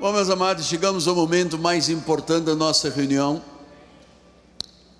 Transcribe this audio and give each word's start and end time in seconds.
Bom, 0.00 0.14
meus 0.14 0.30
amados, 0.30 0.64
chegamos 0.64 1.06
ao 1.06 1.14
momento 1.14 1.58
mais 1.58 1.90
importante 1.90 2.46
da 2.46 2.54
nossa 2.54 2.88
reunião 2.88 3.42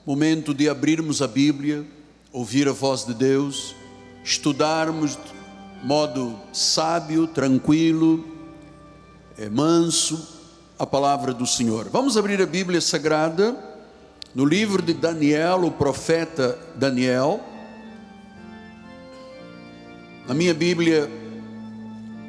momento 0.05 0.53
de 0.53 0.69
abrirmos 0.69 1.23
a 1.23 1.27
Bíblia, 1.27 1.87
ouvir 2.31 2.69
a 2.69 2.73
voz 2.73 3.07
de 3.07 3.15
Deus, 3.15 3.75
estudarmos 4.23 5.13
de 5.13 5.87
modo 5.87 6.39
sábio, 6.53 7.27
tranquilo, 7.27 8.23
é, 9.39 9.49
manso 9.49 10.23
a 10.79 10.85
palavra 10.85 11.33
do 11.33 11.47
Senhor. 11.47 11.89
Vamos 11.89 12.19
abrir 12.19 12.43
a 12.43 12.47
Bíblia 12.47 12.83
Sagrada 12.83 13.57
no 14.35 14.45
livro 14.45 14.83
de 14.83 14.93
Daniel, 14.93 15.65
o 15.65 15.71
profeta 15.71 16.59
Daniel. 16.77 17.41
Na 20.29 20.35
minha 20.35 20.53
Bíblia 20.53 21.11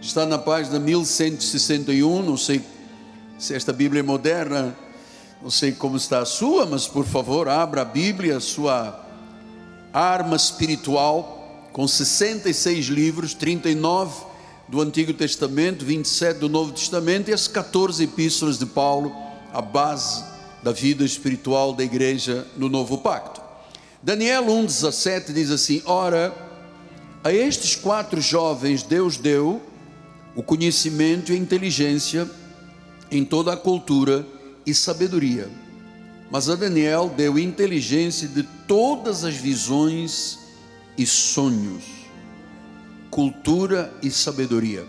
está 0.01 0.25
na 0.25 0.39
página 0.39 0.79
1161, 0.79 2.23
não 2.23 2.35
sei 2.35 2.61
se 3.37 3.53
esta 3.53 3.71
Bíblia 3.71 3.99
é 3.99 4.03
moderna, 4.03 4.75
não 5.41 5.51
sei 5.51 5.71
como 5.71 5.95
está 5.95 6.19
a 6.19 6.25
sua, 6.25 6.65
mas 6.65 6.87
por 6.87 7.05
favor, 7.05 7.47
abra 7.47 7.83
a 7.83 7.85
Bíblia, 7.85 8.39
sua 8.39 8.99
arma 9.93 10.35
espiritual, 10.35 11.69
com 11.71 11.87
66 11.87 12.87
livros, 12.87 13.35
39 13.35 14.25
do 14.67 14.81
Antigo 14.81 15.13
Testamento, 15.13 15.85
27 15.85 16.39
do 16.39 16.49
Novo 16.49 16.71
Testamento 16.71 17.29
e 17.29 17.33
as 17.33 17.47
14 17.47 18.03
epístolas 18.03 18.57
de 18.57 18.65
Paulo, 18.65 19.15
a 19.53 19.61
base 19.61 20.23
da 20.63 20.71
vida 20.71 21.03
espiritual 21.03 21.73
da 21.73 21.83
igreja 21.83 22.47
no 22.57 22.69
Novo 22.69 22.97
Pacto. 22.97 23.41
Daniel 24.01 24.45
1,17 24.45 25.31
diz 25.31 25.51
assim: 25.51 25.81
Ora, 25.85 26.33
a 27.23 27.31
estes 27.31 27.75
quatro 27.75 28.19
jovens 28.19 28.81
Deus 28.81 29.17
deu 29.17 29.61
o 30.35 30.43
conhecimento 30.43 31.31
e 31.31 31.35
a 31.35 31.37
inteligência 31.37 32.29
em 33.11 33.25
toda 33.25 33.53
a 33.53 33.57
cultura 33.57 34.25
e 34.65 34.73
sabedoria. 34.73 35.49
Mas 36.29 36.49
a 36.49 36.55
Daniel 36.55 37.09
deu 37.09 37.37
inteligência 37.37 38.27
de 38.27 38.43
todas 38.67 39.25
as 39.25 39.35
visões 39.35 40.39
e 40.97 41.05
sonhos, 41.05 41.83
cultura 43.09 43.93
e 44.01 44.09
sabedoria. 44.09 44.85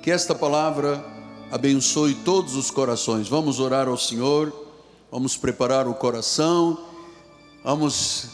Que 0.00 0.10
esta 0.10 0.34
palavra 0.34 1.04
abençoe 1.50 2.14
todos 2.14 2.54
os 2.54 2.70
corações. 2.70 3.28
Vamos 3.28 3.58
orar 3.58 3.88
ao 3.88 3.98
Senhor, 3.98 4.52
vamos 5.10 5.36
preparar 5.36 5.88
o 5.88 5.94
coração, 5.94 6.78
vamos 7.64 8.26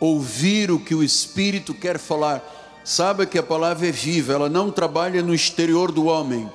ouvir 0.00 0.70
o 0.70 0.80
que 0.80 0.94
o 0.94 1.02
Espírito 1.02 1.72
quer 1.72 1.98
falar 1.98 2.55
Sabe 2.86 3.26
que 3.26 3.36
a 3.36 3.42
palavra 3.42 3.88
é 3.88 3.90
viva, 3.90 4.32
ela 4.32 4.48
não 4.48 4.70
trabalha 4.70 5.20
no 5.20 5.34
exterior 5.34 5.90
do 5.90 6.04
homem, 6.04 6.48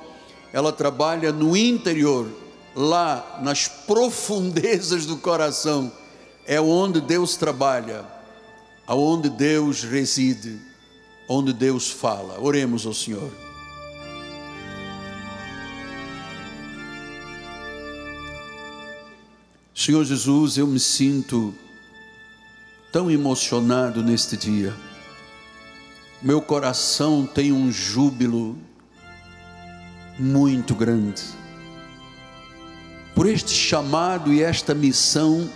ela 0.50 0.72
trabalha 0.72 1.30
no 1.30 1.54
interior, 1.54 2.26
lá 2.74 3.38
nas 3.42 3.68
profundezas 3.68 5.04
do 5.04 5.18
coração, 5.18 5.92
é 6.46 6.58
onde 6.58 7.02
Deus 7.02 7.36
trabalha, 7.36 8.06
aonde 8.86 9.28
Deus 9.28 9.82
reside, 9.82 10.58
onde 11.28 11.52
Deus 11.52 11.90
fala. 11.90 12.40
Oremos 12.40 12.86
ao 12.86 12.94
Senhor. 12.94 13.30
Senhor 19.74 20.02
Jesus, 20.02 20.56
eu 20.56 20.66
me 20.66 20.80
sinto 20.80 21.54
tão 22.90 23.10
emocionado 23.10 24.02
neste 24.02 24.34
dia 24.34 24.74
meu 26.22 26.40
coração 26.40 27.26
tem 27.26 27.50
um 27.50 27.72
júbilo 27.72 28.56
muito 30.16 30.72
grande. 30.72 31.20
Por 33.12 33.28
este 33.28 33.52
chamado 33.52 34.32
e 34.32 34.40
esta 34.40 34.72
missão 34.72 35.50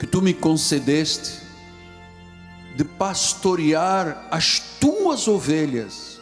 que 0.00 0.06
tu 0.06 0.22
me 0.22 0.32
concedeste 0.32 1.42
de 2.74 2.84
pastorear 2.84 4.26
as 4.30 4.60
tuas 4.80 5.28
ovelhas, 5.28 6.18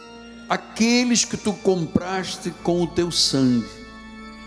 aqueles 0.49 1.23
que 1.23 1.37
tu 1.37 1.53
compraste 1.53 2.51
com 2.61 2.83
o 2.83 2.87
teu 2.87 3.09
sangue, 3.09 3.65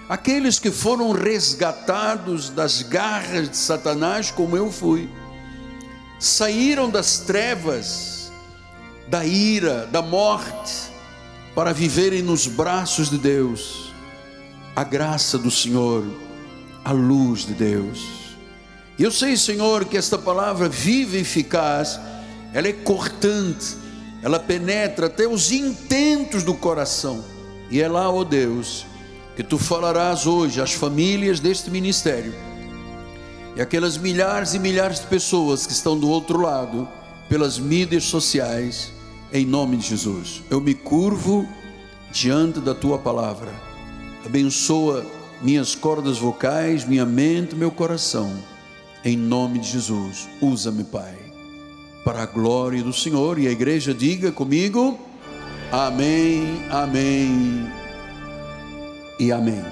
aqueles 0.06 0.58
que 0.58 0.70
foram 0.70 1.12
resgatados 1.12 2.50
das 2.50 2.82
garras 2.82 3.48
de 3.48 3.56
Satanás, 3.56 4.30
como 4.30 4.54
eu 4.54 4.70
fui, 4.70 5.08
saíram 6.18 6.90
das 6.90 7.20
trevas 7.20 8.15
da 9.08 9.24
ira, 9.24 9.86
da 9.86 10.02
morte, 10.02 10.90
para 11.54 11.72
viverem 11.72 12.22
nos 12.22 12.46
braços 12.46 13.10
de 13.10 13.18
Deus, 13.18 13.92
a 14.74 14.84
graça 14.84 15.38
do 15.38 15.50
Senhor, 15.50 16.04
a 16.84 16.92
luz 16.92 17.46
de 17.46 17.54
Deus. 17.54 18.36
E 18.98 19.02
eu 19.02 19.10
sei, 19.10 19.36
Senhor, 19.36 19.84
que 19.84 19.96
esta 19.96 20.18
palavra 20.18 20.68
viva 20.68 21.16
e 21.16 21.20
eficaz, 21.20 22.00
ela 22.52 22.68
é 22.68 22.72
cortante, 22.72 23.76
ela 24.22 24.38
penetra 24.38 25.06
até 25.06 25.26
os 25.26 25.52
intentos 25.52 26.42
do 26.42 26.54
coração. 26.54 27.24
E 27.70 27.80
é 27.80 27.88
lá, 27.88 28.10
ó 28.10 28.24
Deus, 28.24 28.86
que 29.34 29.42
tu 29.42 29.58
falarás 29.58 30.26
hoje 30.26 30.60
às 30.60 30.72
famílias 30.72 31.40
deste 31.40 31.70
ministério 31.70 32.34
e 33.56 33.60
aquelas 33.62 33.96
milhares 33.96 34.52
e 34.52 34.58
milhares 34.58 35.00
de 35.00 35.06
pessoas 35.06 35.66
que 35.66 35.72
estão 35.72 35.98
do 35.98 36.08
outro 36.10 36.38
lado, 36.38 36.86
pelas 37.26 37.58
mídias 37.58 38.04
sociais 38.04 38.92
em 39.32 39.44
nome 39.44 39.76
de 39.76 39.88
Jesus. 39.88 40.42
Eu 40.50 40.60
me 40.60 40.74
curvo 40.74 41.46
diante 42.12 42.60
da 42.60 42.74
tua 42.74 42.98
palavra. 42.98 43.52
Abençoa 44.24 45.04
minhas 45.42 45.74
cordas 45.74 46.18
vocais, 46.18 46.84
minha 46.84 47.04
mente, 47.04 47.54
meu 47.54 47.70
coração. 47.70 48.32
Em 49.04 49.16
nome 49.16 49.58
de 49.58 49.68
Jesus, 49.68 50.28
usa-me, 50.40 50.82
Pai, 50.84 51.16
para 52.04 52.22
a 52.22 52.26
glória 52.26 52.82
do 52.82 52.92
Senhor. 52.92 53.38
E 53.38 53.46
a 53.46 53.50
igreja 53.50 53.94
diga 53.94 54.32
comigo: 54.32 54.98
Amém, 55.70 56.64
Amém 56.70 57.66
e 59.18 59.30
Amém. 59.30 59.62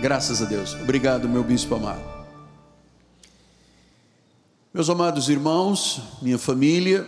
Graças 0.00 0.40
a 0.40 0.46
Deus. 0.46 0.74
Obrigado, 0.74 1.28
meu 1.28 1.44
bispo 1.44 1.74
amado. 1.74 2.10
Meus 4.72 4.88
amados 4.88 5.28
irmãos, 5.28 6.00
minha 6.22 6.38
família, 6.38 7.06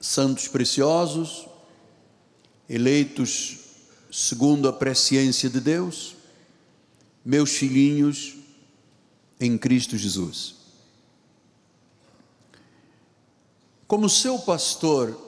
santos 0.00 0.48
preciosos, 0.48 1.46
eleitos 2.68 3.58
segundo 4.10 4.68
a 4.68 4.72
presciência 4.72 5.48
de 5.50 5.60
Deus, 5.60 6.16
meus 7.24 7.50
filhinhos 7.50 8.36
em 9.38 9.58
Cristo 9.58 9.96
Jesus. 9.96 10.56
Como 13.86 14.08
seu 14.08 14.38
pastor, 14.38 15.18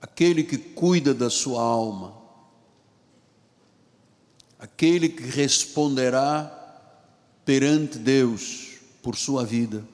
aquele 0.00 0.44
que 0.44 0.56
cuida 0.56 1.12
da 1.12 1.28
sua 1.28 1.60
alma, 1.60 2.14
aquele 4.58 5.08
que 5.08 5.24
responderá 5.24 6.52
perante 7.44 7.98
Deus 7.98 8.76
por 9.02 9.16
sua 9.16 9.44
vida, 9.44 9.86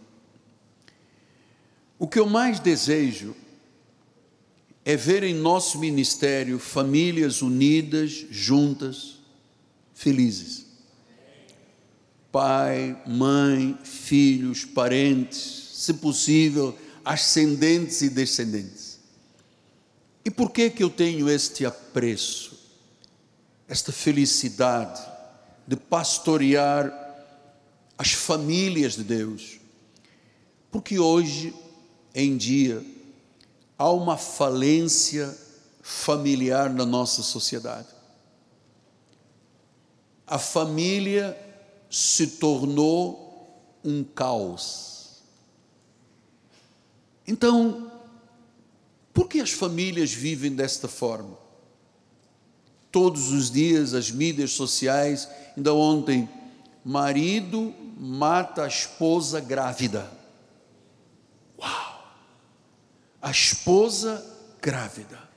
o 2.02 2.08
que 2.08 2.18
eu 2.18 2.26
mais 2.26 2.58
desejo 2.58 3.32
é 4.84 4.96
ver 4.96 5.22
em 5.22 5.32
nosso 5.32 5.78
ministério 5.78 6.58
famílias 6.58 7.42
unidas, 7.42 8.26
juntas, 8.28 9.20
felizes. 9.94 10.66
Pai, 12.32 13.00
mãe, 13.06 13.78
filhos, 13.84 14.64
parentes, 14.64 15.38
se 15.74 15.94
possível, 15.94 16.76
ascendentes 17.04 18.02
e 18.02 18.08
descendentes. 18.08 18.98
E 20.24 20.30
por 20.30 20.50
que 20.50 20.70
que 20.70 20.82
eu 20.82 20.90
tenho 20.90 21.28
este 21.28 21.64
apreço, 21.64 22.58
esta 23.68 23.92
felicidade 23.92 25.00
de 25.68 25.76
pastorear 25.76 26.92
as 27.96 28.10
famílias 28.10 28.96
de 28.96 29.04
Deus? 29.04 29.60
Porque 30.68 30.98
hoje 30.98 31.54
em 32.14 32.36
dia, 32.36 32.84
há 33.78 33.90
uma 33.90 34.16
falência 34.16 35.36
familiar 35.82 36.70
na 36.70 36.86
nossa 36.86 37.22
sociedade. 37.22 37.88
A 40.26 40.38
família 40.38 41.36
se 41.90 42.26
tornou 42.26 43.22
um 43.84 44.04
caos. 44.04 45.22
Então, 47.26 47.90
por 49.12 49.28
que 49.28 49.40
as 49.40 49.50
famílias 49.50 50.12
vivem 50.12 50.52
desta 50.52 50.88
forma? 50.88 51.36
Todos 52.90 53.30
os 53.30 53.50
dias 53.50 53.94
as 53.94 54.10
mídias 54.10 54.52
sociais, 54.52 55.28
ainda 55.56 55.74
ontem, 55.74 56.28
marido 56.84 57.74
mata 57.98 58.64
a 58.64 58.68
esposa 58.68 59.40
grávida. 59.40 60.21
A 63.22 63.30
esposa 63.30 64.22
grávida. 64.60 65.30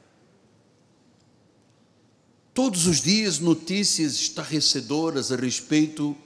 Todos 2.52 2.88
os 2.88 3.00
dias 3.00 3.38
notícias 3.38 4.14
estarrecedoras 4.14 5.32
a 5.32 5.36
respeito 5.36 6.18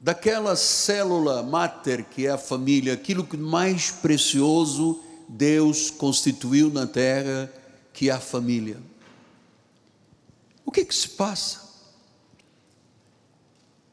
daquela 0.00 0.56
célula 0.56 1.42
máter 1.42 2.04
que 2.04 2.26
é 2.26 2.30
a 2.30 2.38
família, 2.38 2.94
aquilo 2.94 3.24
que 3.24 3.36
mais 3.36 3.92
precioso 3.92 5.00
Deus 5.28 5.90
constituiu 5.90 6.70
na 6.70 6.86
terra, 6.86 7.52
que 7.92 8.10
é 8.10 8.12
a 8.12 8.18
família. 8.18 8.78
O 10.64 10.72
que, 10.72 10.80
é 10.80 10.84
que 10.84 10.94
se 10.94 11.10
passa? 11.10 11.70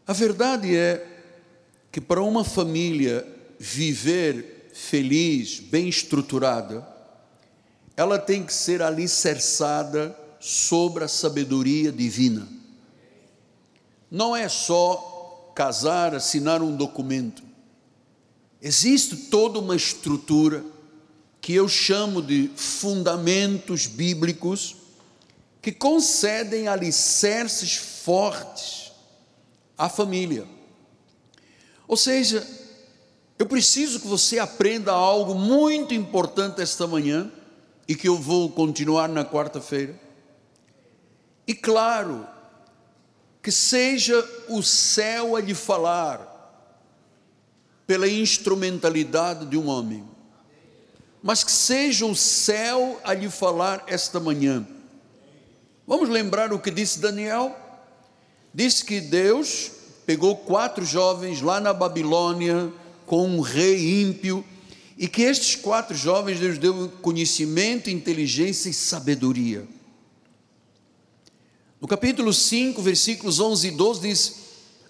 A 0.08 0.14
verdade 0.14 0.76
é 0.76 1.06
que 1.92 2.02
para 2.02 2.24
uma 2.24 2.44
família 2.44 3.28
viver 3.60 4.57
feliz, 4.78 5.60
bem 5.60 5.90
estruturada, 5.90 6.88
ela 7.96 8.20
tem 8.20 8.44
que 8.46 8.54
ser 8.54 8.84
alicerçada 8.84 10.16
sobre 10.40 11.04
a 11.04 11.08
sabedoria 11.08 11.92
divina. 11.92 12.48
Não 14.10 14.36
é 14.36 14.48
só 14.48 15.52
casar, 15.56 16.14
assinar 16.14 16.62
um 16.62 16.76
documento. 16.76 17.42
Existe 18.62 19.18
toda 19.18 19.58
uma 19.58 19.76
estrutura 19.76 20.64
que 21.42 21.54
eu 21.54 21.68
chamo 21.68 22.22
de 22.22 22.52
fundamentos 22.56 23.88
bíblicos 23.88 24.76
que 25.60 25.72
concedem 25.72 26.68
alicerces 26.68 27.76
fortes 27.76 28.92
à 29.76 29.90
família. 29.90 30.48
Ou 31.88 31.98
seja, 31.98 32.46
eu 33.40 33.46
preciso 33.46 34.00
que 34.00 34.08
você 34.08 34.40
aprenda 34.40 34.92
algo 34.92 35.36
muito 35.36 35.94
importante 35.94 36.62
esta 36.62 36.88
manhã 36.88 37.32
e 37.88 37.96
que 37.96 38.08
eu 38.08 38.18
vou 38.18 38.50
continuar 38.50 39.08
na 39.08 39.24
quarta-feira. 39.24 40.00
E 41.46 41.54
claro, 41.54 42.28
que 43.42 43.52
seja 43.52 44.28
o 44.50 44.62
céu 44.64 45.36
a 45.36 45.40
lhe 45.40 45.54
falar, 45.54 46.36
pela 47.86 48.08
instrumentalidade 48.08 49.46
de 49.46 49.58
um 49.58 49.70
homem, 49.70 50.04
mas 51.24 51.44
que 51.44 51.52
seja 51.52 52.06
o 52.06 52.16
céu 52.16 53.00
a 53.04 53.14
lhe 53.14 53.30
falar 53.30 53.84
esta 53.88 54.20
manhã. 54.20 54.68
Vamos 55.86 56.10
lembrar 56.10 56.52
o 56.52 56.60
que 56.60 56.70
disse 56.70 57.00
Daniel? 57.00 57.56
Disse 58.54 58.84
que 58.84 59.00
Deus 59.00 59.72
pegou 60.06 60.36
quatro 60.36 60.84
jovens 60.84 61.42
lá 61.42 61.62
na 61.62 61.72
Babilônia 61.72 62.74
com 63.08 63.26
um 63.26 63.40
rei 63.40 64.04
ímpio 64.04 64.46
e 64.98 65.08
que 65.08 65.24
estes 65.24 65.56
quatro 65.56 65.96
jovens 65.96 66.40
Deus 66.40 66.58
deu 66.60 66.92
conhecimento, 67.02 67.90
inteligência 67.90 68.70
e 68.70 68.74
sabedoria. 68.74 69.66
No 71.80 71.88
capítulo 71.88 72.34
5, 72.34 72.82
versículos 72.82 73.40
11 73.40 73.68
e 73.68 73.72
12 73.72 74.02
diz: 74.02 74.36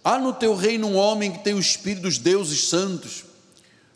Há 0.03 0.17
no 0.17 0.33
teu 0.33 0.55
reino 0.55 0.87
um 0.87 0.95
homem 0.95 1.31
que 1.31 1.43
tem 1.43 1.53
o 1.53 1.59
espírito 1.59 2.03
dos 2.03 2.17
deuses 2.17 2.67
santos. 2.67 3.25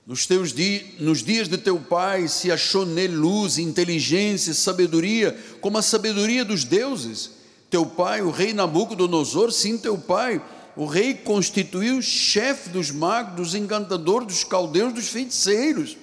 Nos, 0.05 0.25
teus 0.25 0.51
dias, 0.53 0.99
nos 0.99 1.23
dias 1.23 1.47
de 1.47 1.57
teu 1.57 1.79
pai 1.79 2.27
se 2.27 2.51
achou 2.51 2.85
nele 2.85 3.15
luz, 3.15 3.57
inteligência, 3.57 4.53
sabedoria, 4.53 5.37
como 5.61 5.77
a 5.77 5.81
sabedoria 5.81 6.45
dos 6.45 6.63
deuses. 6.63 7.31
Teu 7.69 7.85
pai, 7.85 8.21
o 8.21 8.29
rei 8.29 8.53
Nabucodonosor, 8.53 9.51
sim, 9.51 9.77
teu 9.77 9.97
pai, 9.97 10.41
o 10.75 10.85
rei 10.85 11.13
constituiu 11.13 12.01
chefe 12.01 12.69
dos 12.69 12.91
magos, 12.91 13.35
dos 13.35 13.55
encantadores, 13.55 14.27
dos 14.27 14.43
caldeus, 14.43 14.93
dos 14.93 15.07
feiticeiros. 15.09 15.97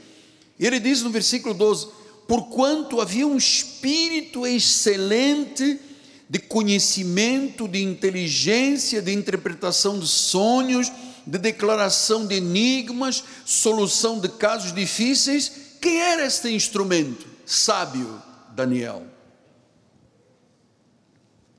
E 0.58 0.66
ele 0.66 0.78
diz 0.78 1.02
no 1.02 1.10
versículo 1.10 1.54
12: 1.54 1.88
Porquanto 2.26 3.00
havia 3.00 3.26
um 3.26 3.36
espírito 3.36 4.46
excelente 4.46 5.80
de 6.28 6.38
conhecimento, 6.38 7.66
de 7.66 7.82
inteligência, 7.82 9.00
de 9.00 9.12
interpretação 9.12 9.98
de 9.98 10.06
sonhos, 10.06 10.92
de 11.26 11.38
declaração 11.38 12.26
de 12.26 12.34
enigmas, 12.36 13.24
solução 13.46 14.20
de 14.20 14.28
casos 14.28 14.74
difíceis. 14.74 15.50
Quem 15.80 15.98
era 16.00 16.26
este 16.26 16.50
instrumento? 16.50 17.26
Sábio, 17.46 18.22
Daniel. 18.54 19.06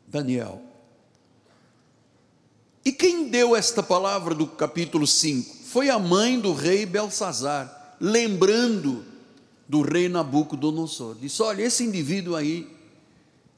Daniel. 0.07 0.68
E 2.89 2.91
quem 2.91 3.29
deu 3.29 3.55
esta 3.55 3.83
palavra 3.83 4.33
do 4.33 4.47
capítulo 4.47 5.05
5? 5.05 5.57
Foi 5.67 5.91
a 5.91 5.99
mãe 5.99 6.39
do 6.39 6.53
rei 6.53 6.87
Belsazar, 6.87 7.95
lembrando 8.01 9.05
do 9.67 9.83
rei 9.83 10.09
Nabucodonosor. 10.09 11.15
Disse: 11.21 11.39
Olha, 11.43 11.61
esse 11.61 11.83
indivíduo 11.83 12.35
aí 12.35 12.67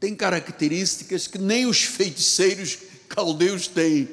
tem 0.01 0.13
características 0.13 1.28
que 1.28 1.38
nem 1.38 1.66
os 1.66 1.81
feiticeiros 1.81 2.78
caldeus 3.07 3.69
têm. 3.69 4.10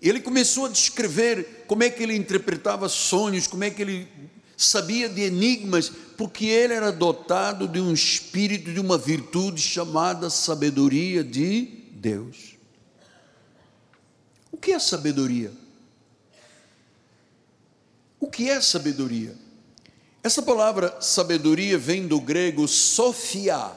Ele 0.00 0.20
começou 0.20 0.66
a 0.66 0.68
descrever 0.68 1.64
como 1.66 1.82
é 1.82 1.90
que 1.90 2.04
ele 2.04 2.14
interpretava 2.14 2.88
sonhos, 2.88 3.48
como 3.48 3.64
é 3.64 3.70
que 3.70 3.82
ele 3.82 4.06
sabia 4.56 5.08
de 5.08 5.22
enigmas, 5.22 5.90
porque 6.16 6.46
ele 6.46 6.74
era 6.74 6.92
dotado 6.92 7.66
de 7.66 7.80
um 7.80 7.92
espírito, 7.92 8.72
de 8.72 8.78
uma 8.78 8.96
virtude 8.96 9.60
chamada 9.60 10.30
sabedoria 10.30 11.24
de 11.24 11.62
Deus. 11.90 12.53
O 14.54 14.56
que 14.56 14.70
é 14.70 14.78
sabedoria? 14.78 15.52
O 18.20 18.30
que 18.30 18.48
é 18.48 18.60
sabedoria? 18.60 19.34
Essa 20.22 20.40
palavra 20.40 20.96
sabedoria 21.00 21.76
vem 21.76 22.06
do 22.06 22.20
grego 22.20 22.68
sofia, 22.68 23.72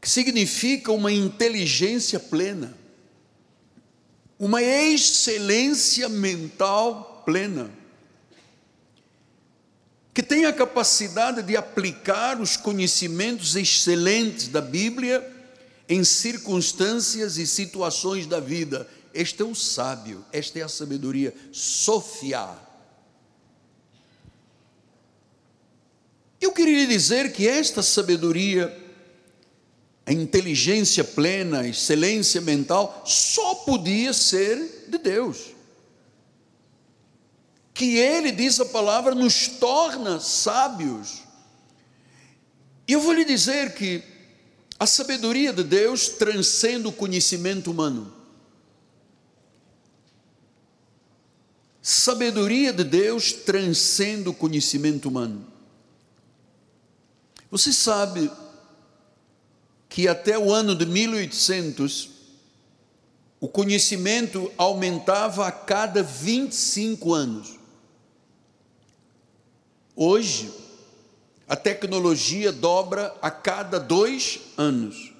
que 0.00 0.08
significa 0.08 0.90
uma 0.92 1.12
inteligência 1.12 2.18
plena, 2.18 2.74
uma 4.38 4.62
excelência 4.62 6.08
mental 6.08 7.22
plena, 7.26 7.70
que 10.14 10.22
tem 10.22 10.46
a 10.46 10.54
capacidade 10.54 11.42
de 11.42 11.54
aplicar 11.54 12.40
os 12.40 12.56
conhecimentos 12.56 13.56
excelentes 13.56 14.48
da 14.48 14.62
Bíblia 14.62 15.39
em 15.90 16.04
circunstâncias 16.04 17.36
e 17.36 17.44
situações 17.44 18.24
da 18.24 18.38
vida. 18.38 18.88
Este 19.12 19.42
é 19.42 19.44
o 19.44 19.56
sábio, 19.56 20.24
esta 20.32 20.60
é 20.60 20.62
a 20.62 20.68
sabedoria, 20.68 21.34
Sofia. 21.50 22.48
Eu 26.40 26.52
queria 26.52 26.86
dizer 26.86 27.32
que 27.32 27.46
esta 27.46 27.82
sabedoria 27.82 28.74
a 30.06 30.12
inteligência 30.12 31.04
plena, 31.04 31.60
a 31.60 31.68
excelência 31.68 32.40
mental, 32.40 33.02
só 33.06 33.54
podia 33.56 34.12
ser 34.12 34.86
de 34.88 34.98
Deus. 34.98 35.54
Que 37.72 37.96
Ele, 37.96 38.32
diz 38.32 38.58
a 38.58 38.64
palavra, 38.64 39.14
nos 39.14 39.46
torna 39.46 40.18
sábios. 40.18 41.22
E 42.88 42.92
eu 42.92 43.00
vou 43.00 43.12
lhe 43.12 43.24
dizer 43.24 43.74
que 43.74 44.02
a 44.80 44.86
sabedoria 44.86 45.52
de 45.52 45.62
Deus 45.62 46.08
transcende 46.08 46.86
o 46.88 46.92
conhecimento 46.92 47.70
humano. 47.70 48.10
Sabedoria 51.82 52.72
de 52.72 52.82
Deus 52.82 53.30
transcende 53.30 54.30
o 54.30 54.32
conhecimento 54.32 55.10
humano. 55.10 55.46
Você 57.50 57.74
sabe 57.74 58.30
que 59.86 60.08
até 60.08 60.38
o 60.38 60.50
ano 60.50 60.74
de 60.74 60.86
1800 60.86 62.08
o 63.38 63.48
conhecimento 63.48 64.50
aumentava 64.56 65.46
a 65.46 65.52
cada 65.52 66.02
25 66.02 67.12
anos. 67.12 67.58
Hoje, 69.94 70.50
a 71.50 71.56
tecnologia 71.56 72.52
dobra 72.52 73.12
a 73.20 73.28
cada 73.28 73.80
dois 73.80 74.38
anos. 74.56 75.12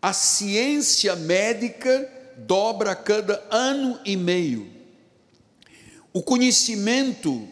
A 0.00 0.14
ciência 0.14 1.14
médica 1.14 2.10
dobra 2.38 2.92
a 2.92 2.96
cada 2.96 3.46
ano 3.50 4.00
e 4.02 4.16
meio. 4.16 4.66
O 6.10 6.22
conhecimento 6.22 7.46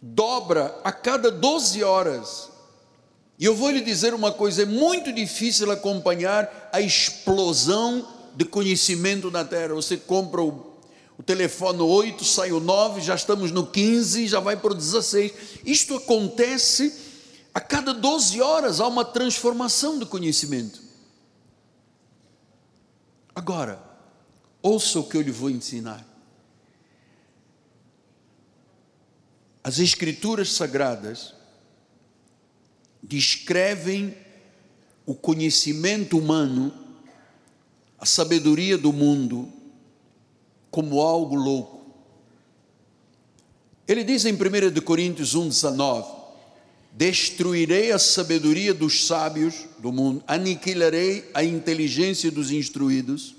dobra 0.00 0.80
a 0.82 0.90
cada 0.90 1.30
12 1.30 1.84
horas. 1.84 2.48
E 3.38 3.44
eu 3.44 3.54
vou 3.54 3.70
lhe 3.70 3.82
dizer 3.82 4.14
uma 4.14 4.32
coisa: 4.32 4.62
é 4.62 4.66
muito 4.66 5.12
difícil 5.12 5.70
acompanhar 5.70 6.70
a 6.72 6.80
explosão 6.80 8.08
de 8.34 8.46
conhecimento 8.46 9.30
na 9.30 9.44
Terra. 9.44 9.74
Você 9.74 9.98
compra 9.98 10.40
o, 10.40 10.78
o 11.18 11.22
telefone 11.22 11.82
8, 11.82 12.24
sai 12.24 12.50
o 12.52 12.60
9, 12.60 13.02
já 13.02 13.14
estamos 13.14 13.50
no 13.50 13.66
15, 13.66 14.26
já 14.26 14.40
vai 14.40 14.56
para 14.56 14.72
o 14.72 14.74
16. 14.74 15.32
Isto 15.66 15.96
acontece 15.96 17.04
a 17.56 17.60
cada 17.62 17.94
12 17.94 18.38
horas, 18.42 18.80
há 18.80 18.86
uma 18.86 19.02
transformação 19.02 19.98
de 19.98 20.04
conhecimento. 20.04 20.78
Agora, 23.34 23.82
ouça 24.60 25.00
o 25.00 25.08
que 25.08 25.16
eu 25.16 25.22
lhe 25.22 25.30
vou 25.30 25.48
ensinar. 25.48 26.06
As 29.64 29.78
Escrituras 29.78 30.52
Sagradas 30.52 31.34
descrevem 33.02 34.14
o 35.06 35.14
conhecimento 35.14 36.18
humano, 36.18 36.74
a 37.98 38.04
sabedoria 38.04 38.76
do 38.76 38.92
mundo, 38.92 39.50
como 40.70 41.00
algo 41.00 41.34
louco. 41.34 41.86
Ele 43.88 44.04
diz 44.04 44.26
em 44.26 44.34
1 44.34 44.78
Coríntios 44.84 45.34
1,19: 45.34 46.15
Destruirei 46.96 47.92
a 47.92 47.98
sabedoria 47.98 48.72
dos 48.72 49.06
sábios 49.06 49.66
do 49.78 49.92
mundo, 49.92 50.24
aniquilarei 50.26 51.30
a 51.34 51.44
inteligência 51.44 52.30
dos 52.30 52.50
instruídos. 52.50 53.34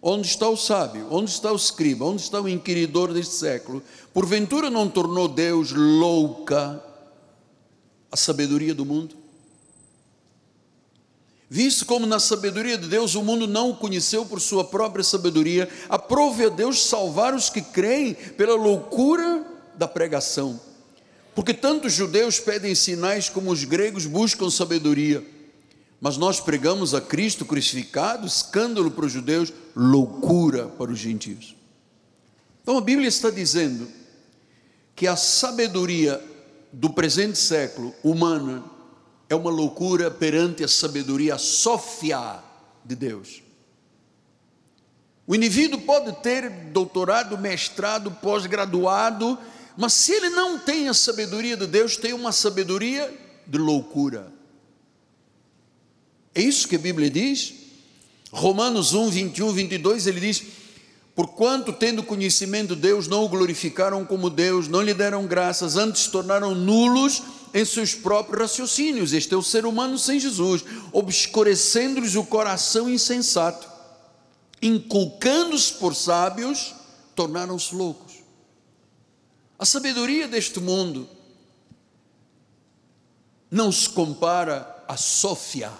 Onde 0.00 0.28
está 0.28 0.48
o 0.48 0.56
sábio? 0.56 1.08
Onde 1.10 1.28
está 1.28 1.50
o 1.50 1.56
escriba? 1.56 2.04
Onde 2.04 2.22
está 2.22 2.40
o 2.40 2.48
inquiridor 2.48 3.12
deste 3.12 3.34
século? 3.34 3.82
Porventura 4.12 4.70
não 4.70 4.88
tornou 4.88 5.26
Deus 5.26 5.72
louca 5.72 6.80
a 8.12 8.16
sabedoria 8.16 8.72
do 8.72 8.84
mundo? 8.84 9.16
Visto 11.50 11.84
como 11.86 12.06
na 12.06 12.20
sabedoria 12.20 12.78
de 12.78 12.86
Deus 12.86 13.16
o 13.16 13.24
mundo 13.24 13.48
não 13.48 13.70
o 13.70 13.76
conheceu 13.76 14.24
por 14.24 14.40
sua 14.40 14.62
própria 14.62 15.02
sabedoria, 15.02 15.68
aprove 15.88 16.46
a 16.46 16.48
Deus 16.48 16.84
salvar 16.84 17.34
os 17.34 17.50
que 17.50 17.60
creem 17.60 18.14
pela 18.14 18.54
loucura 18.54 19.44
da 19.74 19.88
pregação. 19.88 20.60
Porque 21.34 21.52
tanto 21.52 21.88
os 21.88 21.92
judeus 21.92 22.38
pedem 22.38 22.74
sinais 22.74 23.28
como 23.28 23.50
os 23.50 23.64
gregos 23.64 24.06
buscam 24.06 24.50
sabedoria. 24.50 25.24
Mas 26.00 26.16
nós 26.16 26.38
pregamos 26.38 26.94
a 26.94 27.00
Cristo 27.00 27.44
crucificado, 27.44 28.26
escândalo 28.26 28.90
para 28.90 29.06
os 29.06 29.12
judeus, 29.12 29.52
loucura 29.74 30.66
para 30.66 30.90
os 30.90 30.98
gentios. 30.98 31.56
Então 32.62 32.78
a 32.78 32.80
Bíblia 32.80 33.08
está 33.08 33.30
dizendo 33.30 33.88
que 34.94 35.06
a 35.06 35.16
sabedoria 35.16 36.22
do 36.72 36.90
presente 36.90 37.38
século 37.38 37.94
humana 38.02 38.64
é 39.28 39.34
uma 39.34 39.50
loucura 39.50 40.10
perante 40.10 40.62
a 40.62 40.68
sabedoria 40.68 41.38
sófia 41.38 42.38
de 42.84 42.94
Deus. 42.94 43.42
O 45.26 45.34
indivíduo 45.34 45.80
pode 45.80 46.12
ter 46.22 46.50
doutorado, 46.50 47.38
mestrado, 47.38 48.10
pós-graduado, 48.10 49.38
mas 49.76 49.92
se 49.94 50.12
ele 50.12 50.30
não 50.30 50.58
tem 50.58 50.88
a 50.88 50.94
sabedoria 50.94 51.56
de 51.56 51.66
Deus, 51.66 51.96
tem 51.96 52.12
uma 52.12 52.32
sabedoria 52.32 53.12
de 53.46 53.58
loucura. 53.58 54.32
É 56.34 56.42
isso 56.42 56.68
que 56.68 56.76
a 56.76 56.78
Bíblia 56.78 57.10
diz. 57.10 57.54
Romanos 58.32 58.92
1, 58.94 59.10
21, 59.10 59.52
22, 59.52 60.06
ele 60.06 60.20
diz: 60.20 60.42
Porquanto, 61.14 61.72
tendo 61.72 62.02
conhecimento 62.02 62.74
de 62.74 62.82
Deus, 62.82 63.06
não 63.06 63.24
o 63.24 63.28
glorificaram 63.28 64.04
como 64.04 64.28
Deus, 64.28 64.66
não 64.66 64.82
lhe 64.82 64.92
deram 64.92 65.26
graças, 65.26 65.76
antes 65.76 66.08
tornaram 66.08 66.54
nulos 66.54 67.22
em 67.54 67.64
seus 67.64 67.94
próprios 67.94 68.40
raciocínios. 68.40 69.12
Este 69.12 69.32
é 69.32 69.36
o 69.36 69.42
ser 69.42 69.64
humano 69.64 69.96
sem 69.96 70.18
Jesus, 70.18 70.64
obscurecendo-lhes 70.92 72.16
o 72.16 72.24
coração 72.24 72.90
insensato, 72.90 73.68
inculcando-se 74.60 75.74
por 75.74 75.94
sábios, 75.94 76.74
tornaram-se 77.14 77.72
loucos. 77.72 78.23
A 79.58 79.64
sabedoria 79.64 80.26
deste 80.26 80.60
mundo 80.60 81.08
não 83.50 83.70
se 83.70 83.88
compara 83.88 84.84
à 84.88 84.96
Sofia, 84.96 85.70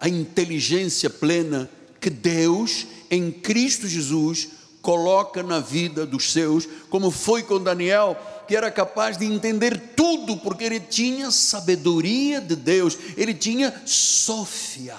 a 0.00 0.08
inteligência 0.08 1.10
plena 1.10 1.68
que 2.00 2.10
Deus, 2.10 2.86
em 3.10 3.30
Cristo 3.30 3.86
Jesus, 3.86 4.48
coloca 4.80 5.42
na 5.42 5.60
vida 5.60 6.04
dos 6.04 6.32
seus, 6.32 6.66
como 6.90 7.10
foi 7.10 7.42
com 7.42 7.62
Daniel, 7.62 8.16
que 8.48 8.56
era 8.56 8.70
capaz 8.70 9.16
de 9.16 9.24
entender 9.24 9.94
tudo, 9.94 10.36
porque 10.38 10.64
ele 10.64 10.80
tinha 10.80 11.30
sabedoria 11.30 12.40
de 12.40 12.56
Deus, 12.56 12.98
ele 13.16 13.32
tinha 13.32 13.82
Sofia. 13.86 14.98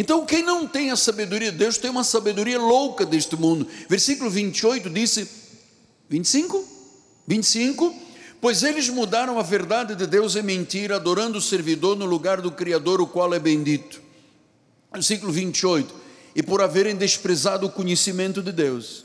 Então, 0.00 0.24
quem 0.24 0.44
não 0.44 0.64
tem 0.64 0.92
a 0.92 0.96
sabedoria 0.96 1.50
de 1.50 1.58
Deus 1.58 1.76
tem 1.76 1.90
uma 1.90 2.04
sabedoria 2.04 2.56
louca 2.56 3.04
deste 3.04 3.34
mundo. 3.34 3.66
Versículo 3.88 4.30
28 4.30 4.88
disse: 4.88 5.28
25? 6.08 6.64
25? 7.26 7.92
Pois 8.40 8.62
eles 8.62 8.88
mudaram 8.88 9.40
a 9.40 9.42
verdade 9.42 9.96
de 9.96 10.06
Deus 10.06 10.36
em 10.36 10.42
mentira, 10.42 10.94
adorando 10.94 11.38
o 11.38 11.42
servidor 11.42 11.96
no 11.96 12.06
lugar 12.06 12.40
do 12.40 12.52
Criador, 12.52 13.00
o 13.00 13.08
qual 13.08 13.34
é 13.34 13.40
bendito. 13.40 14.00
Versículo 14.92 15.32
28. 15.32 15.92
E 16.36 16.44
por 16.44 16.62
haverem 16.62 16.94
desprezado 16.94 17.66
o 17.66 17.72
conhecimento 17.72 18.40
de 18.40 18.52
Deus, 18.52 19.04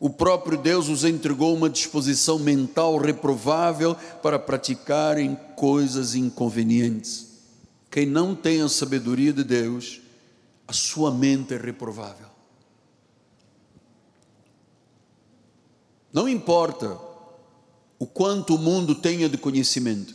o 0.00 0.10
próprio 0.10 0.58
Deus 0.58 0.88
os 0.88 1.04
entregou 1.04 1.54
uma 1.54 1.70
disposição 1.70 2.40
mental 2.40 2.98
reprovável 2.98 3.94
para 4.20 4.40
praticarem 4.40 5.38
coisas 5.54 6.16
inconvenientes. 6.16 7.28
Quem 7.88 8.06
não 8.06 8.34
tem 8.34 8.60
a 8.60 8.68
sabedoria 8.68 9.32
de 9.32 9.44
Deus, 9.44 10.01
a 10.66 10.72
sua 10.72 11.10
mente 11.10 11.54
é 11.54 11.56
reprovável. 11.56 12.26
Não 16.12 16.28
importa 16.28 16.98
o 17.98 18.06
quanto 18.06 18.54
o 18.54 18.58
mundo 18.58 18.94
tenha 18.94 19.28
de 19.28 19.38
conhecimento, 19.38 20.14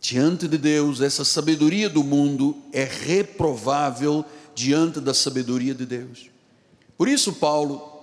diante 0.00 0.46
de 0.48 0.56
Deus, 0.56 1.00
essa 1.00 1.24
sabedoria 1.24 1.88
do 1.88 2.02
mundo 2.02 2.56
é 2.72 2.84
reprovável 2.84 4.24
diante 4.54 5.00
da 5.00 5.12
sabedoria 5.12 5.74
de 5.74 5.84
Deus. 5.84 6.30
Por 6.96 7.08
isso, 7.08 7.32
Paulo 7.34 7.94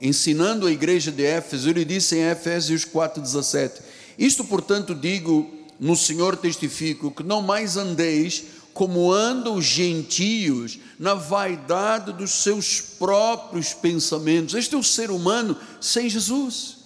ensinando 0.00 0.66
a 0.66 0.72
igreja 0.72 1.10
de 1.10 1.24
Éfeso, 1.24 1.68
ele 1.68 1.84
disse 1.84 2.16
em 2.16 2.30
Efésios 2.30 2.84
4,17: 2.84 3.80
Isto, 4.18 4.44
portanto, 4.44 4.94
digo, 4.94 5.48
no 5.78 5.96
Senhor 5.96 6.36
testifico, 6.36 7.10
que 7.10 7.22
não 7.22 7.42
mais 7.42 7.76
andeis 7.76 8.44
como 8.78 9.12
andam 9.12 9.56
os 9.56 9.64
gentios, 9.64 10.78
na 11.00 11.12
vaidade 11.12 12.12
dos 12.12 12.30
seus 12.30 12.80
próprios 12.80 13.74
pensamentos. 13.74 14.54
Este 14.54 14.76
é 14.76 14.78
o 14.78 14.84
ser 14.84 15.10
humano 15.10 15.56
sem 15.80 16.08
Jesus. 16.08 16.76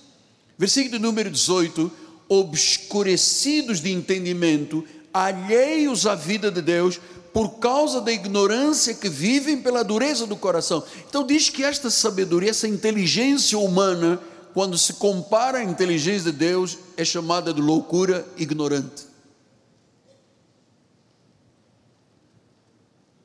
Versículo 0.56 0.98
número 0.98 1.30
18: 1.30 1.92
obscurecidos 2.30 3.78
de 3.82 3.92
entendimento, 3.92 4.82
alheios 5.12 6.06
à 6.06 6.14
vida 6.14 6.50
de 6.50 6.62
Deus, 6.62 6.98
por 7.30 7.58
causa 7.58 8.00
da 8.00 8.10
ignorância 8.10 8.94
que 8.94 9.10
vivem 9.10 9.60
pela 9.60 9.84
dureza 9.84 10.26
do 10.26 10.34
coração. 10.34 10.82
Então 11.06 11.26
diz 11.26 11.50
que 11.50 11.62
esta 11.62 11.90
sabedoria, 11.90 12.48
essa 12.48 12.66
inteligência 12.66 13.58
humana, 13.58 14.18
quando 14.54 14.78
se 14.78 14.94
compara 14.94 15.58
à 15.58 15.62
inteligência 15.62 16.32
de 16.32 16.38
Deus, 16.38 16.78
é 16.96 17.04
chamada 17.04 17.52
de 17.52 17.60
loucura 17.60 18.26
ignorante. 18.38 19.11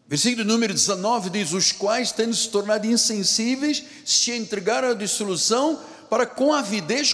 Versículo 0.07 0.45
número 0.45 0.73
19 0.73 1.29
diz: 1.29 1.51
Os 1.51 1.71
quais, 1.71 2.11
tendo 2.11 2.33
se 2.33 2.47
tornado 2.49 2.87
insensíveis, 2.87 3.83
se 4.05 4.31
entregaram 4.31 4.89
à 4.89 4.93
dissolução 4.93 5.79
para 6.09 6.25
com 6.25 6.53
avidez 6.53 7.13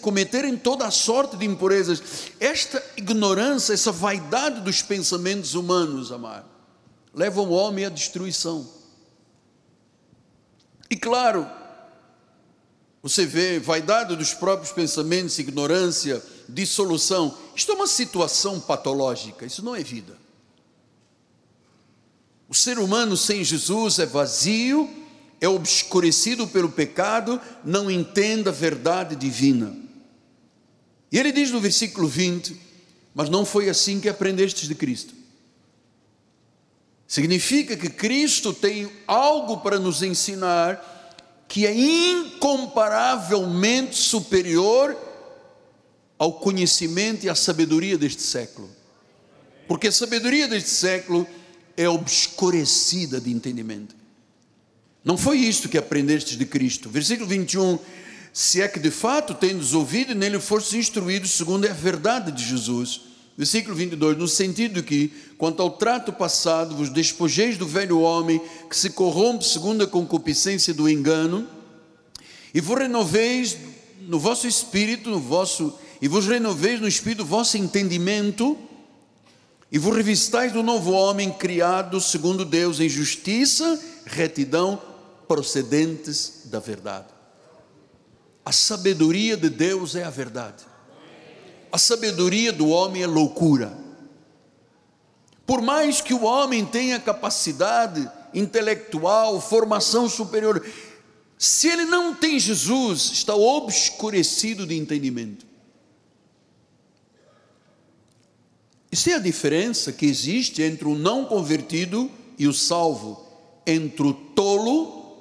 cometerem 0.00 0.56
toda 0.56 0.86
a 0.86 0.90
sorte 0.92 1.36
de 1.36 1.44
impurezas. 1.44 2.00
Esta 2.38 2.80
ignorância, 2.96 3.72
essa 3.72 3.90
vaidade 3.90 4.60
dos 4.60 4.80
pensamentos 4.80 5.54
humanos, 5.54 6.12
amado, 6.12 6.46
leva 7.12 7.40
o 7.40 7.50
homem 7.50 7.84
à 7.84 7.88
destruição. 7.88 8.68
E 10.88 10.96
claro, 10.96 11.48
você 13.02 13.26
vê 13.26 13.58
vaidade 13.58 14.14
dos 14.14 14.32
próprios 14.32 14.70
pensamentos, 14.70 15.38
ignorância, 15.40 16.22
dissolução. 16.48 17.36
Isto 17.56 17.72
é 17.72 17.74
uma 17.74 17.86
situação 17.88 18.60
patológica, 18.60 19.44
isso 19.44 19.64
não 19.64 19.74
é 19.74 19.82
vida. 19.82 20.16
O 22.50 22.54
ser 22.54 22.78
humano 22.80 23.16
sem 23.16 23.44
Jesus 23.44 24.00
é 24.00 24.06
vazio, 24.06 24.90
é 25.40 25.48
obscurecido 25.48 26.48
pelo 26.48 26.68
pecado, 26.68 27.40
não 27.64 27.88
entende 27.88 28.48
a 28.48 28.52
verdade 28.52 29.14
divina. 29.14 29.72
E 31.12 31.18
ele 31.18 31.30
diz 31.30 31.52
no 31.52 31.60
versículo 31.60 32.08
20: 32.08 32.60
Mas 33.14 33.30
não 33.30 33.44
foi 33.44 33.68
assim 33.68 34.00
que 34.00 34.08
aprendestes 34.08 34.66
de 34.66 34.74
Cristo. 34.74 35.14
Significa 37.06 37.76
que 37.76 37.88
Cristo 37.88 38.52
tem 38.52 38.90
algo 39.06 39.58
para 39.58 39.78
nos 39.78 40.02
ensinar 40.02 40.84
que 41.46 41.68
é 41.68 41.72
incomparavelmente 41.72 43.96
superior 43.96 44.96
ao 46.18 46.32
conhecimento 46.32 47.26
e 47.26 47.28
à 47.28 47.34
sabedoria 47.36 47.96
deste 47.96 48.22
século. 48.22 48.68
Porque 49.68 49.86
a 49.86 49.92
sabedoria 49.92 50.48
deste 50.48 50.70
século 50.70 51.28
é 51.80 51.88
obscurecida 51.88 53.18
de 53.18 53.32
entendimento. 53.32 53.96
Não 55.02 55.16
foi 55.16 55.38
isto 55.38 55.66
que 55.66 55.78
aprendestes 55.78 56.36
de 56.36 56.44
Cristo. 56.44 56.90
Versículo 56.90 57.26
21. 57.26 57.78
Se 58.34 58.60
é 58.60 58.68
que 58.68 58.78
de 58.78 58.90
fato 58.90 59.32
tendes 59.32 59.72
ouvido 59.72 60.12
e 60.12 60.14
nele 60.14 60.38
fostes 60.38 60.74
instruídos 60.74 61.30
segundo 61.30 61.66
a 61.66 61.72
verdade 61.72 62.32
de 62.32 62.44
Jesus. 62.44 63.00
Versículo 63.34 63.74
22, 63.74 64.18
no 64.18 64.28
sentido 64.28 64.82
que, 64.82 65.10
quanto 65.38 65.62
ao 65.62 65.70
trato 65.70 66.12
passado, 66.12 66.76
vos 66.76 66.90
despojeis 66.90 67.56
do 67.56 67.66
velho 67.66 68.00
homem 68.00 68.38
que 68.68 68.76
se 68.76 68.90
corrompe 68.90 69.46
segundo 69.46 69.82
a 69.82 69.86
concupiscência 69.86 70.74
do 70.74 70.86
engano, 70.86 71.48
e 72.52 72.60
vos 72.60 72.78
renoveis 72.78 73.56
no 74.02 74.18
vosso 74.18 74.46
espírito, 74.46 75.08
no 75.08 75.18
vosso 75.18 75.72
e 76.02 76.08
vos 76.08 76.26
renoveis 76.26 76.78
no 76.78 76.88
espírito 76.88 77.24
vosso 77.24 77.56
entendimento, 77.56 78.58
e 79.72 79.78
vos 79.78 79.96
revistais 79.96 80.52
do 80.52 80.62
novo 80.62 80.90
homem 80.90 81.30
criado 81.32 82.00
segundo 82.00 82.44
Deus 82.44 82.80
em 82.80 82.88
justiça, 82.88 83.80
retidão, 84.04 84.80
procedentes 85.28 86.42
da 86.46 86.58
verdade. 86.58 87.06
A 88.44 88.50
sabedoria 88.50 89.36
de 89.36 89.48
Deus 89.48 89.94
é 89.94 90.02
a 90.02 90.10
verdade. 90.10 90.64
A 91.70 91.78
sabedoria 91.78 92.52
do 92.52 92.68
homem 92.68 93.02
é 93.02 93.06
loucura. 93.06 93.78
Por 95.46 95.62
mais 95.62 96.00
que 96.00 96.14
o 96.14 96.24
homem 96.24 96.64
tenha 96.64 96.98
capacidade 96.98 98.10
intelectual, 98.34 99.40
formação 99.40 100.08
superior, 100.08 100.64
se 101.38 101.68
ele 101.68 101.84
não 101.84 102.12
tem 102.12 102.38
Jesus, 102.38 103.10
está 103.12 103.34
obscurecido 103.36 104.66
de 104.66 104.76
entendimento. 104.76 105.46
Isso 108.90 109.08
é 109.10 109.14
a 109.14 109.18
diferença 109.20 109.92
que 109.92 110.06
existe 110.06 110.62
entre 110.62 110.86
o 110.86 110.96
não 110.96 111.24
convertido 111.24 112.10
e 112.38 112.48
o 112.48 112.52
salvo, 112.52 113.24
entre 113.66 114.02
o 114.02 114.12
tolo 114.12 115.16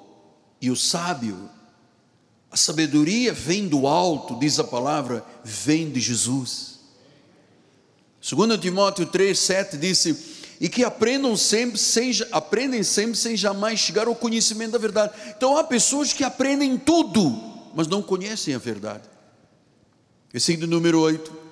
e 0.60 0.72
o 0.72 0.76
sábio. 0.76 1.50
A 2.50 2.58
sabedoria 2.58 3.32
vem 3.32 3.68
do 3.68 3.86
alto, 3.86 4.40
diz 4.40 4.60
a 4.60 4.64
palavra, 4.64 5.24
vem 5.44 5.92
de 5.92 6.00
Jesus. 6.00 6.80
Segundo 8.20 8.58
Timóteo 8.58 9.06
3, 9.06 9.38
7 9.38 9.78
disse, 9.78 10.18
e 10.60 10.68
que 10.68 10.84
aprendam 10.84 11.38
sempre, 11.38 11.78
sem, 11.78 12.12
aprendem 12.32 12.84
sempre 12.84 13.16
sem 13.16 13.38
jamais 13.38 13.80
chegar 13.80 14.08
ao 14.08 14.16
conhecimento 14.16 14.72
da 14.72 14.78
verdade. 14.78 15.14
Então 15.38 15.58
há 15.58 15.64
pessoas 15.64 16.12
que 16.12 16.24
aprendem 16.24 16.78
tudo, 16.78 17.40
mas 17.76 17.88
não 17.88 18.02
conhecem 18.02 18.54
a 18.54 18.58
verdade. 18.58 19.04
Versículo 20.32 20.68
número 20.68 21.00
8. 21.00 21.49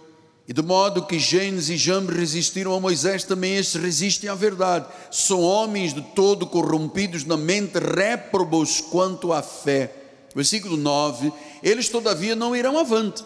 E 0.48 0.54
de 0.54 0.62
modo 0.62 1.06
que 1.06 1.20
Gênesis 1.20 1.70
e 1.70 1.78
Jambre 1.78 2.18
resistiram 2.18 2.74
a 2.74 2.80
Moisés, 2.80 3.24
também 3.24 3.58
estes 3.58 3.82
resistem 3.82 4.30
à 4.30 4.36
verdade. 4.36 4.88
São 5.12 5.42
homens 5.42 5.94
de 5.94 6.02
todo 6.02 6.48
corrompidos 6.48 7.26
na 7.26 7.36
mente, 7.36 7.78
réprobos 7.78 8.80
quanto 8.80 9.34
à 9.34 9.42
fé 9.42 10.04
versículo 10.38 10.78
9: 10.78 11.34
Eles 11.64 11.90
todavia 11.90 12.36
não 12.36 12.56
irão 12.56 12.78
avante, 12.78 13.26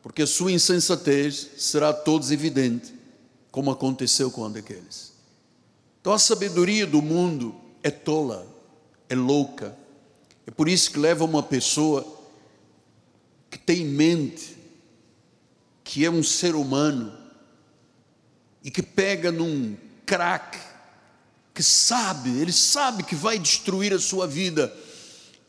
porque 0.00 0.22
a 0.22 0.26
sua 0.26 0.52
insensatez 0.52 1.48
será 1.58 1.88
a 1.88 1.92
todos 1.92 2.30
evidente, 2.30 2.94
como 3.50 3.72
aconteceu 3.72 4.30
com 4.30 4.44
um 4.44 4.50
daqueles. 4.50 5.12
Então 6.00 6.12
a 6.12 6.18
sabedoria 6.18 6.86
do 6.86 7.02
mundo 7.02 7.54
é 7.82 7.90
tola, 7.90 8.46
é 9.08 9.16
louca, 9.16 9.76
é 10.46 10.50
por 10.52 10.68
isso 10.68 10.92
que 10.92 10.98
leva 10.98 11.24
uma 11.24 11.42
pessoa 11.42 12.06
que 13.50 13.58
tem 13.58 13.82
em 13.82 13.88
mente 13.88 14.56
que 15.88 16.04
é 16.04 16.10
um 16.10 16.22
ser 16.22 16.54
humano 16.54 17.16
e 18.62 18.70
que 18.70 18.82
pega 18.82 19.32
num 19.32 19.74
crack, 20.04 20.58
que 21.54 21.62
sabe, 21.62 22.28
ele 22.38 22.52
sabe 22.52 23.02
que 23.02 23.14
vai 23.14 23.38
destruir 23.38 23.94
a 23.94 23.98
sua 23.98 24.26
vida 24.26 24.70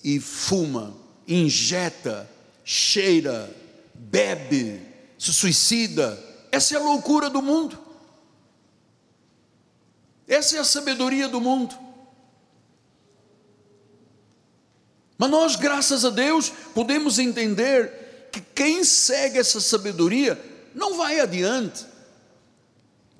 e 0.02 0.18
fuma, 0.18 0.96
injeta, 1.28 2.30
cheira, 2.64 3.54
bebe, 3.94 4.82
se 5.18 5.34
suicida. 5.34 6.18
Essa 6.54 6.76
é 6.76 6.78
a 6.78 6.84
loucura 6.84 7.30
do 7.30 7.42
mundo. 7.42 7.78
Essa 10.26 10.56
é 10.56 10.60
a 10.62 10.64
sabedoria 10.64 11.28
do 11.28 11.42
mundo. 11.42 11.78
Mas 15.18 15.30
nós, 15.30 15.58
graças 15.58 16.06
a 16.06 16.10
Deus, 16.10 16.50
podemos 16.74 17.20
entender 17.20 17.99
que 18.32 18.42
quem 18.42 18.84
segue 18.84 19.40
essa 19.40 19.60
sabedoria 19.60 20.40
não 20.76 20.98
vai 20.98 21.20
adiante. 21.20 21.86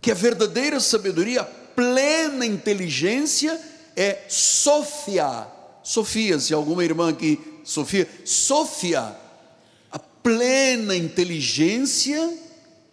Que 0.02 0.12
a 0.12 0.16
verdadeira 0.16 0.80
sabedoria, 0.80 1.42
a 1.42 1.46
plena 1.46 2.46
inteligência 2.46 3.60
é 3.96 4.26
Sofia 4.30 5.60
Sofia, 5.90 6.40
se 6.40 6.54
alguma 6.54 6.84
irmã 6.84 7.10
aqui, 7.10 7.40
Sofia, 7.64 8.08
Sofia, 8.24 9.16
a 9.92 9.98
plena 9.98 10.96
inteligência 10.96 12.38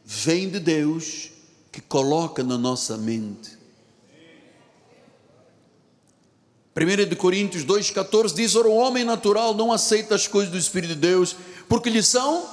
vem 0.02 0.48
de 0.48 0.58
Deus 0.58 1.30
que 1.70 1.82
coloca 1.82 2.42
na 2.42 2.56
nossa 2.56 2.96
mente. 2.96 3.56
1 6.74 7.06
de 7.06 7.16
Coríntios 7.16 7.66
2,14 7.66 8.34
diz: 8.34 8.56
Ora, 8.56 8.68
o 8.68 8.76
homem 8.76 9.04
natural 9.04 9.52
não 9.52 9.70
aceita 9.70 10.14
as 10.14 10.26
coisas 10.26 10.50
do 10.50 10.56
Espírito 10.56 10.94
de 10.94 11.00
Deus, 11.00 11.36
porque 11.68 11.90
lhe 11.90 12.02
são 12.02 12.46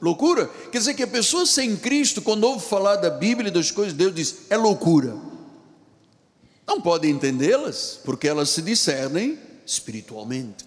loucura. 0.00 0.48
Quer 0.70 0.78
dizer 0.78 0.94
que 0.94 1.02
a 1.02 1.06
pessoa 1.06 1.46
sem 1.46 1.76
Cristo, 1.76 2.20
quando 2.20 2.44
ouve 2.44 2.66
falar 2.66 2.96
da 2.96 3.10
Bíblia 3.10 3.48
e 3.48 3.52
das 3.52 3.70
coisas 3.70 3.92
de 3.92 3.98
Deus, 3.98 4.14
diz: 4.14 4.36
é 4.50 4.56
loucura. 4.56 5.16
Não 6.66 6.80
pode 6.80 7.08
entendê-las, 7.08 8.00
porque 8.04 8.28
elas 8.28 8.50
se 8.50 8.62
discernem 8.62 9.38
espiritualmente. 9.66 10.64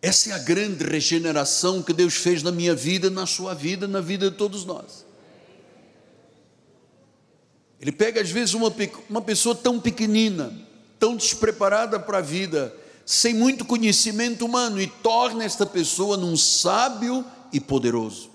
Essa 0.00 0.30
é 0.30 0.32
a 0.32 0.38
grande 0.38 0.84
regeneração 0.84 1.82
que 1.82 1.92
Deus 1.92 2.14
fez 2.14 2.42
na 2.42 2.52
minha 2.52 2.74
vida, 2.74 3.10
na 3.10 3.26
sua 3.26 3.52
vida, 3.52 3.88
na 3.88 4.00
vida 4.00 4.30
de 4.30 4.36
todos 4.36 4.64
nós. 4.64 5.04
Ele 7.80 7.92
pega 7.92 8.20
às 8.20 8.30
vezes 8.30 8.54
uma, 8.54 8.72
uma 9.08 9.22
pessoa 9.22 9.54
tão 9.54 9.80
pequenina, 9.80 10.52
tão 10.98 11.16
despreparada 11.16 11.98
para 11.98 12.18
a 12.18 12.22
vida, 12.22 12.74
sem 13.08 13.32
muito 13.32 13.64
conhecimento 13.64 14.44
humano, 14.44 14.78
e 14.78 14.86
torna 14.86 15.42
esta 15.42 15.64
pessoa 15.64 16.14
num 16.14 16.36
sábio 16.36 17.24
e 17.50 17.58
poderoso. 17.58 18.28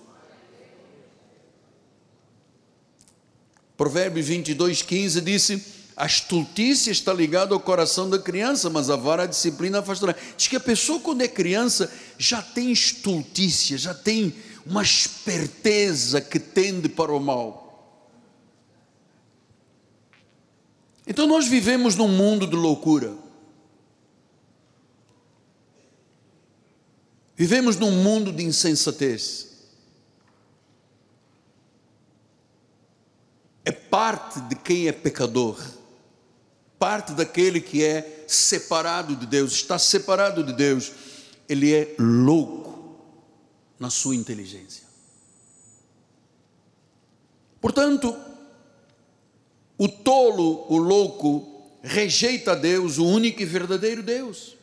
Provérbios 3.77 4.25
22, 4.25 4.81
15 4.81 5.21
disse: 5.21 5.63
a 5.95 6.07
estultícia 6.07 6.89
está 6.89 7.13
ligada 7.13 7.53
ao 7.53 7.59
coração 7.59 8.09
da 8.09 8.17
criança, 8.17 8.67
mas 8.67 8.89
a 8.89 8.95
vara 8.95 9.23
a 9.23 9.27
disciplina 9.27 9.77
afastará. 9.77 10.15
Diz 10.35 10.47
que 10.47 10.55
a 10.55 10.59
pessoa, 10.59 10.99
quando 10.99 11.21
é 11.21 11.27
criança, 11.27 11.93
já 12.17 12.41
tem 12.41 12.71
estultícia, 12.71 13.77
já 13.77 13.93
tem 13.93 14.33
uma 14.65 14.81
esperteza 14.81 16.19
que 16.19 16.39
tende 16.39 16.89
para 16.89 17.13
o 17.13 17.19
mal. 17.19 17.61
Então 21.05 21.27
nós 21.27 21.47
vivemos 21.47 21.95
num 21.95 22.07
mundo 22.07 22.47
de 22.47 22.55
loucura. 22.55 23.21
Vivemos 27.35 27.75
num 27.75 27.91
mundo 27.91 28.31
de 28.31 28.43
insensatez. 28.43 29.49
É 33.65 33.71
parte 33.71 34.39
de 34.41 34.55
quem 34.55 34.87
é 34.87 34.91
pecador 34.91 35.57
parte 36.83 37.13
daquele 37.13 37.61
que 37.61 37.81
é 37.81 38.25
separado 38.27 39.15
de 39.15 39.25
Deus, 39.25 39.53
está 39.53 39.79
separado 39.79 40.43
de 40.43 40.51
Deus, 40.51 40.91
ele 41.47 41.73
é 41.73 41.95
louco 41.97 42.99
na 43.79 43.89
sua 43.89 44.13
inteligência. 44.13 44.83
Portanto, 47.61 48.13
o 49.77 49.87
tolo, 49.87 50.65
o 50.67 50.75
louco, 50.75 51.71
rejeita 51.81 52.53
Deus, 52.53 52.97
o 52.97 53.05
único 53.05 53.41
e 53.41 53.45
verdadeiro 53.45 54.03
Deus. 54.03 54.57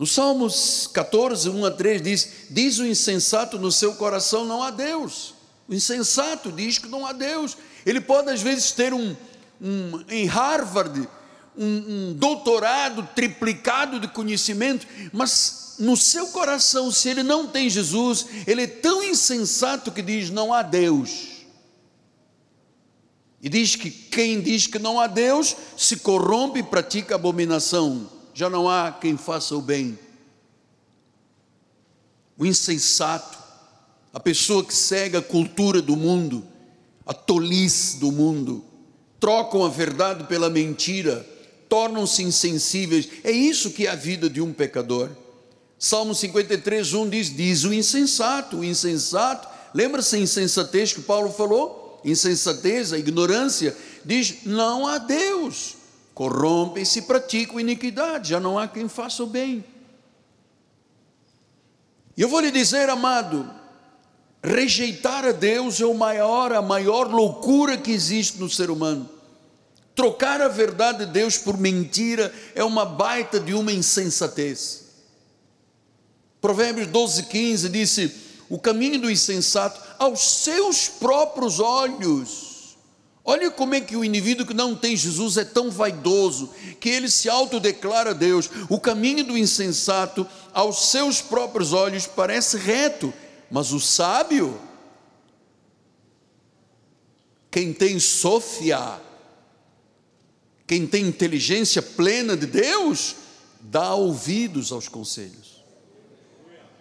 No 0.00 0.06
Salmos 0.06 0.88
14, 0.94 1.50
1 1.50 1.66
a 1.66 1.70
3 1.70 2.00
diz: 2.00 2.28
Diz 2.48 2.78
o 2.78 2.86
insensato 2.86 3.58
no 3.58 3.70
seu 3.70 3.94
coração: 3.96 4.46
não 4.46 4.62
há 4.62 4.70
Deus. 4.70 5.34
O 5.68 5.74
insensato 5.74 6.50
diz 6.50 6.78
que 6.78 6.88
não 6.88 7.04
há 7.04 7.12
Deus. 7.12 7.54
Ele 7.84 8.00
pode 8.00 8.30
às 8.30 8.40
vezes 8.40 8.72
ter 8.72 8.94
um, 8.94 9.14
um, 9.60 10.02
em 10.08 10.24
Harvard, 10.24 11.06
um, 11.54 11.66
um 11.66 12.14
doutorado 12.14 13.06
triplicado 13.14 14.00
de 14.00 14.08
conhecimento, 14.08 14.86
mas 15.12 15.74
no 15.78 15.98
seu 15.98 16.28
coração, 16.28 16.90
se 16.90 17.10
ele 17.10 17.22
não 17.22 17.46
tem 17.46 17.68
Jesus, 17.68 18.24
ele 18.46 18.62
é 18.62 18.66
tão 18.66 19.04
insensato 19.04 19.92
que 19.92 20.00
diz: 20.00 20.30
não 20.30 20.54
há 20.54 20.62
Deus. 20.62 21.44
E 23.42 23.50
diz 23.50 23.76
que 23.76 23.90
quem 23.90 24.40
diz 24.40 24.66
que 24.66 24.78
não 24.78 24.98
há 24.98 25.06
Deus 25.06 25.54
se 25.76 25.96
corrompe 25.96 26.60
e 26.60 26.62
pratica 26.62 27.16
abominação. 27.16 28.18
Já 28.40 28.48
não 28.48 28.70
há 28.70 28.90
quem 28.90 29.18
faça 29.18 29.54
o 29.54 29.60
bem. 29.60 29.98
O 32.38 32.46
insensato, 32.46 33.36
a 34.14 34.18
pessoa 34.18 34.64
que 34.64 34.72
segue 34.72 35.14
a 35.18 35.20
cultura 35.20 35.82
do 35.82 35.94
mundo, 35.94 36.42
a 37.04 37.12
tolice 37.12 37.98
do 37.98 38.10
mundo, 38.10 38.64
trocam 39.20 39.62
a 39.62 39.68
verdade 39.68 40.24
pela 40.24 40.48
mentira, 40.48 41.16
tornam-se 41.68 42.22
insensíveis. 42.22 43.10
É 43.22 43.30
isso 43.30 43.72
que 43.72 43.86
é 43.86 43.90
a 43.90 43.94
vida 43.94 44.30
de 44.30 44.40
um 44.40 44.54
pecador. 44.54 45.10
Salmo 45.78 46.14
53, 46.14 46.94
1 46.94 47.10
diz: 47.10 47.36
Diz 47.36 47.64
o 47.64 47.74
insensato, 47.74 48.60
o 48.60 48.64
insensato, 48.64 49.48
lembra-se 49.74 50.16
a 50.16 50.18
insensatez 50.18 50.94
que 50.94 51.02
Paulo 51.02 51.30
falou? 51.30 52.00
Insensatez, 52.02 52.94
a 52.94 52.98
ignorância, 52.98 53.76
diz: 54.02 54.46
Não 54.46 54.86
há 54.86 54.96
Deus, 54.96 55.76
corrompe-se 56.20 56.98
e 56.98 57.02
pratica 57.02 57.58
iniquidade, 57.58 58.28
já 58.28 58.38
não 58.38 58.58
há 58.58 58.68
quem 58.68 58.86
faça 58.90 59.22
o 59.22 59.26
bem. 59.26 59.64
E 62.14 62.20
eu 62.20 62.28
vou 62.28 62.40
lhe 62.40 62.50
dizer, 62.50 62.90
amado, 62.90 63.50
rejeitar 64.44 65.24
a 65.24 65.32
Deus 65.32 65.80
é 65.80 65.86
o 65.86 65.94
maior, 65.94 66.52
a 66.52 66.60
maior 66.60 67.10
loucura 67.10 67.78
que 67.78 67.90
existe 67.90 68.38
no 68.38 68.50
ser 68.50 68.70
humano. 68.70 69.08
Trocar 69.94 70.42
a 70.42 70.48
verdade 70.48 71.06
de 71.06 71.10
Deus 71.10 71.38
por 71.38 71.56
mentira 71.56 72.30
é 72.54 72.62
uma 72.62 72.84
baita 72.84 73.40
de 73.40 73.54
uma 73.54 73.72
insensatez. 73.72 74.88
Provérbios 76.38 76.88
12, 76.88 77.22
15 77.22 77.68
disse: 77.70 78.14
O 78.50 78.58
caminho 78.58 79.00
do 79.00 79.10
insensato 79.10 79.80
aos 79.98 80.20
seus 80.20 80.86
próprios 80.86 81.60
olhos. 81.60 82.49
Olha 83.30 83.48
como 83.48 83.76
é 83.76 83.80
que 83.80 83.94
o 83.94 84.04
indivíduo 84.04 84.44
que 84.44 84.52
não 84.52 84.74
tem 84.74 84.96
Jesus 84.96 85.36
é 85.36 85.44
tão 85.44 85.70
vaidoso, 85.70 86.50
que 86.80 86.88
ele 86.88 87.08
se 87.08 87.28
autodeclara 87.28 88.12
Deus. 88.12 88.50
O 88.68 88.80
caminho 88.80 89.22
do 89.22 89.38
insensato 89.38 90.26
aos 90.52 90.90
seus 90.90 91.22
próprios 91.22 91.72
olhos 91.72 92.08
parece 92.08 92.56
reto, 92.56 93.14
mas 93.48 93.70
o 93.70 93.78
sábio, 93.78 94.60
quem 97.52 97.72
tem 97.72 98.00
Sofia, 98.00 99.00
quem 100.66 100.84
tem 100.84 101.06
inteligência 101.06 101.80
plena 101.80 102.36
de 102.36 102.46
Deus, 102.46 103.14
dá 103.60 103.94
ouvidos 103.94 104.72
aos 104.72 104.88
conselhos. 104.88 105.49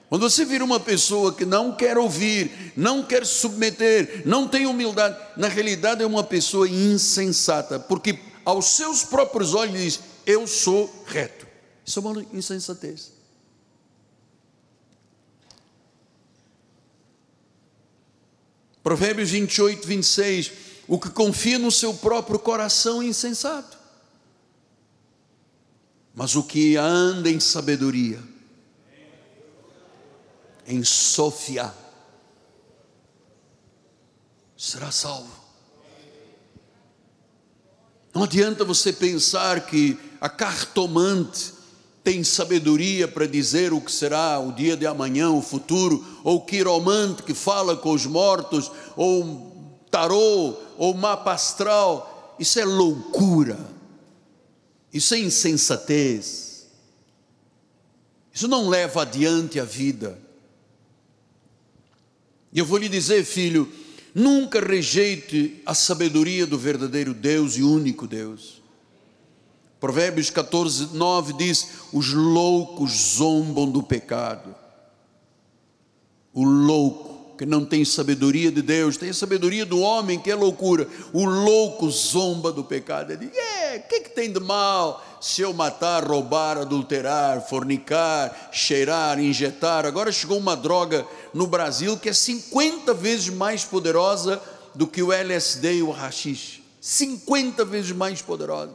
Quando 0.10 0.28
você 0.28 0.44
vira 0.44 0.66
uma 0.66 0.80
pessoa 0.80 1.34
que 1.34 1.46
não 1.46 1.76
quer 1.76 1.98
ouvir, 1.98 2.74
não 2.76 3.04
quer 3.04 3.26
submeter, 3.26 4.24
não 4.26 4.48
tem 4.48 4.66
humildade, 4.66 5.16
na 5.38 5.48
realidade 5.48 6.02
é 6.02 6.06
uma 6.06 6.24
pessoa 6.24 6.68
insensata, 6.68 7.80
porque 7.80 8.20
aos 8.44 8.76
seus 8.76 9.04
próprios 9.04 9.54
olhos 9.54 9.80
diz: 9.80 10.00
Eu 10.26 10.48
sou 10.48 11.06
reto. 11.06 11.48
Isso 11.86 12.00
é 12.00 12.02
uma 12.02 12.26
insensatez. 12.34 13.12
Provérbios 18.82 19.30
28, 19.30 19.88
26. 19.88 20.52
O 20.88 21.00
que 21.00 21.10
confia 21.12 21.60
no 21.60 21.72
seu 21.72 21.94
próprio 21.94 22.40
coração 22.40 23.04
é 23.04 23.06
insensato 23.06 23.80
mas 26.20 26.36
o 26.36 26.44
que 26.44 26.76
anda 26.76 27.30
em 27.30 27.40
sabedoria, 27.40 28.20
em 30.70 30.84
Sofia, 30.84 31.74
será 34.56 34.92
salvo. 34.92 35.38
Não 38.14 38.24
adianta 38.24 38.64
você 38.64 38.94
pensar 38.94 39.66
que 39.66 40.00
a 40.22 40.30
cartomante 40.30 41.54
tem 42.04 42.24
sabedoria 42.24 43.06
para 43.06 43.26
dizer 43.26 43.74
o 43.74 43.82
que 43.82 43.92
será 43.92 44.40
o 44.40 44.54
dia 44.54 44.78
de 44.78 44.88
amanhã, 44.88 45.30
o 45.32 45.42
futuro, 45.42 46.22
ou 46.24 46.38
o 46.38 46.46
quiromante 46.46 47.24
que 47.24 47.34
fala 47.34 47.76
com 47.76 47.92
os 47.92 48.06
mortos, 48.06 48.72
ou 48.96 49.76
tarô, 49.92 50.56
ou 50.78 50.94
mapa 50.94 51.34
astral. 51.34 52.38
Isso 52.40 52.58
é 52.60 52.64
loucura 52.64 53.80
isso 54.92 55.14
é 55.14 55.20
insensatez. 55.20 56.68
Isso 58.34 58.48
não 58.48 58.70
leva 58.70 59.04
adiante 59.04 59.60
a 59.60 59.66
vida. 59.66 60.20
E 62.52 62.60
eu 62.60 62.66
vou 62.66 62.78
lhe 62.78 62.90
dizer, 62.90 63.24
filho, 63.24 63.72
nunca 64.14 64.60
rejeite 64.60 65.62
a 65.66 65.74
sabedoria 65.74 66.46
do 66.48 66.58
verdadeiro 66.58 67.14
Deus 67.14 67.58
e 67.58 67.64
único 67.64 68.08
Deus. 68.08 68.62
Provérbios 69.80 70.30
14, 70.30 70.96
9 70.96 71.34
diz: 71.34 71.70
Os 71.94 72.12
loucos 72.14 72.92
zombam 73.16 73.70
do 73.70 73.82
pecado. 73.82 74.54
O 76.34 76.44
louco 76.44 77.19
que 77.40 77.46
não 77.46 77.64
tem 77.64 77.86
sabedoria 77.86 78.52
de 78.52 78.62
Deus, 78.62 78.98
tem 78.98 79.14
sabedoria 79.14 79.66
do 79.66 79.80
homem, 79.80 80.20
que 80.20 80.30
é 80.30 80.36
loucura. 80.36 80.86
O 81.14 81.24
louco 81.24 81.90
zomba 81.90 82.52
do 82.52 82.66
pecado. 82.66 83.14
Ele 83.14 83.28
diz: 83.28 83.38
é, 83.38 83.78
o 83.78 83.88
que, 83.88 84.02
que 84.02 84.10
tem 84.10 84.30
de 84.30 84.42
mal 84.42 85.02
se 85.22 85.42
eu 85.42 85.54
matar, 85.54 86.04
roubar, 86.04 86.58
adulterar, 86.58 87.40
fornicar, 87.48 88.50
cheirar, 88.52 89.18
injetar? 89.22 89.86
Agora 89.86 90.12
chegou 90.12 90.38
uma 90.38 90.54
droga 90.54 91.08
no 91.34 91.48
Brasil 91.48 91.96
que 91.96 92.10
é 92.10 92.14
50 92.14 92.94
vezes 92.94 93.30
mais 93.30 93.64
poderosa 93.64 94.42
do 94.76 94.86
que 94.86 95.02
o 95.02 95.14
LSD 95.14 95.76
e 95.76 95.82
o 95.82 95.92
hashish. 95.92 96.62
50 96.82 97.64
vezes 97.64 97.94
mais 97.94 98.22
poderosa. 98.22 98.74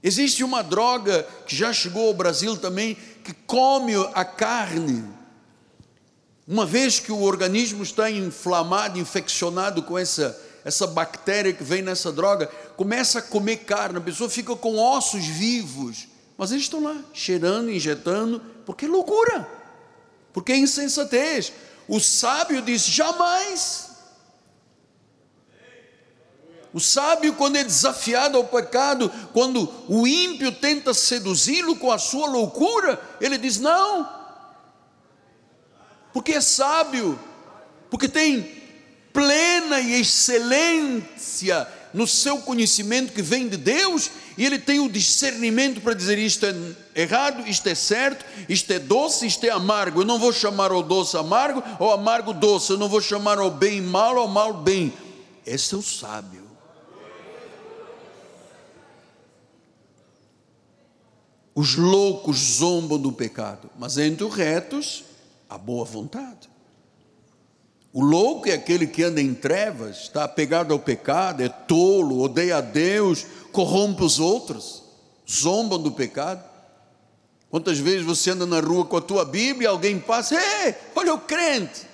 Existe 0.00 0.44
uma 0.44 0.62
droga 0.62 1.26
que 1.44 1.56
já 1.56 1.72
chegou 1.72 2.06
ao 2.06 2.14
Brasil 2.14 2.56
também, 2.56 2.96
que 3.24 3.34
come 3.34 3.94
a 4.14 4.24
carne 4.24 5.18
uma 6.46 6.66
vez 6.66 6.98
que 6.98 7.12
o 7.12 7.22
organismo 7.22 7.82
está 7.82 8.10
inflamado, 8.10 8.98
infeccionado 8.98 9.82
com 9.82 9.96
essa, 9.96 10.38
essa 10.64 10.86
bactéria 10.86 11.52
que 11.52 11.62
vem 11.62 11.82
nessa 11.82 12.10
droga, 12.10 12.46
começa 12.76 13.20
a 13.20 13.22
comer 13.22 13.58
carne, 13.58 13.98
a 13.98 14.02
pessoa 14.02 14.28
fica 14.28 14.54
com 14.56 14.76
ossos 14.78 15.24
vivos, 15.24 16.08
mas 16.36 16.50
eles 16.50 16.64
estão 16.64 16.82
lá, 16.82 16.96
cheirando, 17.12 17.70
injetando, 17.70 18.42
porque 18.64 18.86
é 18.86 18.88
loucura, 18.88 19.48
porque 20.32 20.52
é 20.52 20.56
insensatez. 20.56 21.52
O 21.86 22.00
sábio 22.00 22.62
disse: 22.62 22.90
jamais. 22.90 23.90
O 26.72 26.78
sábio, 26.78 27.34
quando 27.34 27.56
é 27.56 27.64
desafiado 27.64 28.36
ao 28.36 28.44
pecado, 28.44 29.10
quando 29.32 29.68
o 29.88 30.06
ímpio 30.06 30.52
tenta 30.52 30.94
seduzi-lo 30.94 31.76
com 31.76 31.90
a 31.90 31.98
sua 31.98 32.28
loucura, 32.28 33.00
ele 33.20 33.36
diz: 33.36 33.58
não, 33.58 34.19
porque 36.12 36.32
é 36.32 36.40
sábio, 36.40 37.18
porque 37.90 38.08
tem 38.08 38.60
plena 39.12 39.80
e 39.80 40.00
excelência 40.00 41.66
no 41.92 42.06
seu 42.06 42.38
conhecimento 42.38 43.12
que 43.12 43.22
vem 43.22 43.48
de 43.48 43.56
Deus, 43.56 44.10
e 44.38 44.46
ele 44.46 44.58
tem 44.58 44.78
o 44.78 44.88
discernimento 44.88 45.80
para 45.80 45.92
dizer 45.92 46.18
isto 46.18 46.46
é 46.46 46.54
errado, 46.94 47.46
isto 47.48 47.66
é 47.68 47.74
certo, 47.74 48.24
isto 48.48 48.72
é 48.72 48.78
doce, 48.78 49.26
isto 49.26 49.44
é 49.44 49.50
amargo. 49.50 50.00
Eu 50.00 50.04
não 50.04 50.18
vou 50.18 50.32
chamar 50.32 50.72
o 50.72 50.82
doce 50.82 51.16
amargo 51.16 51.62
ou 51.78 51.92
amargo 51.92 52.32
doce, 52.32 52.70
eu 52.70 52.78
não 52.78 52.88
vou 52.88 53.00
chamar 53.00 53.40
o 53.40 53.50
bem 53.50 53.80
mal 53.80 54.16
ou 54.16 54.28
mal 54.28 54.54
bem. 54.54 54.92
Esse 55.44 55.74
é 55.74 55.78
o 55.78 55.82
sábio. 55.82 56.48
Os 61.54 61.74
loucos 61.74 62.38
zombam 62.38 62.98
do 62.98 63.12
pecado, 63.12 63.68
mas 63.78 63.98
entre 63.98 64.24
os 64.24 64.32
retos 64.32 65.04
a 65.50 65.58
boa 65.58 65.84
vontade. 65.84 66.48
O 67.92 68.04
louco 68.04 68.48
é 68.48 68.52
aquele 68.52 68.86
que 68.86 69.02
anda 69.02 69.20
em 69.20 69.34
trevas, 69.34 70.02
está 70.02 70.22
apegado 70.22 70.72
ao 70.72 70.78
pecado, 70.78 71.42
é 71.42 71.48
tolo, 71.48 72.20
odeia 72.20 72.58
a 72.58 72.60
Deus, 72.60 73.26
corrompe 73.50 74.04
os 74.04 74.20
outros, 74.20 74.84
zombam 75.28 75.82
do 75.82 75.90
pecado. 75.90 76.48
Quantas 77.50 77.78
vezes 77.78 78.06
você 78.06 78.30
anda 78.30 78.46
na 78.46 78.60
rua 78.60 78.84
com 78.84 78.96
a 78.96 79.00
tua 79.00 79.24
Bíblia 79.24 79.66
e 79.66 79.70
alguém 79.70 79.98
passa, 79.98 80.36
ei, 80.36 80.72
olha 80.94 81.14
o 81.14 81.18
crente. 81.18 81.90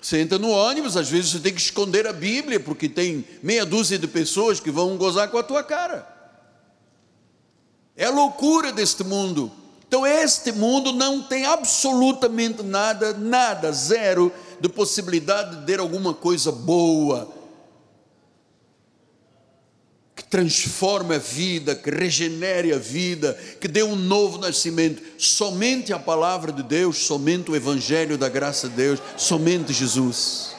Você 0.00 0.20
entra 0.20 0.38
no 0.38 0.50
ônibus, 0.50 0.96
às 0.96 1.10
vezes 1.10 1.32
você 1.32 1.40
tem 1.40 1.52
que 1.52 1.60
esconder 1.60 2.06
a 2.06 2.12
Bíblia, 2.12 2.60
porque 2.60 2.88
tem 2.88 3.24
meia 3.42 3.66
dúzia 3.66 3.98
de 3.98 4.06
pessoas 4.06 4.60
que 4.60 4.70
vão 4.70 4.96
gozar 4.96 5.28
com 5.28 5.38
a 5.38 5.42
tua 5.42 5.64
cara. 5.64 6.08
É 7.96 8.04
a 8.04 8.10
loucura 8.10 8.72
deste 8.72 9.02
mundo. 9.02 9.52
Então, 9.90 10.06
este 10.06 10.52
mundo 10.52 10.92
não 10.92 11.20
tem 11.20 11.44
absolutamente 11.46 12.62
nada, 12.62 13.12
nada, 13.12 13.72
zero, 13.72 14.32
de 14.60 14.68
possibilidade 14.68 15.56
de 15.56 15.66
ter 15.66 15.80
alguma 15.80 16.14
coisa 16.14 16.52
boa, 16.52 17.28
que 20.14 20.22
transforme 20.22 21.16
a 21.16 21.18
vida, 21.18 21.74
que 21.74 21.90
regenere 21.90 22.72
a 22.72 22.78
vida, 22.78 23.36
que 23.60 23.66
dê 23.66 23.82
um 23.82 23.96
novo 23.96 24.38
nascimento. 24.38 25.02
Somente 25.18 25.92
a 25.92 25.98
palavra 25.98 26.52
de 26.52 26.62
Deus, 26.62 26.98
somente 26.98 27.50
o 27.50 27.56
Evangelho 27.56 28.16
da 28.16 28.28
graça 28.28 28.68
de 28.68 28.76
Deus, 28.76 29.00
somente 29.16 29.72
Jesus. 29.72 30.54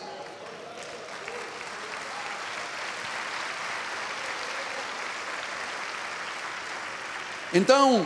Então, 7.54 8.06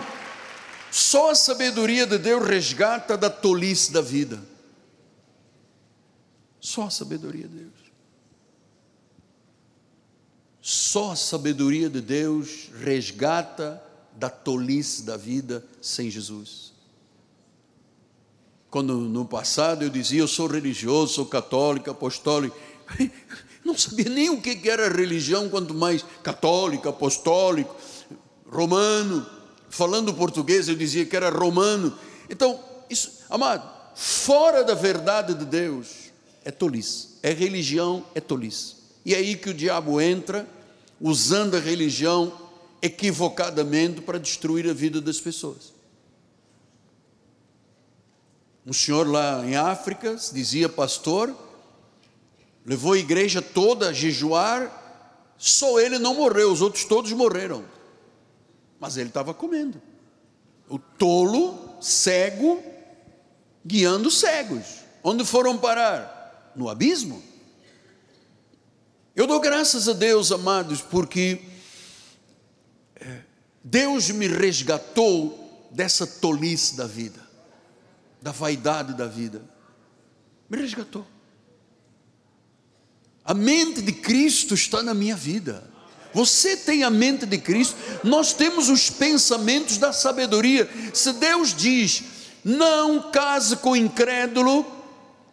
só 0.96 1.32
a 1.32 1.36
sabedoria 1.36 2.08
de 2.08 2.18
Deus 2.18 2.48
resgata 2.48 3.18
da 3.18 3.30
tolice 3.30 3.92
da 3.92 4.00
vida. 4.00 4.42
Só 6.58 6.84
a 6.84 6.90
sabedoria 6.90 7.50
de 7.50 7.58
Deus. 7.58 7.74
Só 10.62 11.12
a 11.12 11.16
sabedoria 11.18 11.90
de 11.90 12.00
Deus 12.00 12.70
resgata 12.82 13.84
da 14.14 14.30
tolice 14.30 15.04
da 15.04 15.18
vida 15.18 15.66
sem 15.82 16.10
Jesus. 16.10 16.72
Quando 18.72 18.96
no 18.96 19.26
passado 19.26 19.84
eu 19.84 19.90
dizia, 19.90 20.22
eu 20.22 20.30
sou 20.30 20.48
religioso, 20.48 21.16
sou 21.16 21.26
católico, 21.26 21.92
apostólico, 21.92 22.56
não 23.66 23.78
sabia 23.78 24.10
nem 24.10 24.30
o 24.30 24.42
que 24.42 24.70
era 24.70 24.88
religião, 24.88 25.50
quanto 25.50 25.74
mais 25.74 26.06
católico, 26.24 26.88
apostólico, 26.88 27.76
romano 28.50 29.35
falando 29.76 30.14
português, 30.14 30.70
eu 30.70 30.76
dizia 30.76 31.06
que 31.06 31.16
era 31.16 31.30
romano. 31.30 31.94
Então, 32.30 32.58
isso, 32.90 33.12
amado, 33.30 33.70
fora 33.94 34.64
da 34.64 34.74
verdade 34.74 35.34
de 35.34 35.44
Deus 35.44 36.12
é 36.46 36.50
tolice. 36.50 37.10
É 37.22 37.32
religião, 37.34 38.06
é 38.16 38.22
tolice. 38.22 38.76
E 39.04 39.14
é 39.14 39.18
aí 39.18 39.36
que 39.36 39.50
o 39.50 39.54
diabo 39.54 40.00
entra, 40.00 40.48
usando 41.00 41.56
a 41.58 41.60
religião 41.60 42.32
equivocadamente 42.82 44.00
para 44.00 44.18
destruir 44.18 44.70
a 44.70 44.74
vida 44.74 45.02
das 45.02 45.20
pessoas. 45.20 45.74
Um 48.66 48.74
senhor 48.74 49.06
lá 49.06 49.46
em 49.46 49.58
África, 49.58 50.18
se 50.18 50.34
dizia 50.34 50.70
pastor, 50.70 51.36
levou 52.66 52.94
a 52.94 52.98
igreja 52.98 53.42
toda 53.42 53.90
a 53.90 53.94
jejuar, 53.94 55.34
só 55.38 55.80
ele 55.82 56.00
não 56.00 56.16
morreu, 56.16 56.52
os 56.52 56.62
outros 56.62 56.86
todos 56.86 57.12
morreram. 57.12 57.75
Mas 58.80 58.98
ele 58.98 59.10
estava 59.10 59.34
comendo. 59.34 59.82
O 60.70 60.80
tolo, 60.80 61.78
cego, 61.82 62.62
guiando 63.66 64.10
cegos. 64.12 64.82
Onde 65.04 65.24
foram 65.24 65.58
parar? 65.58 66.54
No 66.56 66.70
abismo. 66.70 67.22
Eu 69.16 69.26
dou 69.26 69.40
graças 69.40 69.88
a 69.88 69.94
Deus, 69.94 70.32
amados, 70.32 70.82
porque 70.82 71.42
é, 72.96 73.22
Deus 73.64 74.10
me 74.10 74.28
resgatou 74.28 75.70
dessa 75.72 76.06
tolice 76.06 76.76
da 76.76 76.86
vida, 76.86 77.22
da 78.22 78.32
vaidade 78.32 78.94
da 78.94 79.08
vida. 79.08 79.42
Me 80.50 80.58
resgatou. 80.58 81.06
A 83.24 83.34
mente 83.34 83.82
de 83.82 83.92
Cristo 83.92 84.54
está 84.54 84.84
na 84.84 84.94
minha 84.94 85.16
vida. 85.16 85.75
Você 86.16 86.56
tem 86.56 86.86
a 86.86 86.90
mente 86.90 87.26
de 87.26 87.38
Cristo, 87.38 87.76
nós 88.02 88.32
temos 88.32 88.70
os 88.70 88.90
pensamentos 88.90 89.78
da 89.78 89.92
sabedoria. 89.92 90.70
Se 90.94 91.12
Deus 91.12 91.54
diz, 91.54 92.04
não 92.42 93.12
case 93.12 93.58
com 93.58 93.76
incrédulo, 93.76 94.66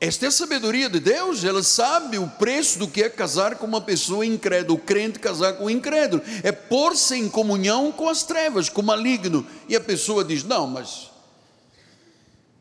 esta 0.01 0.25
é 0.25 0.29
a 0.29 0.33
sabedoria 0.33 0.91
de 0.91 0.99
Deus, 0.99 1.45
ela 1.45 1.63
sabe 1.63 2.19
o 2.19 2.27
preço 2.27 2.81
do 2.81 2.89
que 2.89 3.01
é 3.01 3.09
casar 3.09 3.55
com 3.59 3.65
uma 3.65 3.81
pessoa 3.81 4.27
incrédula, 4.27 4.77
o 4.77 4.83
crente 4.83 5.21
casar 5.21 5.53
com 5.53 5.67
o 5.67 5.71
incrédulo, 5.71 6.21
é 6.43 6.51
pôr-se 6.51 7.15
em 7.15 7.29
comunhão 7.29 7.93
com 7.93 8.09
as 8.09 8.25
trevas, 8.25 8.69
com 8.69 8.81
o 8.81 8.85
maligno, 8.85 9.47
e 9.69 9.77
a 9.77 9.81
pessoa 9.81 10.25
diz: 10.25 10.43
Não, 10.43 10.67
mas 10.67 11.13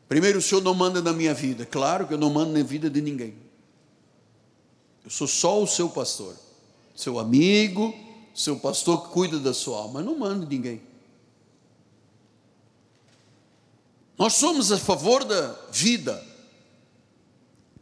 primeiro 0.07 0.37
o 0.37 0.41
Senhor 0.43 0.61
não 0.61 0.75
manda 0.75 1.01
na 1.01 1.11
minha 1.11 1.33
vida, 1.33 1.65
claro 1.65 2.05
que 2.05 2.13
eu 2.13 2.19
não 2.19 2.29
mando 2.29 2.51
na 2.51 2.61
vida 2.63 2.87
de 2.87 3.01
ninguém, 3.01 3.33
eu 5.03 5.09
sou 5.09 5.25
só 5.25 5.59
o 5.59 5.65
seu 5.65 5.89
pastor, 5.89 6.35
seu 6.95 7.17
amigo, 7.17 8.10
seu 8.33 8.57
pastor 8.57 9.09
cuida 9.09 9.39
da 9.39 9.53
sua 9.53 9.77
alma, 9.79 10.01
não 10.01 10.17
mando 10.17 10.47
ninguém. 10.47 10.81
Nós 14.17 14.33
somos 14.33 14.71
a 14.71 14.77
favor 14.77 15.23
da 15.23 15.55
vida, 15.71 16.23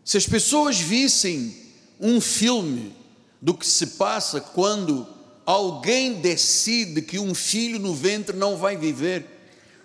se 0.03 0.17
as 0.17 0.25
pessoas 0.25 0.79
vissem 0.79 1.55
um 1.99 2.21
filme 2.21 2.95
do 3.41 3.53
que 3.53 3.67
se 3.67 3.87
passa 3.87 4.39
quando 4.39 5.07
alguém 5.45 6.13
decide 6.21 7.01
que 7.01 7.19
um 7.19 7.35
filho 7.35 7.77
no 7.77 7.93
ventre 7.93 8.35
não 8.35 8.55
vai 8.55 8.77
viver, 8.77 9.25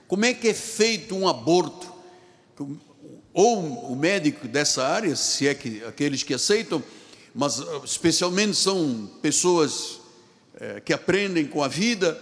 como 0.07 0.25
é 0.25 0.33
que 0.33 0.49
é 0.49 0.55
feito 0.55 1.15
um 1.15 1.27
aborto? 1.27 1.93
Ou 3.33 3.91
o 3.91 3.97
médico 3.97 4.47
dessa 4.47 4.87
área, 4.87 5.17
se 5.17 5.49
é 5.49 5.55
que 5.55 5.83
aqueles 5.85 6.23
que 6.23 6.35
aceitam, 6.35 6.83
mas 7.35 7.61
ah, 7.61 7.81
especialmente 7.85 8.57
são 8.57 9.11
pessoas 9.21 9.99
é, 10.61 10.81
que 10.81 10.93
aprendem 10.93 11.47
com 11.47 11.63
a 11.63 11.69
vida, 11.69 12.21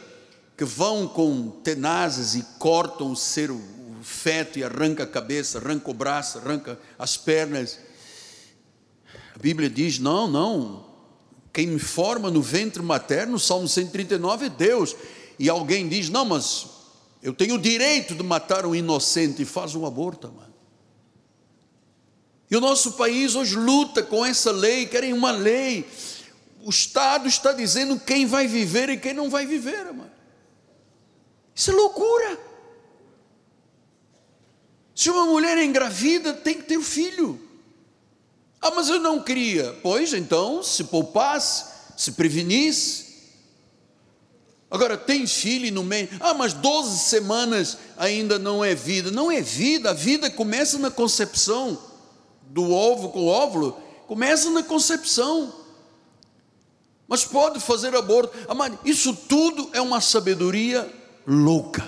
que 0.56 0.64
vão 0.64 1.06
com 1.08 1.50
tenazes 1.62 2.34
e 2.34 2.42
cortam 2.58 3.12
o 3.12 3.16
ser, 3.16 3.50
o 3.50 3.60
feto 4.02 4.58
e 4.58 4.64
arranca 4.64 5.04
a 5.04 5.06
cabeça, 5.06 5.58
arranca 5.58 5.90
o 5.90 5.94
braço, 5.94 6.38
arranca 6.38 6.78
as 6.98 7.16
pernas 7.16 7.78
a 9.34 9.38
Bíblia 9.38 9.68
diz: 9.68 9.98
não, 9.98 10.28
não. 10.28 10.92
Quem 11.52 11.66
me 11.66 11.78
forma 11.78 12.30
no 12.30 12.40
ventre 12.40 12.82
materno, 12.82 13.38
Salmo 13.38 13.68
139 13.68 14.46
é 14.46 14.48
Deus. 14.48 14.94
E 15.38 15.48
alguém 15.48 15.88
diz: 15.88 16.08
não, 16.08 16.24
mas 16.24 16.66
eu 17.22 17.32
tenho 17.32 17.54
o 17.54 17.58
direito 17.58 18.14
de 18.14 18.22
matar 18.22 18.66
um 18.66 18.74
inocente 18.74 19.42
e 19.42 19.46
faz 19.46 19.74
um 19.74 19.86
aborto, 19.86 20.28
mano. 20.28 20.52
E 22.50 22.56
o 22.56 22.60
nosso 22.60 22.92
país 22.92 23.34
hoje 23.34 23.56
luta 23.56 24.02
com 24.02 24.24
essa 24.24 24.50
lei, 24.50 24.86
querem 24.86 25.12
uma 25.14 25.30
lei. 25.30 25.88
O 26.62 26.70
Estado 26.70 27.26
está 27.28 27.52
dizendo 27.52 27.98
quem 27.98 28.24
vai 28.24 28.46
viver 28.46 28.88
e 28.88 28.96
quem 28.96 29.12
não 29.12 29.28
vai 29.28 29.44
viver, 29.44 29.84
mano. 29.86 30.10
Isso 31.54 31.70
é 31.70 31.74
loucura. 31.74 32.38
Se 34.94 35.10
uma 35.10 35.26
mulher 35.26 35.58
é 35.58 35.64
engravida, 35.64 36.32
tem 36.32 36.54
que 36.54 36.62
ter 36.62 36.76
o 36.76 36.82
filho. 36.82 37.40
Ah, 38.60 38.70
mas 38.70 38.88
eu 38.88 39.00
não 39.00 39.20
queria. 39.20 39.76
Pois 39.82 40.12
então, 40.12 40.62
se 40.62 40.84
poupasse, 40.84 41.64
se 41.96 42.12
prevenisse. 42.12 43.12
Agora, 44.70 44.96
tem 44.96 45.26
filho 45.26 45.72
no 45.72 45.82
meio. 45.82 46.08
Ah, 46.20 46.32
mas 46.32 46.52
12 46.52 46.98
semanas 47.00 47.76
ainda 47.96 48.38
não 48.38 48.64
é 48.64 48.74
vida. 48.74 49.10
Não 49.10 49.30
é 49.30 49.40
vida, 49.40 49.90
a 49.90 49.94
vida 49.94 50.30
começa 50.30 50.78
na 50.78 50.90
concepção 50.90 51.76
do 52.42 52.70
ovo 52.70 53.08
com 53.08 53.24
o 53.24 53.26
óvulo. 53.26 53.72
Começa 54.06 54.48
na 54.50 54.62
concepção. 54.62 55.61
Mas 57.12 57.26
pode 57.26 57.60
fazer 57.60 57.94
aborto. 57.94 58.34
Ah, 58.48 58.54
mas 58.54 58.72
isso 58.86 59.14
tudo 59.14 59.68
é 59.74 59.82
uma 59.82 60.00
sabedoria 60.00 60.90
louca. 61.26 61.86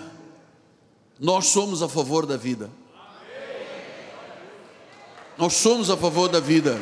Nós 1.18 1.46
somos 1.46 1.82
a 1.82 1.88
favor 1.88 2.26
da 2.26 2.36
vida. 2.36 2.70
Nós 5.38 5.54
somos 5.54 5.88
a 5.88 5.96
favor 5.96 6.28
da 6.28 6.40
vida. 6.40 6.78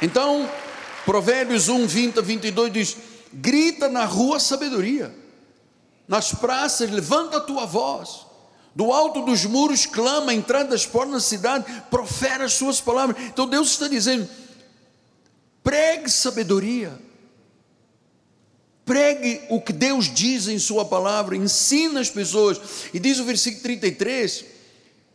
Então, 0.00 0.48
Provérbios 1.04 1.68
1, 1.68 1.88
20 1.88 2.18
a 2.20 2.22
22 2.22 2.72
diz: 2.72 2.96
grita 3.32 3.88
na 3.88 4.04
rua 4.04 4.38
sabedoria, 4.38 5.12
nas 6.06 6.30
praças 6.30 6.92
levanta 6.92 7.38
a 7.38 7.40
tua 7.40 7.66
voz, 7.66 8.25
do 8.76 8.92
alto 8.92 9.22
dos 9.22 9.44
muros 9.44 9.86
clama, 9.86 10.32
entrada 10.32 10.68
das 10.68 10.86
portas 10.86 11.12
da 11.12 11.20
cidade, 11.20 11.82
profere 11.90 12.44
as 12.44 12.52
suas 12.52 12.80
palavras. 12.80 13.16
Então 13.24 13.48
Deus 13.48 13.70
está 13.70 13.88
dizendo: 13.88 14.28
pregue 15.64 16.08
sabedoria, 16.08 16.96
Pregue 18.86 19.42
o 19.48 19.60
que 19.60 19.72
Deus 19.72 20.14
diz 20.14 20.46
em 20.46 20.60
Sua 20.60 20.84
palavra, 20.84 21.36
ensina 21.36 21.98
as 21.98 22.08
pessoas. 22.08 22.60
E 22.94 23.00
diz 23.00 23.18
o 23.18 23.24
versículo 23.24 23.60
33: 23.64 24.44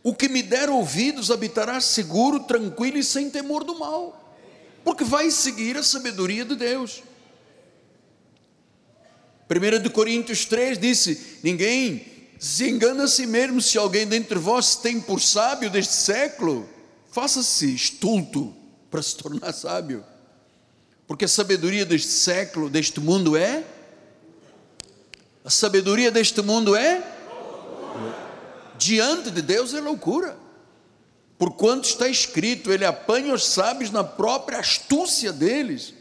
O 0.04 0.14
que 0.14 0.28
me 0.28 0.44
der 0.44 0.70
ouvidos 0.70 1.32
habitará 1.32 1.80
seguro, 1.80 2.42
tranquilo 2.42 2.98
e 2.98 3.04
sem 3.04 3.30
temor 3.30 3.64
do 3.64 3.80
mal, 3.80 4.36
porque 4.84 5.06
vai 5.06 5.32
seguir 5.32 5.78
a 5.78 5.84
sabedoria 5.84 6.44
de 6.44 6.58
Deus. 6.58 7.02
1 9.50 9.90
Coríntios 9.92 10.44
3 10.44 10.78
disse: 10.78 11.40
Ninguém 11.42 12.11
se 12.42 12.68
engana 12.68 13.04
a 13.04 13.08
si 13.08 13.28
mesmo, 13.28 13.62
se 13.62 13.78
alguém 13.78 14.08
dentre 14.08 14.40
vós 14.40 14.76
tem 14.76 15.00
por 15.00 15.22
sábio 15.22 15.70
deste 15.70 15.94
século, 15.94 16.68
faça-se 17.12 17.72
estulto 17.72 18.52
para 18.90 19.00
se 19.00 19.16
tornar 19.16 19.54
sábio. 19.54 20.04
Porque 21.06 21.26
a 21.26 21.28
sabedoria 21.28 21.86
deste 21.86 22.10
século, 22.10 22.68
deste 22.68 23.00
mundo 23.00 23.38
é? 23.38 23.64
A 25.46 25.52
sabedoria 25.52 26.10
deste 26.10 26.42
mundo 26.42 26.76
é? 26.76 27.04
Diante 28.76 29.30
de 29.30 29.44
Deus 29.44 29.76
é 29.76 29.80
loucura. 29.80 30.36
Por 31.38 31.52
quanto 31.52 31.86
está 31.86 32.08
escrito, 32.08 32.72
ele 32.72 32.86
apanha 32.86 33.36
os 33.36 33.46
sábios 33.46 33.92
na 33.92 34.04
própria 34.04 34.58
astúcia 34.58 35.32
deles. 35.32 35.94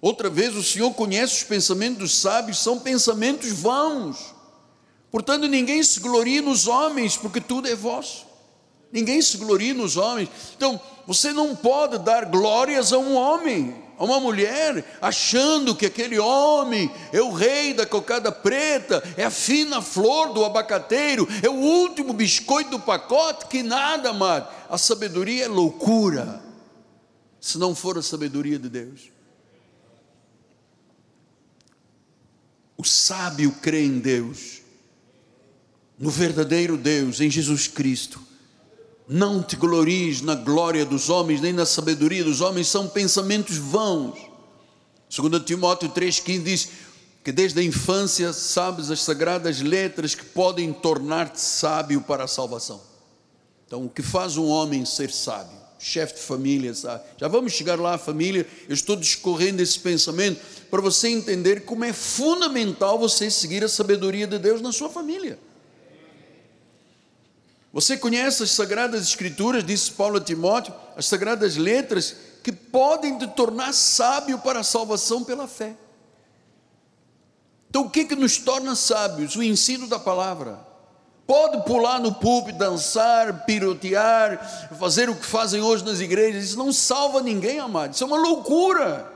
Outra 0.00 0.30
vez, 0.30 0.54
o 0.54 0.62
Senhor 0.62 0.94
conhece 0.94 1.38
os 1.38 1.42
pensamentos 1.42 1.98
dos 1.98 2.14
sábios, 2.14 2.62
são 2.62 2.78
pensamentos 2.78 3.50
vãos. 3.50 4.33
Portanto, 5.14 5.46
ninguém 5.46 5.80
se 5.80 6.00
glorie 6.00 6.40
nos 6.40 6.66
homens, 6.66 7.16
porque 7.16 7.40
tudo 7.40 7.68
é 7.68 7.74
vosso. 7.76 8.26
Ninguém 8.90 9.22
se 9.22 9.36
glorie 9.36 9.72
nos 9.72 9.96
homens. 9.96 10.28
Então, 10.56 10.80
você 11.06 11.32
não 11.32 11.54
pode 11.54 11.98
dar 11.98 12.24
glórias 12.24 12.92
a 12.92 12.98
um 12.98 13.14
homem 13.14 13.80
a 13.96 14.02
uma 14.02 14.18
mulher 14.18 14.98
achando 15.00 15.72
que 15.72 15.86
aquele 15.86 16.18
homem 16.18 16.90
é 17.12 17.22
o 17.22 17.30
rei 17.32 17.72
da 17.72 17.86
cocada 17.86 18.32
preta, 18.32 19.04
é 19.16 19.22
a 19.22 19.30
fina 19.30 19.80
flor 19.80 20.32
do 20.32 20.44
abacateiro, 20.44 21.28
é 21.44 21.48
o 21.48 21.54
último 21.54 22.12
biscoito 22.12 22.70
do 22.70 22.80
pacote, 22.80 23.46
que 23.46 23.62
nada, 23.62 24.10
amado. 24.10 24.52
A 24.68 24.76
sabedoria 24.76 25.44
é 25.44 25.48
loucura, 25.48 26.42
se 27.40 27.56
não 27.56 27.72
for 27.72 27.96
a 27.96 28.02
sabedoria 28.02 28.58
de 28.58 28.68
Deus. 28.68 29.12
O 32.76 32.82
sábio 32.82 33.52
crê 33.62 33.84
em 33.84 34.00
Deus, 34.00 34.63
no 35.98 36.10
verdadeiro 36.10 36.76
Deus, 36.76 37.20
em 37.20 37.30
Jesus 37.30 37.68
Cristo 37.68 38.20
não 39.06 39.42
te 39.42 39.54
glories 39.56 40.22
na 40.22 40.34
glória 40.34 40.84
dos 40.84 41.10
homens, 41.10 41.40
nem 41.40 41.52
na 41.52 41.66
sabedoria 41.66 42.24
dos 42.24 42.40
homens, 42.40 42.68
são 42.68 42.88
pensamentos 42.88 43.56
vãos. 43.56 44.18
Segundo 45.10 45.38
Timóteo 45.40 45.90
3,15 45.90 46.42
diz: 46.42 46.68
que 47.22 47.30
desde 47.30 47.60
a 47.60 47.62
infância 47.62 48.32
sabes 48.32 48.90
as 48.90 49.02
sagradas 49.02 49.60
letras 49.60 50.14
que 50.14 50.24
podem 50.24 50.72
tornar-te 50.72 51.40
sábio 51.40 52.00
para 52.00 52.24
a 52.24 52.28
salvação. 52.28 52.80
Então, 53.66 53.84
o 53.84 53.88
que 53.88 54.02
faz 54.02 54.36
um 54.36 54.46
homem 54.46 54.84
ser 54.84 55.10
sábio? 55.10 55.64
Chefe 55.78 56.14
de 56.14 56.20
família, 56.20 56.74
sabe? 56.74 57.04
Já 57.18 57.28
vamos 57.28 57.52
chegar 57.52 57.78
lá, 57.78 57.98
família. 57.98 58.46
Eu 58.68 58.74
estou 58.74 58.96
discorrendo 58.96 59.60
esse 59.60 59.78
pensamento 59.78 60.40
para 60.70 60.80
você 60.80 61.08
entender 61.08 61.64
como 61.64 61.84
é 61.84 61.92
fundamental 61.92 62.98
você 62.98 63.30
seguir 63.30 63.62
a 63.62 63.68
sabedoria 63.68 64.26
de 64.26 64.38
Deus 64.38 64.62
na 64.62 64.72
sua 64.72 64.88
família. 64.88 65.38
Você 67.74 67.96
conhece 67.96 68.44
as 68.44 68.52
sagradas 68.52 69.02
escrituras, 69.02 69.64
disse 69.64 69.90
Paulo 69.90 70.18
a 70.18 70.20
Timóteo, 70.20 70.72
as 70.96 71.06
sagradas 71.06 71.56
letras 71.56 72.14
que 72.40 72.52
podem 72.52 73.18
te 73.18 73.26
tornar 73.26 73.74
sábio 73.74 74.38
para 74.38 74.60
a 74.60 74.62
salvação 74.62 75.24
pela 75.24 75.48
fé. 75.48 75.74
Então, 77.68 77.82
o 77.82 77.90
que, 77.90 78.04
que 78.04 78.14
nos 78.14 78.38
torna 78.38 78.76
sábios? 78.76 79.34
O 79.34 79.42
ensino 79.42 79.88
da 79.88 79.98
palavra. 79.98 80.60
Pode 81.26 81.64
pular 81.64 81.98
no 81.98 82.14
púlpito, 82.14 82.58
dançar, 82.58 83.44
pirotear, 83.44 84.70
fazer 84.78 85.10
o 85.10 85.16
que 85.16 85.26
fazem 85.26 85.60
hoje 85.60 85.84
nas 85.84 85.98
igrejas, 85.98 86.44
isso 86.44 86.58
não 86.58 86.72
salva 86.72 87.20
ninguém, 87.22 87.58
amado, 87.58 87.92
isso 87.92 88.04
é 88.04 88.06
uma 88.06 88.18
loucura. 88.18 89.12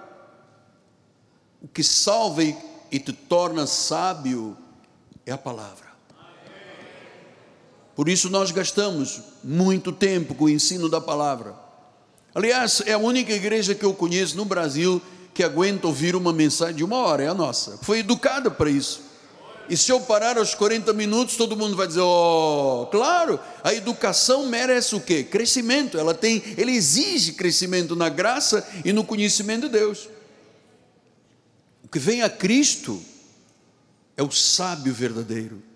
O 1.62 1.68
que 1.68 1.84
salva 1.84 2.42
e 2.42 2.98
te 2.98 3.12
torna 3.12 3.68
sábio 3.68 4.56
é 5.24 5.30
a 5.30 5.38
palavra. 5.38 5.86
Por 7.98 8.08
isso 8.08 8.30
nós 8.30 8.52
gastamos 8.52 9.20
muito 9.42 9.90
tempo 9.90 10.32
com 10.32 10.44
o 10.44 10.48
ensino 10.48 10.88
da 10.88 11.00
palavra. 11.00 11.56
Aliás, 12.32 12.80
é 12.86 12.92
a 12.92 12.98
única 12.98 13.32
igreja 13.32 13.74
que 13.74 13.84
eu 13.84 13.92
conheço 13.92 14.36
no 14.36 14.44
Brasil 14.44 15.02
que 15.34 15.42
aguenta 15.42 15.88
ouvir 15.88 16.14
uma 16.14 16.32
mensagem 16.32 16.76
de 16.76 16.84
uma 16.84 16.98
hora, 16.98 17.24
é 17.24 17.26
a 17.26 17.34
nossa. 17.34 17.76
Foi 17.82 17.98
educada 17.98 18.52
para 18.52 18.70
isso. 18.70 19.02
E 19.68 19.76
se 19.76 19.90
eu 19.90 20.00
parar 20.00 20.38
aos 20.38 20.54
40 20.54 20.92
minutos, 20.92 21.34
todo 21.34 21.56
mundo 21.56 21.74
vai 21.74 21.88
dizer: 21.88 22.02
"Oh, 22.02 22.86
claro, 22.88 23.40
a 23.64 23.74
educação 23.74 24.46
merece 24.46 24.94
o 24.94 25.00
quê? 25.00 25.24
Crescimento. 25.24 25.98
Ela 25.98 26.14
tem, 26.14 26.40
ele 26.56 26.70
exige 26.70 27.32
crescimento 27.32 27.96
na 27.96 28.08
graça 28.08 28.64
e 28.84 28.92
no 28.92 29.02
conhecimento 29.02 29.62
de 29.62 29.70
Deus. 29.70 30.08
O 31.82 31.88
que 31.88 31.98
vem 31.98 32.22
a 32.22 32.30
Cristo 32.30 33.02
é 34.16 34.22
o 34.22 34.30
sábio 34.30 34.94
verdadeiro. 34.94 35.66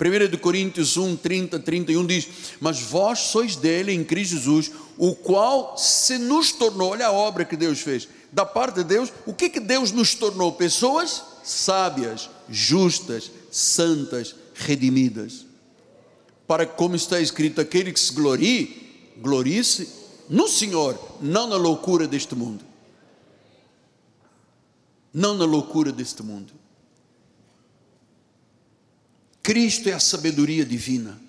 1 0.00 0.38
Coríntios 0.38 0.96
1, 0.96 1.16
30, 1.16 1.58
31 1.60 2.06
diz: 2.06 2.28
Mas 2.60 2.80
vós 2.80 3.18
sois 3.20 3.56
dele 3.56 3.92
em 3.92 4.02
Cristo 4.02 4.36
Jesus, 4.36 4.70
o 4.98 5.14
qual 5.14 5.76
se 5.78 6.18
nos 6.18 6.52
tornou, 6.52 6.90
olha 6.90 7.06
a 7.06 7.12
obra 7.12 7.44
que 7.44 7.56
Deus 7.56 7.80
fez, 7.80 8.08
da 8.32 8.44
parte 8.44 8.76
de 8.76 8.84
Deus, 8.84 9.12
o 9.26 9.32
que, 9.32 9.48
que 9.48 9.60
Deus 9.60 9.92
nos 9.92 10.14
tornou? 10.14 10.52
Pessoas 10.52 11.22
sábias, 11.42 12.30
justas, 12.48 13.30
santas, 13.50 14.34
redimidas. 14.54 15.46
Para 16.46 16.66
como 16.66 16.96
está 16.96 17.20
escrito, 17.20 17.60
aquele 17.60 17.92
que 17.92 18.00
se 18.00 18.12
glorie, 18.12 19.12
glorie-se 19.18 19.88
no 20.28 20.48
Senhor, 20.48 20.98
não 21.20 21.46
na 21.46 21.56
loucura 21.56 22.06
deste 22.06 22.34
mundo. 22.34 22.64
Não 25.12 25.34
na 25.34 25.44
loucura 25.44 25.92
deste 25.92 26.22
mundo. 26.22 26.61
Cristo 29.42 29.88
é 29.88 29.92
a 29.92 30.00
sabedoria 30.00 30.64
divina. 30.64 31.20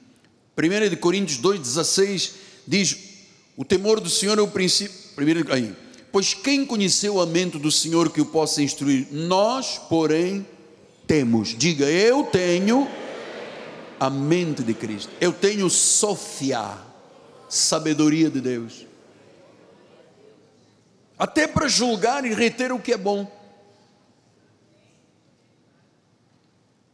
1 0.57 0.95
Coríntios 0.97 1.39
2,16 1.39 2.31
diz: 2.67 2.97
O 3.57 3.65
temor 3.65 3.99
do 3.99 4.09
Senhor 4.09 4.37
é 4.37 4.41
o 4.41 4.47
princípio. 4.47 4.93
Primeiro, 5.15 5.51
aí, 5.51 5.75
Pois 6.13 6.35
quem 6.35 6.63
conheceu 6.63 7.19
a 7.19 7.25
mente 7.25 7.57
do 7.57 7.71
Senhor 7.71 8.11
que 8.11 8.21
o 8.21 8.25
possa 8.27 8.61
instruir? 8.61 9.07
Nós, 9.09 9.79
porém, 9.89 10.45
temos. 11.07 11.57
Diga, 11.57 11.85
eu 11.85 12.25
tenho 12.25 12.87
a 13.99 14.11
mente 14.11 14.61
de 14.61 14.75
Cristo. 14.75 15.11
Eu 15.19 15.33
tenho 15.33 15.67
Sofia, 15.71 16.77
sabedoria 17.49 18.29
de 18.29 18.39
Deus. 18.39 18.85
Até 21.17 21.47
para 21.47 21.67
julgar 21.67 22.23
e 22.25 22.33
reter 22.35 22.71
o 22.71 22.77
que 22.77 22.93
é 22.93 22.97
bom. 22.97 23.25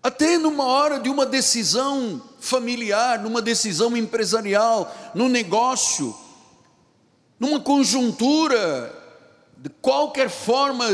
Até 0.01 0.37
numa 0.37 0.65
hora 0.65 0.99
de 0.99 1.09
uma 1.09 1.25
decisão 1.25 2.21
familiar, 2.39 3.19
numa 3.19 3.41
decisão 3.41 3.97
empresarial, 3.97 4.95
num 5.13 5.27
negócio, 5.27 6.15
numa 7.39 7.59
conjuntura 7.59 8.95
de 9.57 9.69
qualquer 9.81 10.29
forma 10.29 10.85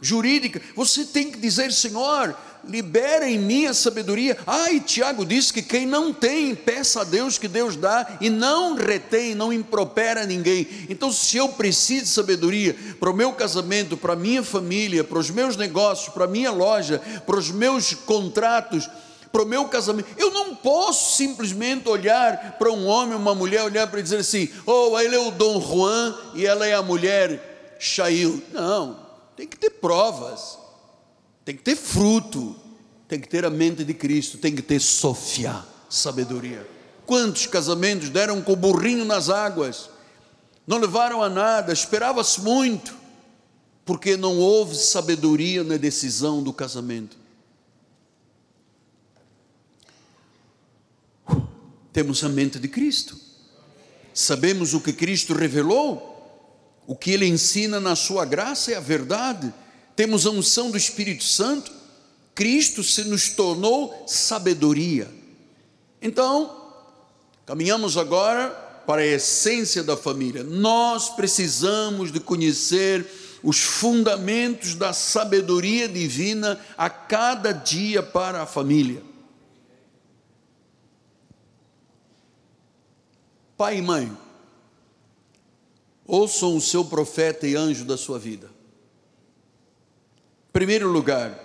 jurídica, 0.00 0.62
você 0.74 1.04
tem 1.04 1.30
que 1.30 1.38
dizer, 1.38 1.72
Senhor, 1.72 2.34
libera 2.68 3.28
em 3.28 3.38
mim 3.38 3.66
a 3.66 3.74
sabedoria. 3.74 4.36
Ah, 4.46 4.70
e 4.70 4.80
Tiago 4.80 5.24
disse 5.24 5.52
que 5.52 5.62
quem 5.62 5.86
não 5.86 6.12
tem, 6.12 6.54
peça 6.54 7.00
a 7.00 7.04
Deus 7.04 7.38
que 7.38 7.48
Deus 7.48 7.74
dá 7.76 8.18
e 8.20 8.28
não 8.28 8.74
retém, 8.74 9.34
não 9.34 9.52
impropera 9.52 10.26
ninguém. 10.26 10.68
Então, 10.88 11.10
se 11.10 11.36
eu 11.36 11.48
preciso 11.48 12.04
de 12.04 12.10
sabedoria 12.10 12.76
para 13.00 13.10
o 13.10 13.16
meu 13.16 13.32
casamento, 13.32 13.96
para 13.96 14.12
a 14.12 14.16
minha 14.16 14.42
família, 14.42 15.02
para 15.02 15.18
os 15.18 15.30
meus 15.30 15.56
negócios, 15.56 16.12
para 16.12 16.24
a 16.24 16.28
minha 16.28 16.50
loja, 16.50 17.00
para 17.26 17.38
os 17.38 17.50
meus 17.50 17.94
contratos, 17.94 18.88
para 19.32 19.42
o 19.42 19.46
meu 19.46 19.66
casamento. 19.66 20.08
Eu 20.16 20.30
não 20.30 20.54
posso 20.54 21.16
simplesmente 21.16 21.88
olhar 21.88 22.56
para 22.58 22.70
um 22.70 22.86
homem, 22.86 23.16
uma 23.16 23.34
mulher, 23.34 23.62
olhar 23.62 23.86
para 23.86 24.00
dizer 24.00 24.18
assim: 24.18 24.48
oh, 24.66 24.98
ele 24.98 25.14
é 25.14 25.18
o 25.18 25.30
Dom 25.30 25.60
Juan 25.60 26.16
e 26.34 26.46
ela 26.46 26.66
é 26.66 26.74
a 26.74 26.82
mulher 26.82 27.76
Shail. 27.78 28.42
Não, 28.52 28.98
tem 29.36 29.46
que 29.46 29.58
ter 29.58 29.70
provas, 29.70 30.58
tem 31.48 31.56
que 31.56 31.62
ter 31.62 31.76
fruto, 31.76 32.54
tem 33.08 33.18
que 33.18 33.26
ter 33.26 33.42
a 33.42 33.48
mente 33.48 33.82
de 33.82 33.94
Cristo, 33.94 34.36
tem 34.36 34.54
que 34.54 34.60
ter 34.60 34.78
Sofia, 34.78 35.64
sabedoria. 35.88 36.68
Quantos 37.06 37.46
casamentos 37.46 38.10
deram 38.10 38.42
com 38.42 38.52
o 38.52 38.56
burrinho 38.56 39.02
nas 39.06 39.30
águas, 39.30 39.88
não 40.66 40.76
levaram 40.76 41.22
a 41.22 41.30
nada, 41.30 41.72
esperava-se 41.72 42.42
muito, 42.42 42.94
porque 43.82 44.14
não 44.14 44.36
houve 44.36 44.74
sabedoria 44.74 45.64
na 45.64 45.78
decisão 45.78 46.42
do 46.42 46.52
casamento. 46.52 47.16
Temos 51.94 52.22
a 52.22 52.28
mente 52.28 52.58
de 52.58 52.68
Cristo, 52.68 53.18
sabemos 54.12 54.74
o 54.74 54.82
que 54.82 54.92
Cristo 54.92 55.32
revelou, 55.32 56.44
o 56.86 56.94
que 56.94 57.10
ele 57.10 57.24
ensina 57.24 57.80
na 57.80 57.96
sua 57.96 58.26
graça 58.26 58.72
é 58.72 58.74
a 58.74 58.80
verdade. 58.80 59.50
Temos 59.98 60.26
a 60.26 60.30
unção 60.30 60.70
do 60.70 60.76
Espírito 60.76 61.24
Santo. 61.24 61.72
Cristo 62.32 62.84
se 62.84 63.02
nos 63.02 63.30
tornou 63.30 64.04
sabedoria. 64.06 65.12
Então, 66.00 66.72
caminhamos 67.44 67.96
agora 67.96 68.50
para 68.86 69.02
a 69.02 69.04
essência 69.04 69.82
da 69.82 69.96
família. 69.96 70.44
Nós 70.44 71.08
precisamos 71.08 72.12
de 72.12 72.20
conhecer 72.20 73.04
os 73.42 73.58
fundamentos 73.58 74.76
da 74.76 74.92
sabedoria 74.92 75.88
divina 75.88 76.60
a 76.76 76.88
cada 76.88 77.50
dia 77.50 78.00
para 78.00 78.42
a 78.42 78.46
família. 78.46 79.02
Pai 83.56 83.78
e 83.78 83.82
mãe, 83.82 84.16
Ouçam 86.06 86.56
o 86.56 86.60
seu 86.60 86.84
profeta 86.84 87.48
e 87.48 87.56
anjo 87.56 87.84
da 87.84 87.96
sua 87.96 88.16
vida. 88.16 88.57
Primeiro 90.58 90.90
lugar, 90.90 91.38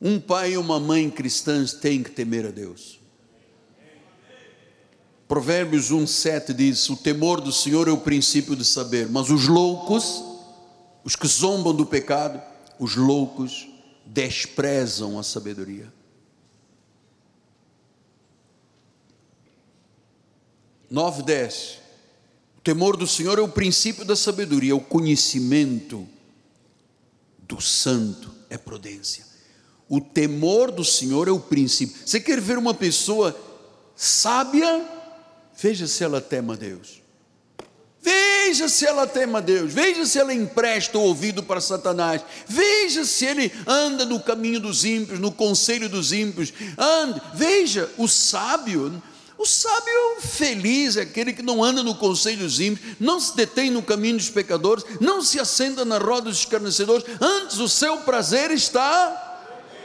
um 0.00 0.18
pai 0.18 0.52
e 0.52 0.56
uma 0.56 0.80
mãe 0.80 1.10
cristãs 1.10 1.74
têm 1.74 2.02
que 2.02 2.10
temer 2.10 2.46
a 2.46 2.50
Deus. 2.50 2.98
Provérbios 5.28 5.92
1,7 5.92 6.54
diz: 6.54 6.88
O 6.88 6.96
temor 6.96 7.42
do 7.42 7.52
Senhor 7.52 7.88
é 7.88 7.90
o 7.90 7.98
princípio 7.98 8.56
de 8.56 8.64
saber, 8.64 9.06
mas 9.10 9.28
os 9.28 9.46
loucos, 9.48 10.24
os 11.04 11.14
que 11.14 11.28
zombam 11.28 11.74
do 11.74 11.84
pecado, 11.84 12.40
os 12.78 12.96
loucos 12.96 13.68
desprezam 14.06 15.18
a 15.18 15.22
sabedoria. 15.22 15.92
9,10 20.90 21.80
temor 22.62 22.96
do 22.96 23.06
Senhor 23.06 23.38
é 23.38 23.42
o 23.42 23.48
princípio 23.48 24.06
da 24.06 24.16
sabedoria, 24.16 24.74
o 24.74 24.80
conhecimento 24.80 26.08
do 27.46 27.60
santo 27.60 28.34
é 28.50 28.56
prudência. 28.56 29.24
O 29.88 30.00
temor 30.00 30.70
do 30.70 30.84
Senhor 30.84 31.28
é 31.28 31.30
o 31.30 31.40
princípio. 31.40 31.96
Você 32.04 32.20
quer 32.20 32.40
ver 32.40 32.58
uma 32.58 32.74
pessoa 32.74 33.38
sábia? 33.94 34.84
Veja 35.56 35.86
se 35.86 36.02
ela 36.02 36.20
tema 36.20 36.56
Deus. 36.56 37.04
Veja 38.04 38.68
se 38.68 38.84
ela 38.84 39.06
tema 39.06 39.40
Deus, 39.40 39.72
veja 39.72 40.04
se 40.04 40.18
ela 40.18 40.34
empresta 40.34 40.98
o 40.98 41.00
ouvido 41.00 41.42
para 41.42 41.58
Satanás, 41.58 42.20
veja 42.46 43.02
se 43.02 43.24
ele 43.24 43.50
anda 43.66 44.04
no 44.04 44.20
caminho 44.20 44.60
dos 44.60 44.84
ímpios, 44.84 45.18
no 45.18 45.32
conselho 45.32 45.88
dos 45.88 46.12
ímpios, 46.12 46.52
ande, 46.76 47.22
veja, 47.32 47.90
o 47.96 48.06
sábio, 48.06 49.02
O 49.44 49.46
sábio 49.46 50.16
feliz 50.20 50.96
é 50.96 51.02
aquele 51.02 51.30
que 51.30 51.42
não 51.42 51.62
anda 51.62 51.82
no 51.82 51.94
conselho 51.96 52.38
dos 52.38 52.58
ímpios, 52.60 52.96
não 52.98 53.20
se 53.20 53.36
detém 53.36 53.70
no 53.70 53.82
caminho 53.82 54.16
dos 54.16 54.30
pecadores, 54.30 54.86
não 55.02 55.20
se 55.20 55.38
assenta 55.38 55.84
na 55.84 55.98
roda 55.98 56.30
dos 56.30 56.38
escarnecedores, 56.38 57.04
antes 57.20 57.58
o 57.58 57.68
seu 57.68 57.98
prazer 57.98 58.50
está 58.50 59.42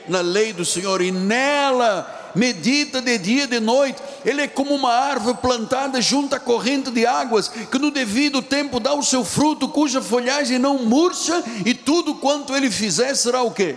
na 0.07 0.22
lei 0.22 0.53
do 0.53 0.64
Senhor 0.64 1.01
e 1.01 1.12
nela 1.12 2.32
medita 2.34 3.01
de 3.01 3.18
dia 3.18 3.43
e 3.43 3.47
de 3.47 3.60
noite. 3.60 4.01
Ele 4.24 4.43
é 4.43 4.47
como 4.47 4.74
uma 4.74 4.93
árvore 4.93 5.39
plantada 5.41 6.01
junto 6.01 6.34
à 6.34 6.39
corrente 6.39 6.89
de 6.89 7.05
águas, 7.05 7.49
que 7.49 7.78
no 7.78 7.91
devido 7.91 8.41
tempo 8.41 8.80
dá 8.80 8.93
o 8.93 9.03
seu 9.03 9.26
fruto, 9.26 9.68
cuja 9.68 10.01
folhagem 10.01 10.57
não 10.57 10.78
murcha, 10.86 11.43
e 11.66 11.74
tudo 11.74 12.16
quanto 12.16 12.55
ele 12.55 12.72
fizer 12.72 13.14
será 13.14 13.41
o 13.43 13.51
quê? 13.51 13.76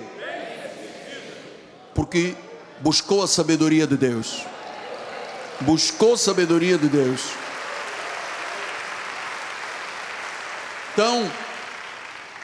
Porque 1.92 2.36
buscou 2.80 3.20
a 3.20 3.26
sabedoria 3.26 3.84
de 3.84 3.96
Deus 3.96 4.51
buscou 5.62 6.16
sabedoria 6.16 6.76
de 6.76 6.88
Deus. 6.88 7.20
Então, 10.92 11.30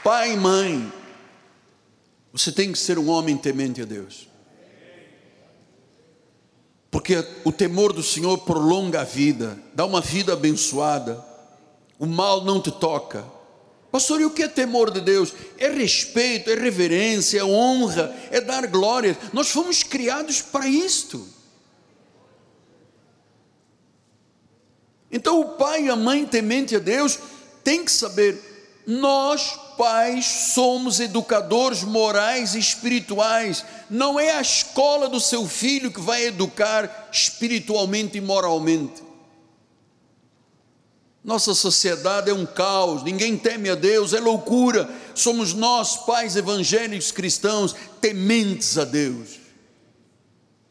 pai 0.03 0.33
e 0.33 0.37
mãe, 0.37 0.93
você 2.33 2.51
tem 2.51 2.73
que 2.73 2.79
ser 2.79 2.99
um 2.99 3.11
homem 3.11 3.37
temente 3.37 3.83
a 3.83 3.85
Deus. 3.85 4.29
Porque 6.91 7.23
o 7.45 7.53
temor 7.53 7.93
do 7.93 8.03
Senhor 8.03 8.39
prolonga 8.39 9.03
a 9.03 9.05
vida, 9.05 9.59
dá 9.75 9.85
uma 9.85 10.01
vida 10.01 10.33
abençoada. 10.33 11.23
O 11.99 12.07
mal 12.07 12.45
não 12.45 12.61
te 12.63 12.71
toca. 12.71 13.25
Pastor, 13.91 14.21
e 14.21 14.25
o 14.25 14.31
que 14.31 14.43
é 14.43 14.49
temor 14.49 14.91
de 14.91 15.01
Deus? 15.01 15.35
É 15.59 15.69
respeito, 15.69 16.51
é 16.51 16.55
reverência, 16.55 17.41
é 17.41 17.45
honra, 17.45 18.15
é 18.31 18.41
dar 18.41 18.67
glória. 18.67 19.17
Nós 19.33 19.51
fomos 19.51 19.83
criados 19.83 20.41
para 20.41 20.67
isto. 20.67 21.27
Então 25.11 25.41
o 25.41 25.57
pai 25.57 25.85
e 25.85 25.91
a 25.91 25.97
mãe 25.97 26.27
temente 26.27 26.77
a 26.77 26.79
Deus 26.79 27.19
tem 27.65 27.85
que 27.85 27.93
saber, 27.93 28.83
nós 28.87 29.59
pais 29.77 30.25
somos 30.55 30.99
educadores 31.01 31.83
morais 31.83 32.55
e 32.55 32.59
espirituais, 32.59 33.65
não 33.91 34.19
é 34.19 34.33
a 34.33 34.41
escola 34.41 35.09
do 35.09 35.21
seu 35.21 35.47
filho 35.47 35.93
que 35.93 36.01
vai 36.01 36.25
educar 36.27 37.09
espiritualmente 37.13 38.19
e 38.19 38.21
moralmente. 38.21 39.03
Nossa 41.23 41.55
sociedade 41.55 42.31
é 42.31 42.33
um 42.33 42.47
caos, 42.47 43.03
ninguém 43.03 43.37
teme 43.37 43.69
a 43.69 43.75
Deus, 43.75 44.15
é 44.15 44.21
loucura. 44.21 44.89
Somos 45.15 45.53
nós, 45.53 45.99
pais 46.07 46.37
evangélicos 46.37 47.13
cristãos, 47.13 47.75
tementes 48.01 48.79
a 48.79 48.85
Deus, 48.85 49.39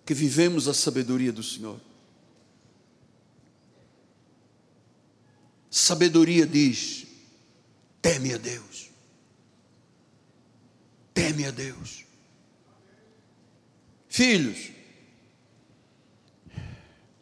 que 0.03 0.15
vivemos 0.15 0.67
a 0.67 0.73
sabedoria 0.73 1.31
do 1.31 1.43
Senhor. 1.43 1.79
Sabedoria 5.77 6.47
diz: 6.47 7.05
teme 8.01 8.33
a 8.33 8.37
Deus. 8.37 8.89
Teme 11.13 11.45
a 11.45 11.51
Deus. 11.51 12.03
Filhos, 14.09 14.71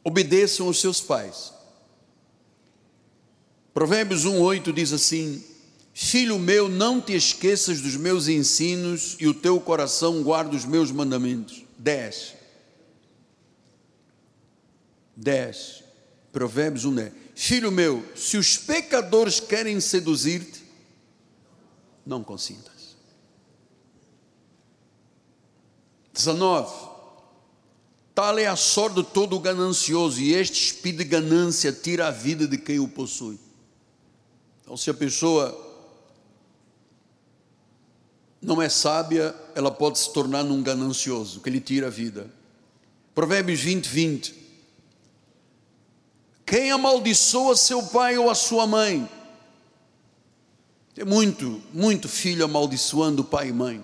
obedeçam 0.01 0.67
aos 0.67 0.79
seus 0.79 1.01
pais. 1.01 1.53
Provérbios 3.73 4.25
1,8 4.25 4.71
diz 4.71 4.93
assim: 4.93 5.43
Filho 5.93 6.39
meu, 6.39 6.69
não 6.69 7.01
te 7.01 7.13
esqueças 7.13 7.81
dos 7.81 7.97
meus 7.97 8.29
ensinos 8.29 9.17
e 9.19 9.27
o 9.27 9.33
teu 9.33 9.59
coração 9.59 10.23
guarda 10.23 10.55
os 10.55 10.63
meus 10.63 10.91
mandamentos. 10.91 11.65
10. 11.77 12.35
10. 15.13 15.83
Provérbios 16.31 16.85
1, 16.85 16.95
10. 16.95 17.24
Filho 17.35 17.69
meu, 17.69 18.03
se 18.15 18.37
os 18.37 18.57
pecadores 18.57 19.41
querem 19.41 19.81
seduzir-te, 19.81 20.63
não 22.05 22.23
consintas. 22.23 22.95
19. 26.13 26.95
Tal 28.15 28.39
é 28.39 28.47
a 28.47 28.55
sorte 28.55 28.95
de 28.95 29.03
todo 29.03 29.37
ganancioso, 29.37 30.21
e 30.21 30.33
este 30.33 30.67
espírito 30.67 30.99
de 30.99 31.03
ganância 31.03 31.73
tira 31.73 32.07
a 32.07 32.11
vida 32.11 32.47
de 32.47 32.57
quem 32.57 32.79
o 32.79 32.87
possui. 32.87 33.37
Então, 34.61 34.77
se 34.77 34.89
a 34.89 34.93
pessoa 34.93 35.61
não 38.41 38.61
é 38.61 38.69
sábia, 38.69 39.35
ela 39.53 39.69
pode 39.69 39.99
se 39.99 40.13
tornar 40.13 40.43
num 40.43 40.63
ganancioso, 40.63 41.41
que 41.41 41.49
lhe 41.49 41.59
tira 41.59 41.87
a 41.87 41.89
vida. 41.89 42.31
Provérbios 43.13 43.59
20, 43.59 43.85
20. 43.85 44.44
Quem 46.45 46.71
amaldiçoa 46.71 47.55
seu 47.55 47.81
pai 47.81 48.17
ou 48.17 48.29
a 48.29 48.35
sua 48.35 48.67
mãe? 48.67 49.09
Tem 50.93 51.03
muito, 51.03 51.61
muito 51.73 52.07
filho 52.07 52.45
amaldiçoando 52.45 53.23
pai 53.23 53.49
e 53.49 53.53
mãe, 53.53 53.83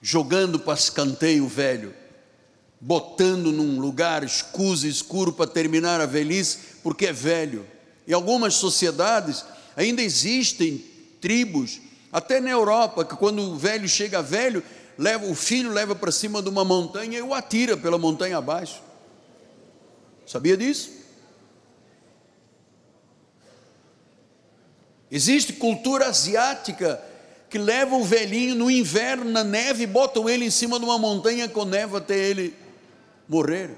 jogando 0.00 0.58
para 0.58 0.78
escanteio 0.78 1.46
velho, 1.48 1.94
botando 2.80 3.50
num 3.50 3.80
lugar 3.80 4.22
escuso, 4.22 4.86
escuro 4.86 5.32
para 5.32 5.50
terminar 5.50 6.00
a 6.00 6.06
velhice, 6.06 6.58
porque 6.82 7.06
é 7.06 7.12
velho. 7.12 7.66
Em 8.06 8.12
algumas 8.12 8.54
sociedades 8.54 9.44
ainda 9.76 10.00
existem 10.00 10.78
tribos, 11.20 11.80
até 12.12 12.40
na 12.40 12.50
Europa, 12.50 13.04
que 13.04 13.16
quando 13.16 13.42
o 13.42 13.58
velho 13.58 13.88
chega 13.88 14.22
velho, 14.22 14.62
leva 14.96 15.26
o 15.26 15.34
filho 15.34 15.72
leva 15.72 15.94
para 15.94 16.10
cima 16.12 16.40
de 16.40 16.48
uma 16.48 16.64
montanha 16.64 17.18
e 17.18 17.22
o 17.22 17.34
atira 17.34 17.76
pela 17.76 17.98
montanha 17.98 18.38
abaixo. 18.38 18.80
Sabia 20.24 20.56
disso? 20.56 20.97
Existe 25.10 25.54
cultura 25.54 26.06
asiática 26.06 27.02
que 27.48 27.58
leva 27.58 27.96
o 27.96 28.04
velhinho 28.04 28.54
no 28.54 28.70
inverno, 28.70 29.30
na 29.30 29.42
neve, 29.42 29.84
e 29.84 29.86
botam 29.86 30.28
ele 30.28 30.44
em 30.44 30.50
cima 30.50 30.78
de 30.78 30.84
uma 30.84 30.98
montanha 30.98 31.48
com 31.48 31.64
neve 31.64 31.96
até 31.96 32.16
ele 32.16 32.54
morrer. 33.26 33.74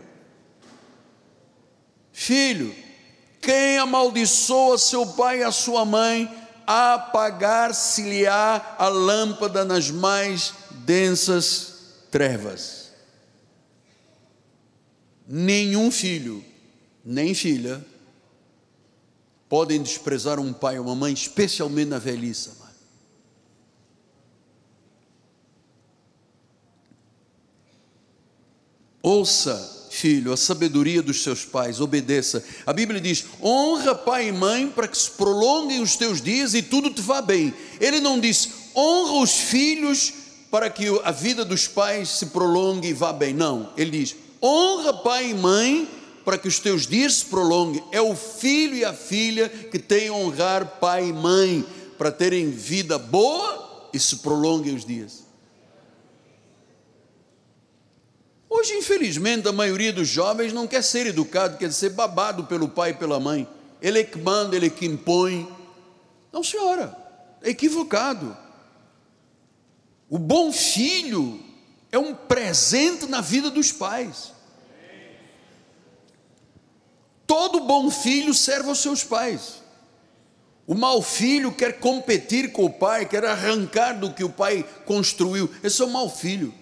Filho, 2.13 2.75
quem 3.41 3.79
amaldiçoa 3.79 4.77
seu 4.77 5.07
pai 5.07 5.41
e 5.41 5.45
a 5.45 5.53
sua 5.53 5.85
mãe, 5.85 6.29
apagar-se-lhe-á 6.67 8.77
a 8.79 8.89
lâmpada 8.89 9.65
nas 9.65 9.91
mais 9.91 10.53
densas 10.85 11.71
trevas. 12.11 12.91
Nenhum 15.27 15.91
filho, 15.91 16.45
nem 17.05 17.35
filha, 17.35 17.85
podem 19.51 19.83
desprezar 19.83 20.39
um 20.39 20.53
pai 20.53 20.79
ou 20.79 20.87
uma 20.87 20.95
mãe, 20.95 21.13
especialmente 21.13 21.89
na 21.89 21.99
velhice. 21.99 22.51
Amado. 22.51 22.71
Ouça, 29.03 29.89
filho, 29.91 30.33
a 30.33 30.37
sabedoria 30.37 31.03
dos 31.03 31.25
seus 31.25 31.45
pais, 31.45 31.81
obedeça. 31.81 32.45
A 32.65 32.73
Bíblia 32.73 33.01
diz: 33.01 33.25
honra 33.43 33.93
pai 33.93 34.29
e 34.29 34.33
mãe 34.33 34.69
para 34.71 34.87
que 34.87 34.97
se 34.97 35.11
prolonguem 35.11 35.83
os 35.83 35.97
teus 35.97 36.23
dias 36.23 36.55
e 36.55 36.63
tudo 36.63 36.89
te 36.89 37.01
vá 37.03 37.21
bem. 37.21 37.53
Ele 37.81 37.99
não 37.99 38.21
diz 38.21 38.51
honra 38.77 39.21
os 39.21 39.33
filhos 39.33 40.13
para 40.49 40.71
que 40.71 40.87
a 41.03 41.11
vida 41.11 41.45
dos 41.45 41.67
pais 41.67 42.09
se 42.09 42.27
prolongue 42.27 42.89
e 42.89 42.93
vá 42.93 43.13
bem. 43.13 43.35
Não, 43.35 43.73
ele 43.77 43.99
diz 43.99 44.15
honra 44.41 44.95
pai 44.95 45.31
e 45.31 45.35
mãe 45.35 45.89
para 46.25 46.39
que 46.39 46.49
os 46.49 46.59
teus 46.59 46.87
dias 46.87 47.15
se 47.15 47.27
prolonguem. 47.27 47.83
É 47.93 48.01
o 48.01 48.15
filho 48.15 48.75
e 48.75 48.85
a 48.85 48.93
filha 48.93 49.49
que 49.49 49.79
têm 49.79 50.09
a 50.09 50.13
honrar 50.13 50.79
pai 50.81 51.09
e 51.09 51.13
mãe 51.13 51.65
para 51.97 52.11
terem 52.11 52.51
vida 52.51 52.99
boa 52.99 53.89
e 53.93 53.99
se 53.99 54.17
prolonguem 54.17 54.75
os 54.75 54.85
dias. 54.85 55.25
Hoje, 58.49 58.75
infelizmente, 58.75 59.47
a 59.47 59.53
maioria 59.53 59.93
dos 59.93 60.09
jovens 60.09 60.53
não 60.53 60.67
quer 60.67 60.83
ser 60.83 61.07
educado, 61.07 61.57
quer 61.57 61.73
ser 61.73 61.91
babado 61.91 62.45
pelo 62.45 62.69
pai 62.69 62.91
e 62.91 62.95
pela 62.95 63.21
mãe. 63.21 63.49
Ele 63.81 64.01
é 64.01 64.05
que 64.05 64.19
manda, 64.19 64.57
ele 64.57 64.67
é 64.67 64.71
que 64.71 64.85
impõe. 64.87 65.49
Não, 66.33 66.43
senhora, 66.43 66.97
é 67.43 67.51
equivocado. 67.51 68.37
O 70.09 70.19
bom 70.19 70.53
filho 70.53 71.41
é 71.93 71.99
um 71.99 72.15
presente 72.15 73.07
na 73.07 73.21
vida 73.21 73.51
dos 73.51 73.71
pais. 73.73 74.33
Todo 77.31 77.61
bom 77.61 77.89
filho 77.93 78.35
serve 78.35 78.71
aos 78.71 78.81
seus 78.81 79.05
pais. 79.05 79.63
O 80.67 80.75
mau 80.75 81.01
filho 81.01 81.53
quer 81.53 81.79
competir 81.79 82.51
com 82.51 82.65
o 82.65 82.73
pai, 82.73 83.07
quer 83.07 83.25
arrancar 83.25 84.01
do 84.01 84.13
que 84.13 84.25
o 84.25 84.29
pai 84.29 84.69
construiu. 84.85 85.49
Esse 85.63 85.81
é 85.81 85.85
o 85.85 85.91
mau 85.91 86.11
filho. 86.11 86.53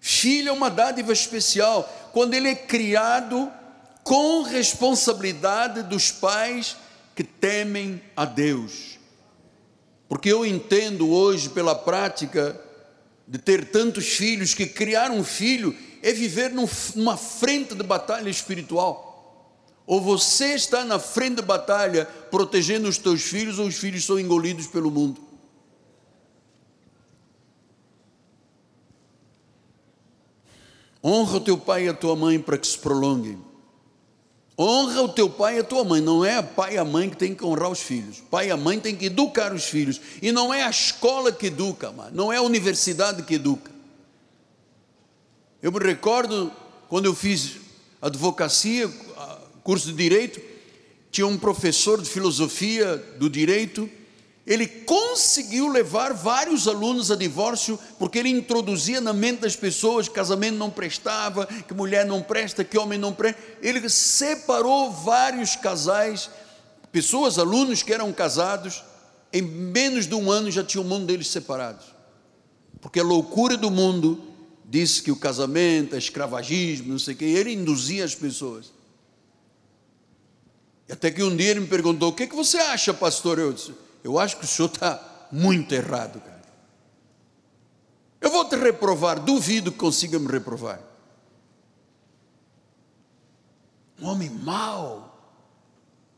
Filho 0.00 0.48
é 0.48 0.52
uma 0.52 0.70
dádiva 0.70 1.12
especial 1.12 2.10
quando 2.10 2.32
ele 2.32 2.48
é 2.48 2.54
criado 2.54 3.52
com 4.02 4.40
responsabilidade 4.40 5.82
dos 5.82 6.10
pais 6.10 6.78
que 7.14 7.22
temem 7.22 8.00
a 8.16 8.24
Deus. 8.24 8.98
Porque 10.08 10.32
eu 10.32 10.46
entendo 10.46 11.06
hoje, 11.10 11.50
pela 11.50 11.74
prática 11.74 12.58
de 13.26 13.36
ter 13.36 13.70
tantos 13.70 14.08
filhos, 14.08 14.54
que 14.54 14.64
criar 14.64 15.10
um 15.10 15.22
filho 15.22 15.76
é 16.02 16.14
viver 16.14 16.50
numa 16.50 17.18
frente 17.18 17.74
de 17.74 17.82
batalha 17.82 18.30
espiritual. 18.30 19.07
Ou 19.88 20.02
você 20.02 20.54
está 20.54 20.84
na 20.84 20.98
frente 20.98 21.36
de 21.36 21.42
batalha 21.42 22.04
protegendo 22.30 22.86
os 22.86 22.98
teus 22.98 23.22
filhos, 23.22 23.58
ou 23.58 23.66
os 23.66 23.76
filhos 23.76 24.04
são 24.04 24.20
engolidos 24.20 24.66
pelo 24.66 24.90
mundo. 24.90 25.18
Honra 31.02 31.38
o 31.38 31.40
teu 31.40 31.56
pai 31.56 31.86
e 31.86 31.88
a 31.88 31.94
tua 31.94 32.14
mãe 32.14 32.38
para 32.38 32.58
que 32.58 32.66
se 32.66 32.76
prolonguem. 32.76 33.42
Honra 34.58 35.04
o 35.04 35.08
teu 35.08 35.30
pai 35.30 35.56
e 35.56 35.60
a 35.60 35.64
tua 35.64 35.82
mãe. 35.84 36.02
Não 36.02 36.22
é 36.22 36.36
a 36.36 36.42
pai 36.42 36.74
e 36.74 36.78
a 36.78 36.84
mãe 36.84 37.08
que 37.08 37.16
tem 37.16 37.34
que 37.34 37.42
honrar 37.42 37.70
os 37.70 37.80
filhos. 37.80 38.22
Pai 38.30 38.48
e 38.48 38.50
a 38.50 38.58
mãe 38.58 38.78
tem 38.78 38.94
que 38.94 39.06
educar 39.06 39.54
os 39.54 39.64
filhos. 39.64 39.98
E 40.20 40.30
não 40.30 40.52
é 40.52 40.64
a 40.64 40.70
escola 40.70 41.32
que 41.32 41.46
educa, 41.46 41.94
não 42.12 42.30
é 42.30 42.36
a 42.36 42.42
universidade 42.42 43.22
que 43.22 43.36
educa. 43.36 43.70
Eu 45.62 45.72
me 45.72 45.78
recordo 45.78 46.52
quando 46.90 47.06
eu 47.06 47.14
fiz 47.14 47.56
advocacia, 48.02 48.86
curso 49.68 49.88
de 49.88 49.92
direito, 49.92 50.40
tinha 51.10 51.26
um 51.26 51.36
professor 51.36 52.00
de 52.00 52.08
filosofia 52.08 52.96
do 53.18 53.28
direito 53.28 53.90
ele 54.48 54.66
conseguiu 54.66 55.68
levar 55.68 56.14
vários 56.14 56.66
alunos 56.66 57.10
a 57.10 57.16
divórcio, 57.16 57.78
porque 57.98 58.18
ele 58.18 58.30
introduzia 58.30 58.98
na 58.98 59.12
mente 59.12 59.40
das 59.40 59.54
pessoas 59.54 60.08
que 60.08 60.14
casamento 60.14 60.56
não 60.56 60.70
prestava, 60.70 61.44
que 61.44 61.74
mulher 61.74 62.06
não 62.06 62.22
presta, 62.22 62.64
que 62.64 62.78
homem 62.78 62.98
não 62.98 63.12
presta. 63.12 63.38
Ele 63.60 63.86
separou 63.90 64.90
vários 64.90 65.54
casais, 65.54 66.30
pessoas, 66.90 67.38
alunos 67.38 67.82
que 67.82 67.92
eram 67.92 68.10
casados, 68.10 68.82
em 69.34 69.42
menos 69.42 70.06
de 70.06 70.14
um 70.14 70.30
ano 70.30 70.50
já 70.50 70.64
tinha 70.64 70.80
o 70.80 70.84
mundo 70.84 71.04
deles 71.04 71.28
separados. 71.28 71.84
Porque 72.80 73.00
a 73.00 73.04
loucura 73.04 73.54
do 73.54 73.70
mundo 73.70 74.18
disse 74.64 75.02
que 75.02 75.12
o 75.12 75.16
casamento 75.16 75.94
é 75.94 75.98
escravagismo, 75.98 76.92
não 76.92 76.98
sei 76.98 77.12
o 77.12 77.18
quê, 77.18 77.26
ele 77.26 77.52
induzia 77.52 78.02
as 78.02 78.14
pessoas. 78.14 78.77
E 80.88 80.92
até 80.92 81.10
que 81.10 81.22
um 81.22 81.36
dia 81.36 81.50
ele 81.50 81.60
me 81.60 81.66
perguntou: 81.66 82.10
O 82.10 82.14
que, 82.14 82.26
que 82.26 82.34
você 82.34 82.58
acha, 82.58 82.94
pastor? 82.94 83.38
Eu 83.38 83.52
disse 83.52 83.74
eu 84.02 84.18
acho 84.18 84.36
que 84.38 84.44
o 84.44 84.48
senhor 84.48 84.68
está 84.68 85.28
muito 85.30 85.74
errado, 85.74 86.20
cara. 86.20 86.42
Eu 88.20 88.30
vou 88.30 88.48
te 88.48 88.56
reprovar, 88.56 89.20
duvido 89.20 89.70
que 89.70 89.78
consiga 89.78 90.18
me 90.18 90.28
reprovar. 90.28 90.80
Um 94.00 94.06
homem 94.06 94.30
mau. 94.30 95.14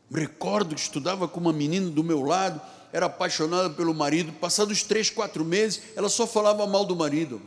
Me 0.09 0.19
recordo 0.19 0.75
que 0.75 0.81
estudava 0.81 1.27
com 1.27 1.39
uma 1.39 1.53
menina 1.53 1.89
do 1.89 2.03
meu 2.03 2.21
lado, 2.21 2.61
era 2.91 3.05
apaixonada 3.05 3.69
pelo 3.69 3.93
marido. 3.93 4.31
Passados 4.33 4.83
três, 4.83 5.09
quatro 5.09 5.43
meses, 5.43 5.81
ela 5.95 6.09
só 6.09 6.27
falava 6.27 6.65
mal 6.67 6.85
do 6.85 6.95
marido. 6.95 7.41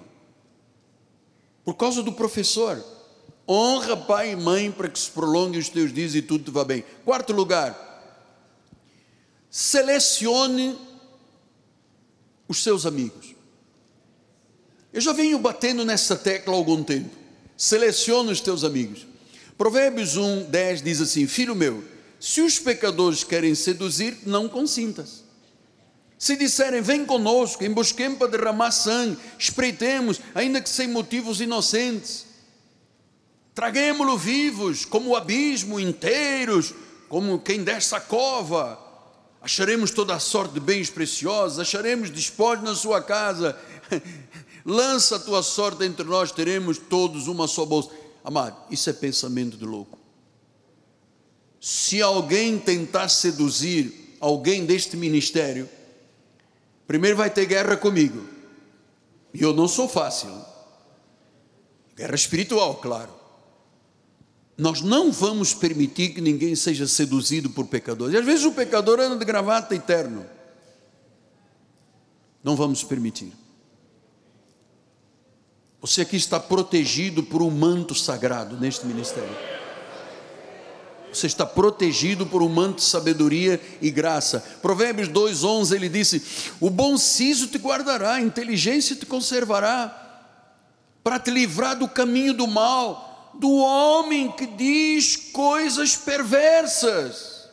Por 1.64 1.74
causa 1.74 2.02
do 2.02 2.12
professor. 2.12 2.82
Honra 3.48 3.96
pai 3.96 4.32
e 4.32 4.36
mãe 4.36 4.70
para 4.70 4.88
que 4.88 4.98
se 4.98 5.10
prolonguem 5.10 5.60
os 5.60 5.68
teus 5.68 5.92
dias 5.92 6.14
e 6.14 6.22
tudo 6.22 6.44
te 6.44 6.50
vá 6.50 6.64
bem. 6.64 6.84
Quarto 7.04 7.32
lugar, 7.32 7.78
selecione 9.50 10.78
os 12.48 12.62
seus 12.62 12.86
amigos. 12.86 13.34
Eu 14.92 15.00
já 15.00 15.12
venho 15.12 15.38
batendo 15.38 15.84
nessa 15.84 16.16
tecla 16.16 16.54
há 16.54 16.56
algum 16.56 16.82
tempo. 16.82 17.10
Selecione 17.56 18.32
os 18.32 18.40
teus 18.40 18.64
amigos. 18.64 19.06
Provérbios 19.58 20.16
1, 20.16 20.44
10 20.44 20.82
diz 20.82 21.00
assim: 21.00 21.26
Filho 21.26 21.54
meu, 21.54 21.84
se 22.18 22.40
os 22.40 22.58
pecadores 22.58 23.22
querem 23.22 23.54
seduzir, 23.54 24.18
não 24.24 24.48
consintas. 24.48 25.24
Se 26.18 26.36
disserem, 26.36 26.80
vem 26.80 27.04
conosco, 27.04 27.64
embosquemos 27.64 28.18
para 28.18 28.28
derramar 28.30 28.70
sangue, 28.70 29.18
espreitemos, 29.38 30.20
ainda 30.34 30.60
que 30.60 30.70
sem 30.70 30.88
motivos 30.88 31.40
inocentes, 31.40 32.24
traguemo-lo 33.54 34.18
vivos, 34.18 34.84
como 34.84 35.10
o 35.10 35.16
abismo, 35.16 35.78
inteiros, 35.78 36.74
como 37.08 37.38
quem 37.38 37.62
desce 37.62 37.94
a 37.94 38.00
cova, 38.00 38.78
acharemos 39.40 39.90
toda 39.90 40.14
a 40.14 40.18
sorte 40.18 40.54
de 40.54 40.60
bens 40.60 40.90
preciosos, 40.90 41.60
acharemos 41.60 42.10
despojos 42.10 42.64
na 42.64 42.74
sua 42.74 43.00
casa, 43.00 43.56
lança 44.66 45.16
a 45.16 45.20
tua 45.20 45.42
sorte 45.42 45.84
entre 45.84 46.04
nós, 46.04 46.32
teremos 46.32 46.78
todos 46.78 47.28
uma 47.28 47.46
só 47.46 47.64
bolsa. 47.64 47.90
Amado, 48.24 48.56
isso 48.70 48.90
é 48.90 48.92
pensamento 48.92 49.56
de 49.56 49.64
louco. 49.64 49.98
Se 51.60 52.02
alguém 52.02 52.58
tentar 52.58 53.08
seduzir 53.08 54.16
alguém 54.20 54.66
deste 54.66 54.96
ministério, 54.96 55.68
primeiro 56.86 57.16
vai 57.16 57.30
ter 57.30 57.46
guerra 57.46 57.76
comigo, 57.76 58.26
e 59.32 59.42
eu 59.42 59.52
não 59.52 59.68
sou 59.68 59.88
fácil. 59.88 60.30
Guerra 61.96 62.14
espiritual, 62.14 62.76
claro. 62.76 63.23
Nós 64.56 64.80
não 64.80 65.10
vamos 65.10 65.52
permitir 65.52 66.10
que 66.10 66.20
ninguém 66.20 66.54
seja 66.54 66.86
seduzido 66.86 67.50
por 67.50 67.66
pecadores. 67.66 68.14
E 68.14 68.18
às 68.18 68.24
vezes 68.24 68.44
o 68.44 68.52
pecador 68.52 69.00
anda 69.00 69.16
de 69.16 69.24
gravata 69.24 69.74
eterno. 69.74 70.24
Não 72.42 72.54
vamos 72.54 72.84
permitir. 72.84 73.32
Você 75.80 76.02
aqui 76.02 76.16
está 76.16 76.38
protegido 76.38 77.22
por 77.22 77.42
um 77.42 77.50
manto 77.50 77.94
sagrado 77.94 78.58
neste 78.58 78.86
ministério. 78.86 79.36
Você 81.12 81.26
está 81.26 81.46
protegido 81.46 82.26
por 82.26 82.42
um 82.42 82.48
manto 82.48 82.76
de 82.76 82.84
sabedoria 82.84 83.60
e 83.80 83.90
graça. 83.90 84.40
Provérbios 84.62 85.08
2:11 85.08 85.74
ele 85.74 85.88
disse: 85.88 86.22
"O 86.60 86.70
bom 86.70 86.96
siso 86.96 87.48
te 87.48 87.58
guardará, 87.58 88.14
a 88.14 88.20
inteligência 88.20 88.96
te 88.96 89.06
conservará, 89.06 90.00
para 91.02 91.18
te 91.18 91.30
livrar 91.30 91.78
do 91.78 91.88
caminho 91.88 92.34
do 92.34 92.46
mal." 92.46 93.13
Do 93.38 93.52
homem 93.52 94.30
que 94.32 94.46
diz 94.46 95.16
coisas 95.32 95.96
perversas, 95.96 97.48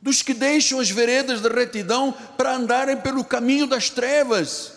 dos 0.00 0.22
que 0.22 0.32
deixam 0.32 0.78
as 0.78 0.90
veredas 0.90 1.40
de 1.40 1.48
retidão 1.48 2.12
para 2.36 2.54
andarem 2.54 2.96
pelo 2.96 3.24
caminho 3.24 3.66
das 3.66 3.90
trevas, 3.90 4.72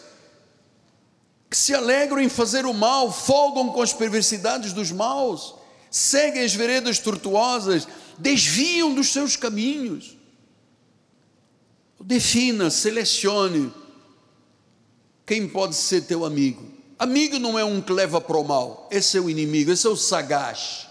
que 1.49 1.57
se 1.57 1.75
alegram 1.75 2.19
em 2.19 2.29
fazer 2.29 2.65
o 2.65 2.73
mal, 2.73 3.11
folgam 3.11 3.69
com 3.69 3.81
as 3.81 3.93
perversidades 3.93 4.73
dos 4.73 4.91
maus, 4.91 5.55
seguem 5.89 6.43
as 6.43 6.53
veredas 6.53 6.97
tortuosas, 6.97 7.87
desviam 8.17 8.93
dos 8.93 9.09
seus 9.09 9.35
caminhos. 9.35 10.17
Defina, 11.99 12.69
selecione 12.69 13.71
quem 15.25 15.47
pode 15.47 15.75
ser 15.75 16.01
teu 16.01 16.25
amigo. 16.25 16.70
Amigo 17.01 17.39
não 17.39 17.57
é 17.57 17.65
um 17.65 17.81
que 17.81 17.91
leva 17.91 18.21
para 18.21 18.37
o 18.37 18.43
mal, 18.43 18.87
esse 18.91 19.17
é 19.17 19.19
o 19.19 19.27
inimigo, 19.27 19.71
esse 19.71 19.87
é 19.87 19.89
o 19.89 19.95
sagaz. 19.95 20.87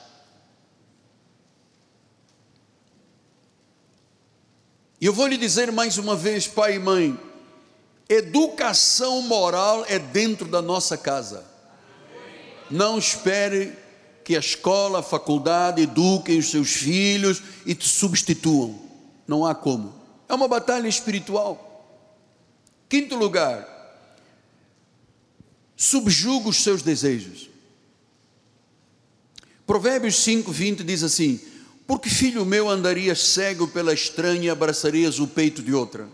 E 5.01 5.07
eu 5.07 5.13
vou 5.13 5.29
lhe 5.29 5.37
dizer 5.37 5.71
mais 5.71 5.99
uma 5.99 6.17
vez, 6.17 6.49
pai 6.49 6.75
e 6.75 6.79
mãe, 6.81 7.17
educação 8.09 9.23
moral 9.23 9.85
é 9.87 10.01
dentro 10.01 10.49
da 10.49 10.61
nossa 10.61 10.99
casa. 10.99 11.45
Não 12.69 12.99
espere 12.99 13.79
que 14.25 14.35
a 14.35 14.41
escola, 14.41 14.99
a 14.99 15.05
faculdade 15.05 15.83
eduquem 15.83 16.41
os 16.41 16.51
seus 16.51 16.73
filhos 16.73 17.41
e 17.65 17.73
te 17.73 17.87
substituam. 17.87 18.77
Não 19.29 19.47
há 19.47 19.55
como. 19.55 19.95
É 20.29 20.35
uma 20.35 20.49
batalha 20.49 20.89
espiritual. 20.89 21.87
Quinto 22.89 23.15
lugar, 23.15 23.80
subjuga 25.81 26.51
os 26.51 26.63
seus 26.63 26.83
desejos. 26.83 27.49
Provérbios 29.67 30.17
5, 30.17 30.53
20 30.53 30.85
diz 30.85 31.03
assim: 31.03 31.41
Porque 31.87 32.11
filho 32.11 32.45
meu 32.45 32.69
andarias 32.69 33.19
cego 33.21 33.67
pela 33.67 33.95
estranha 33.95 34.45
e 34.45 34.51
abraçarias 34.51 35.19
o 35.19 35.27
peito 35.27 35.63
de 35.63 35.73
outra? 35.73 36.07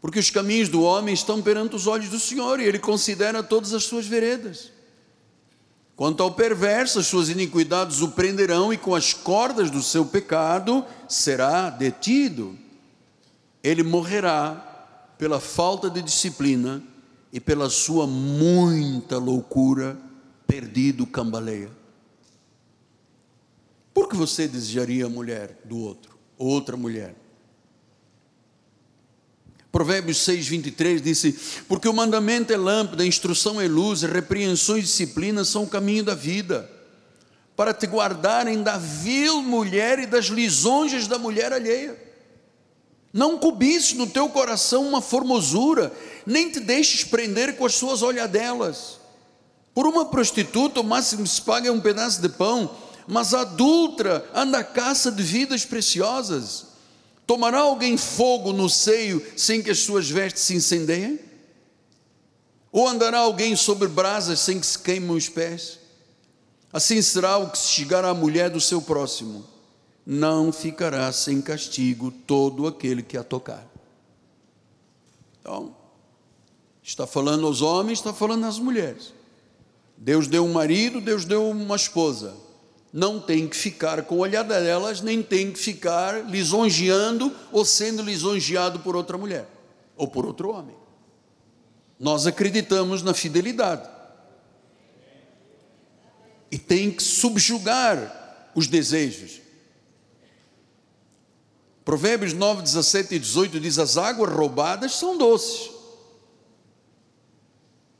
Porque 0.00 0.18
os 0.18 0.30
caminhos 0.30 0.68
do 0.68 0.82
homem 0.82 1.14
estão 1.14 1.40
perante 1.40 1.76
os 1.76 1.86
olhos 1.86 2.08
do 2.08 2.18
Senhor 2.18 2.58
e 2.58 2.64
ele 2.64 2.80
considera 2.80 3.44
todas 3.44 3.72
as 3.72 3.84
suas 3.84 4.08
veredas. 4.08 4.72
Quanto 5.94 6.20
ao 6.24 6.32
perverso, 6.32 6.98
as 6.98 7.06
suas 7.06 7.28
iniquidades 7.28 8.00
o 8.00 8.08
prenderão 8.08 8.72
e 8.72 8.76
com 8.76 8.92
as 8.92 9.12
cordas 9.12 9.70
do 9.70 9.82
seu 9.82 10.04
pecado 10.04 10.84
será 11.08 11.70
detido. 11.70 12.58
Ele 13.62 13.84
morrerá 13.84 15.14
pela 15.16 15.38
falta 15.38 15.88
de 15.88 16.02
disciplina 16.02 16.82
e 17.32 17.38
pela 17.38 17.68
sua 17.68 18.06
muita 18.06 19.18
loucura, 19.18 19.98
perdido 20.46 21.06
cambaleia. 21.06 21.70
Por 23.92 24.08
que 24.08 24.16
você 24.16 24.48
desejaria 24.48 25.06
a 25.06 25.08
mulher 25.08 25.60
do 25.64 25.76
outro, 25.78 26.16
outra 26.38 26.76
mulher? 26.76 27.14
Provérbios 29.70 30.18
6, 30.18 30.48
23 30.48 31.02
disse: 31.02 31.32
Porque 31.68 31.88
o 31.88 31.92
mandamento 31.92 32.52
é 32.52 32.56
lâmpada, 32.56 33.02
a 33.02 33.06
instrução 33.06 33.60
é 33.60 33.68
luz, 33.68 34.02
repreensões 34.02 34.84
e 34.84 34.86
disciplina 34.86 35.44
são 35.44 35.64
o 35.64 35.68
caminho 35.68 36.02
da 36.02 36.14
vida, 36.14 36.70
para 37.54 37.74
te 37.74 37.86
guardarem 37.86 38.62
da 38.62 38.78
vil 38.78 39.42
mulher 39.42 39.98
e 39.98 40.06
das 40.06 40.26
lisonjas 40.26 41.06
da 41.06 41.18
mulher 41.18 41.52
alheia. 41.52 42.07
Não 43.12 43.38
cobices 43.38 43.94
no 43.94 44.06
teu 44.06 44.28
coração 44.28 44.86
uma 44.86 45.00
formosura, 45.00 45.92
nem 46.26 46.50
te 46.50 46.60
deixes 46.60 47.04
prender 47.04 47.56
com 47.56 47.64
as 47.64 47.74
suas 47.74 48.02
olhadelas, 48.02 48.98
Por 49.74 49.86
uma 49.86 50.06
prostituta, 50.06 50.80
o 50.80 50.84
máximo 50.84 51.24
se 51.24 51.40
paga 51.40 51.68
é 51.68 51.72
um 51.72 51.80
pedaço 51.80 52.20
de 52.20 52.28
pão, 52.28 52.68
mas 53.06 53.32
a 53.32 53.42
adulta 53.42 54.28
anda 54.34 54.58
à 54.58 54.64
caça 54.64 55.10
de 55.10 55.22
vidas 55.22 55.64
preciosas. 55.64 56.66
Tomará 57.24 57.60
alguém 57.60 57.96
fogo 57.96 58.52
no 58.52 58.68
seio 58.68 59.24
sem 59.36 59.62
que 59.62 59.70
as 59.70 59.78
suas 59.78 60.10
vestes 60.10 60.42
se 60.42 60.54
incendeiem? 60.54 61.20
Ou 62.72 62.88
andará 62.88 63.18
alguém 63.18 63.54
sobre 63.54 63.86
brasas 63.86 64.40
sem 64.40 64.58
que 64.58 64.66
se 64.66 64.78
queimem 64.78 65.16
os 65.16 65.28
pés? 65.28 65.78
Assim 66.72 67.00
será 67.00 67.38
o 67.38 67.50
que 67.50 67.58
se 67.58 67.68
chegar 67.68 68.04
à 68.04 68.12
mulher 68.12 68.50
do 68.50 68.60
seu 68.60 68.82
próximo, 68.82 69.46
não 70.10 70.50
ficará 70.50 71.12
sem 71.12 71.42
castigo 71.42 72.10
todo 72.10 72.66
aquele 72.66 73.02
que 73.02 73.18
a 73.18 73.22
tocar. 73.22 73.62
Então, 75.38 75.76
está 76.82 77.06
falando 77.06 77.46
aos 77.46 77.60
homens, 77.60 77.98
está 77.98 78.14
falando 78.14 78.46
às 78.46 78.58
mulheres. 78.58 79.12
Deus 79.98 80.26
deu 80.26 80.46
um 80.46 80.52
marido, 80.54 80.98
Deus 80.98 81.26
deu 81.26 81.50
uma 81.50 81.76
esposa. 81.76 82.34
Não 82.90 83.20
tem 83.20 83.46
que 83.46 83.54
ficar 83.54 84.02
com 84.04 84.20
olhada 84.20 84.58
delas, 84.58 85.02
nem 85.02 85.22
tem 85.22 85.52
que 85.52 85.58
ficar 85.58 86.24
lisonjeando 86.24 87.30
ou 87.52 87.62
sendo 87.62 88.02
lisonjeado 88.02 88.80
por 88.80 88.96
outra 88.96 89.18
mulher 89.18 89.46
ou 89.94 90.08
por 90.08 90.24
outro 90.24 90.48
homem. 90.48 90.74
Nós 92.00 92.26
acreditamos 92.26 93.02
na 93.02 93.12
fidelidade 93.12 93.86
e 96.50 96.56
tem 96.56 96.90
que 96.90 97.02
subjugar 97.02 98.50
os 98.54 98.66
desejos. 98.66 99.47
Provérbios 101.88 102.34
9, 102.34 102.60
17 102.60 103.14
e 103.14 103.18
18 103.18 103.60
diz: 103.60 103.78
As 103.78 103.96
águas 103.96 104.30
roubadas 104.30 104.96
são 104.96 105.16
doces, 105.16 105.70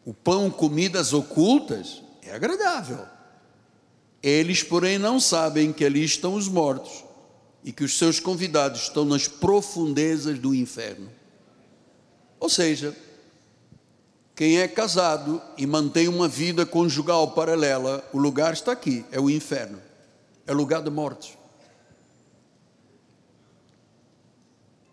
o 0.05 0.13
pão, 0.13 0.51
comidas 0.51 1.15
ocultas, 1.15 2.03
é 2.21 2.35
agradável. 2.35 3.07
Eles, 4.23 4.63
porém, 4.63 4.99
não 4.99 5.19
sabem 5.19 5.73
que 5.73 5.87
ali 5.87 6.05
estão 6.05 6.35
os 6.35 6.49
mortos 6.49 7.03
e 7.65 7.73
que 7.73 7.83
os 7.83 7.97
seus 7.97 8.21
convidados 8.21 8.83
estão 8.83 9.07
nas 9.07 9.27
profundezas 9.27 10.39
do 10.39 10.55
inferno. 10.55 11.11
Ou 12.39 12.51
seja, 12.51 12.95
quem 14.37 14.59
é 14.59 14.69
casado 14.69 15.41
e 15.57 15.67
mantém 15.67 16.09
uma 16.09 16.29
vida 16.29 16.67
conjugal 16.67 17.31
paralela, 17.31 18.07
o 18.13 18.19
lugar 18.19 18.53
está 18.53 18.73
aqui, 18.73 19.03
é 19.11 19.19
o 19.19 19.31
inferno, 19.31 19.81
é 20.47 20.53
lugar 20.53 20.83
de 20.83 20.91
morte. 20.91 21.38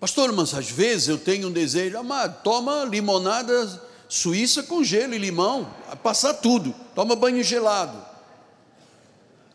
Pastor, 0.05 0.31
mas 0.31 0.53
às 0.53 0.69
vezes 0.69 1.07
eu 1.07 1.17
tenho 1.17 1.47
um 1.47 1.51
desejo, 1.51 1.97
amado, 1.97 2.43
toma 2.43 2.85
limonada 2.85 3.81
suíça 4.07 4.61
com 4.61 4.83
gelo 4.83 5.15
e 5.15 5.17
limão, 5.17 5.67
passar 6.03 6.35
tudo, 6.35 6.75
toma 6.93 7.15
banho 7.15 7.43
gelado. 7.43 7.97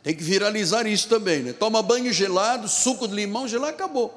Tem 0.03 0.13
que 0.13 0.25
viralizar 0.25 0.89
isso 0.89 1.07
também, 1.07 1.45
né? 1.45 1.53
Toma 1.53 1.81
banho 1.85 2.13
gelado, 2.13 2.67
suco 2.67 3.07
de 3.07 3.15
limão 3.15 3.47
gelado, 3.47 3.75
acabou. 3.75 4.13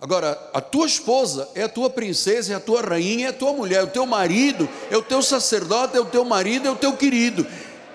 Agora, 0.00 0.38
a 0.54 0.60
tua 0.60 0.86
esposa 0.86 1.48
é 1.52 1.64
a 1.64 1.68
tua 1.68 1.90
princesa, 1.90 2.52
é 2.52 2.54
a 2.54 2.60
tua 2.60 2.80
rainha, 2.80 3.26
é 3.26 3.30
a 3.30 3.32
tua 3.32 3.52
mulher, 3.52 3.80
é 3.80 3.82
o 3.82 3.88
teu 3.88 4.06
marido, 4.06 4.68
é 4.88 4.96
o 4.96 5.02
teu 5.02 5.20
sacerdote, 5.20 5.96
é 5.96 6.00
o 6.00 6.04
teu 6.04 6.24
marido, 6.24 6.68
é 6.68 6.70
o 6.70 6.76
teu 6.76 6.96
querido. 6.96 7.44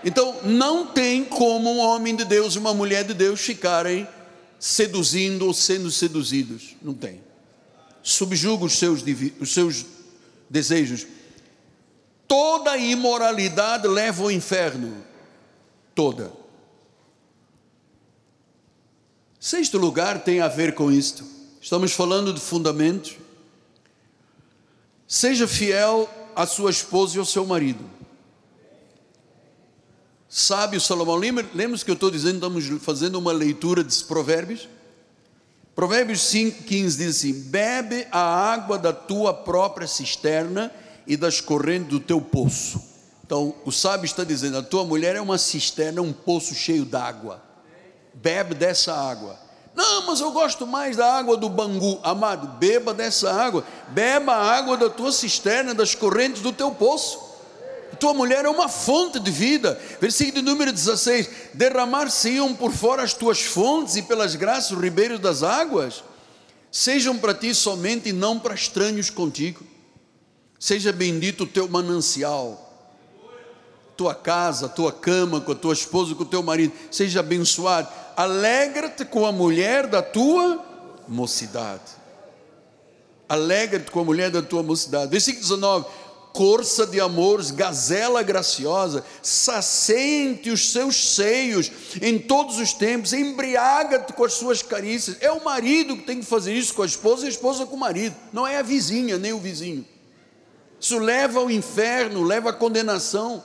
Então, 0.03 0.35
não 0.43 0.87
tem 0.87 1.23
como 1.23 1.71
um 1.71 1.79
homem 1.79 2.17
de 2.17 2.25
Deus 2.25 2.55
e 2.55 2.59
uma 2.59 2.73
mulher 2.73 3.05
de 3.05 3.13
Deus 3.13 3.39
ficarem 3.39 4.05
seduzindo 4.63 5.45
ou 5.45 5.53
sendo 5.53 5.91
seduzidos. 5.91 6.77
Não 6.81 6.93
tem. 6.93 7.21
Subjuga 8.01 8.63
os 8.63 8.79
seus, 8.79 9.03
os 9.37 9.53
seus 9.53 9.85
desejos. 10.49 11.05
Toda 12.25 12.77
imoralidade 12.77 13.89
leva 13.89 14.23
ao 14.23 14.31
inferno. 14.31 15.03
Toda. 15.93 16.31
Sexto 19.37 19.77
lugar 19.77 20.23
tem 20.23 20.39
a 20.39 20.47
ver 20.47 20.73
com 20.73 20.89
isto. 20.89 21.25
Estamos 21.61 21.91
falando 21.91 22.33
de 22.33 22.39
fundamentos. 22.39 23.17
Seja 25.05 25.45
fiel 25.45 26.09
à 26.33 26.47
sua 26.47 26.71
esposa 26.71 27.17
e 27.17 27.19
ao 27.19 27.25
seu 27.25 27.45
marido. 27.45 27.83
Sábio 30.35 30.81
Salomão, 30.81 31.15
lembra-se 31.15 31.85
que 31.85 31.91
eu 31.91 31.93
estou 31.93 32.09
dizendo, 32.09 32.37
estamos 32.37 32.65
fazendo 32.83 33.19
uma 33.19 33.31
leitura 33.31 33.83
de 33.83 34.03
provérbios? 34.03 34.67
Provérbios 35.75 36.21
5, 36.21 36.63
15 36.63 36.97
diz 36.97 37.17
assim: 37.17 37.33
Bebe 37.33 38.07
a 38.11 38.19
água 38.19 38.79
da 38.79 38.91
tua 38.91 39.31
própria 39.31 39.87
cisterna 39.87 40.71
e 41.05 41.15
das 41.15 41.39
correntes 41.39 41.89
do 41.89 41.99
teu 41.99 42.19
poço. 42.19 42.81
Então, 43.23 43.53
o 43.63 43.71
sábio 43.71 44.05
está 44.05 44.23
dizendo: 44.23 44.57
a 44.57 44.63
tua 44.63 44.83
mulher 44.83 45.15
é 45.15 45.21
uma 45.21 45.37
cisterna, 45.37 46.01
um 46.01 46.11
poço 46.11 46.55
cheio 46.55 46.83
d'água. 46.83 47.39
Bebe 48.15 48.55
dessa 48.55 48.91
água. 48.91 49.37
Não, 49.75 50.07
mas 50.07 50.19
eu 50.19 50.31
gosto 50.31 50.65
mais 50.65 50.97
da 50.97 51.13
água 51.13 51.37
do 51.37 51.47
Bangu. 51.47 51.99
Amado, 52.01 52.57
beba 52.57 52.91
dessa 52.91 53.31
água. 53.31 53.63
Beba 53.89 54.33
a 54.33 54.55
água 54.57 54.77
da 54.77 54.89
tua 54.89 55.11
cisterna, 55.11 55.75
das 55.75 55.93
correntes 55.93 56.41
do 56.41 56.51
teu 56.51 56.71
poço. 56.71 57.32
Tua 58.03 58.13
mulher 58.13 58.43
é 58.43 58.49
uma 58.49 58.67
fonte 58.67 59.17
de 59.17 59.31
vida. 59.31 59.79
Versículo 60.01 60.43
número 60.43 60.73
16: 60.73 61.29
Derramar-se-iam 61.53 62.53
por 62.53 62.73
fora 62.73 63.01
as 63.01 63.13
tuas 63.13 63.43
fontes 63.43 63.95
e 63.95 64.01
pelas 64.01 64.35
graças 64.35 64.71
os 64.71 64.77
ribeiros 64.77 65.21
das 65.21 65.41
águas. 65.41 66.03
Sejam 66.69 67.17
para 67.17 67.33
ti 67.33 67.55
somente 67.55 68.09
e 68.09 68.11
não 68.11 68.37
para 68.37 68.55
estranhos 68.55 69.09
contigo. 69.09 69.63
Seja 70.59 70.91
bendito 70.91 71.45
o 71.45 71.47
teu 71.47 71.69
manancial 71.69 72.59
tua 73.95 74.13
casa, 74.13 74.67
tua 74.67 74.91
cama, 74.91 75.39
com 75.39 75.53
a 75.53 75.55
tua 75.55 75.71
esposa, 75.71 76.13
com 76.13 76.23
o 76.23 76.25
teu 76.25 76.43
marido, 76.43 76.73
seja 76.91 77.21
abençoado 77.21 77.87
alegra-te 78.17 79.05
com 79.05 79.25
a 79.25 79.31
mulher 79.31 79.87
da 79.87 80.01
tua 80.01 80.61
mocidade. 81.07 82.03
Alegra-te 83.29 83.89
com 83.89 84.01
a 84.01 84.03
mulher 84.03 84.29
da 84.29 84.41
tua 84.41 84.61
mocidade. 84.61 85.09
Versículo 85.09 85.41
19: 85.41 85.85
Corça 86.33 86.87
de 86.87 86.99
amores, 86.99 87.51
gazela 87.51 88.23
graciosa, 88.23 89.05
sacente 89.21 90.49
os 90.49 90.71
seus 90.71 91.13
seios 91.13 91.71
em 92.01 92.17
todos 92.17 92.57
os 92.57 92.73
tempos, 92.73 93.13
embriaga-te 93.13 94.13
com 94.13 94.25
as 94.25 94.33
suas 94.33 94.63
carícias. 94.63 95.17
É 95.21 95.31
o 95.31 95.43
marido 95.43 95.95
que 95.95 96.03
tem 96.03 96.19
que 96.19 96.25
fazer 96.25 96.51
isso 96.51 96.73
com 96.73 96.81
a 96.81 96.87
esposa 96.87 97.23
e 97.23 97.27
a 97.27 97.29
esposa 97.29 97.67
com 97.67 97.75
o 97.75 97.79
marido, 97.79 98.15
não 98.33 98.47
é 98.47 98.57
a 98.57 98.63
vizinha 98.63 99.19
nem 99.19 99.31
o 99.31 99.39
vizinho. 99.39 99.85
Isso 100.79 100.97
leva 100.97 101.39
ao 101.39 101.51
inferno, 101.51 102.23
leva 102.23 102.49
à 102.49 102.53
condenação. 102.53 103.43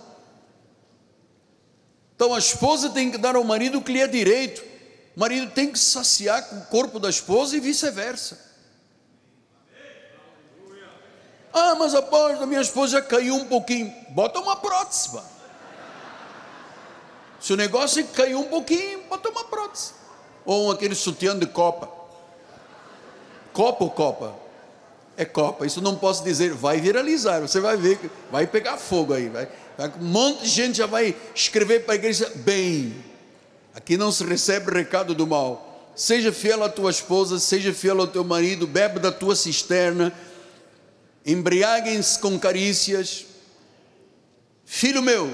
Então 2.16 2.34
a 2.34 2.38
esposa 2.38 2.88
tem 2.88 3.10
que 3.10 3.18
dar 3.18 3.36
ao 3.36 3.44
marido 3.44 3.78
o 3.78 3.82
que 3.82 3.92
lhe 3.92 4.00
é 4.00 4.06
direito. 4.08 4.64
O 5.14 5.20
marido 5.20 5.50
tem 5.50 5.70
que 5.70 5.78
saciar 5.78 6.48
com 6.48 6.56
o 6.56 6.64
corpo 6.64 6.98
da 6.98 7.10
esposa 7.10 7.54
e 7.54 7.60
vice-versa. 7.60 8.47
Ah, 11.58 11.74
mas 11.74 11.94
a 11.94 12.46
minha 12.46 12.60
esposa 12.60 13.02
caiu 13.02 13.34
um 13.34 13.44
pouquinho. 13.44 13.92
Bota 14.10 14.38
uma 14.38 14.56
prótese. 14.56 15.10
Pá. 15.10 15.24
Se 17.40 17.52
o 17.52 17.56
negócio 17.56 18.06
caiu 18.08 18.40
um 18.40 18.44
pouquinho, 18.44 19.00
bota 19.08 19.28
uma 19.28 19.44
prótese. 19.44 19.92
Ou 20.44 20.70
aquele 20.70 20.94
sutiã 20.94 21.36
de 21.36 21.46
copa. 21.46 21.88
Copa 23.52 23.84
ou 23.84 23.90
copa? 23.90 24.34
É 25.16 25.24
copa. 25.24 25.66
Isso 25.66 25.80
não 25.80 25.96
posso 25.96 26.22
dizer. 26.22 26.54
Vai 26.54 26.80
viralizar. 26.80 27.40
Você 27.40 27.60
vai 27.60 27.76
ver. 27.76 27.98
Vai 28.30 28.46
pegar 28.46 28.76
fogo 28.76 29.12
aí. 29.12 29.28
Vai. 29.28 29.48
Um 30.00 30.04
monte 30.04 30.42
de 30.42 30.48
gente 30.48 30.78
já 30.78 30.86
vai 30.86 31.14
escrever 31.34 31.84
para 31.84 31.94
a 31.94 31.96
igreja: 31.96 32.30
bem, 32.36 33.04
aqui 33.74 33.96
não 33.96 34.10
se 34.10 34.24
recebe 34.24 34.70
recado 34.72 35.14
do 35.14 35.26
mal. 35.26 35.90
Seja 35.94 36.32
fiel 36.32 36.62
à 36.62 36.68
tua 36.68 36.90
esposa, 36.90 37.40
seja 37.40 37.72
fiel 37.72 38.00
ao 38.00 38.06
teu 38.06 38.22
marido, 38.22 38.68
bebe 38.68 39.00
da 39.00 39.10
tua 39.10 39.34
cisterna, 39.34 40.12
embriaguem-se 41.24 42.18
com 42.18 42.38
carícias. 42.38 43.26
Filho 44.64 45.02
meu, 45.02 45.32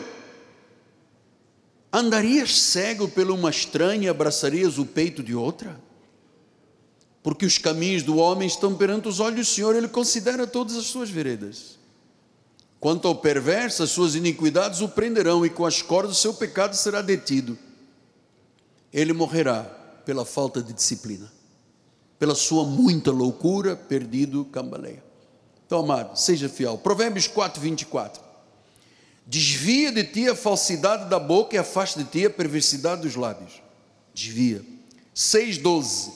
andarias 1.92 2.60
cego 2.60 3.08
pela 3.08 3.32
uma 3.32 3.50
estranha 3.50 4.10
abraçarias 4.10 4.78
o 4.78 4.86
peito 4.86 5.22
de 5.22 5.34
outra? 5.34 5.80
Porque 7.22 7.46
os 7.46 7.56
caminhos 7.56 8.02
do 8.02 8.16
homem 8.16 8.46
estão 8.46 8.74
perante 8.74 9.08
os 9.08 9.18
olhos 9.20 9.48
do 9.48 9.54
Senhor, 9.54 9.74
Ele 9.74 9.88
considera 9.88 10.46
todas 10.46 10.76
as 10.76 10.86
suas 10.86 11.08
veredas. 11.08 11.78
Quanto 12.78 13.08
ao 13.08 13.14
perverso, 13.14 13.82
as 13.82 13.90
suas 13.90 14.14
iniquidades 14.14 14.82
o 14.82 14.88
prenderão, 14.88 15.44
e 15.46 15.48
com 15.48 15.64
as 15.64 15.80
cordas 15.80 16.16
do 16.16 16.20
seu 16.20 16.34
pecado 16.34 16.76
será 16.76 17.00
detido. 17.00 17.56
Ele 18.92 19.14
morrerá 19.14 19.62
pela 20.04 20.24
falta 20.24 20.62
de 20.62 20.72
disciplina, 20.72 21.32
pela 22.18 22.34
sua 22.34 22.64
muita 22.64 23.10
loucura, 23.10 23.74
perdido, 23.74 24.44
cambaleia. 24.44 25.02
Então, 25.66 25.80
amado, 25.80 26.16
seja 26.16 26.48
fiel. 26.48 26.78
Provérbios 26.78 27.26
4, 27.26 27.60
24. 27.60 28.22
Desvia 29.26 29.90
de 29.90 30.04
ti 30.04 30.28
a 30.28 30.34
falsidade 30.34 31.08
da 31.08 31.18
boca 31.18 31.56
e 31.56 31.58
afaste 31.58 31.98
de 31.98 32.04
ti 32.04 32.26
a 32.26 32.30
perversidade 32.30 33.02
dos 33.02 33.16
lábios. 33.16 33.62
Desvia. 34.12 34.62
6, 35.14 35.58
12. 35.58 36.12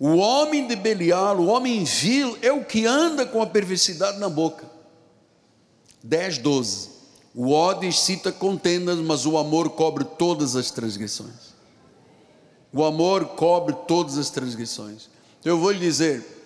O 0.00 0.16
homem 0.16 0.66
de 0.66 0.76
Belial, 0.76 1.38
o 1.38 1.46
homem 1.46 1.84
vil, 1.84 2.36
é 2.42 2.52
o 2.52 2.64
que 2.64 2.86
anda 2.86 3.26
com 3.26 3.42
a 3.42 3.46
perversidade 3.46 4.18
na 4.18 4.28
boca 4.28 4.78
10, 6.02 6.38
12. 6.38 6.90
O 7.34 7.50
ódio 7.52 7.88
excita 7.88 8.32
contendas, 8.32 8.98
mas 8.98 9.26
o 9.26 9.36
amor 9.36 9.70
cobre 9.70 10.04
todas 10.04 10.56
as 10.56 10.70
transgressões. 10.70 11.54
O 12.72 12.84
amor 12.84 13.26
cobre 13.26 13.74
todas 13.86 14.18
as 14.18 14.30
transgressões. 14.30 15.08
Então 15.40 15.52
eu 15.52 15.58
vou 15.58 15.70
lhe 15.70 15.78
dizer: 15.78 16.37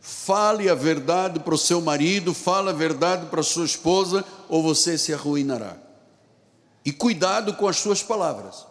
fale 0.00 0.68
a 0.68 0.74
verdade 0.74 1.40
para 1.40 1.54
o 1.54 1.58
seu 1.58 1.80
marido, 1.80 2.32
fale 2.32 2.70
a 2.70 2.72
verdade 2.72 3.26
para 3.26 3.40
a 3.40 3.44
sua 3.44 3.64
esposa, 3.64 4.24
ou 4.48 4.62
você 4.62 4.96
se 4.96 5.12
arruinará. 5.12 5.76
E 6.84 6.92
cuidado 6.92 7.54
com 7.54 7.68
as 7.68 7.76
suas 7.76 8.02
palavras. 8.02 8.66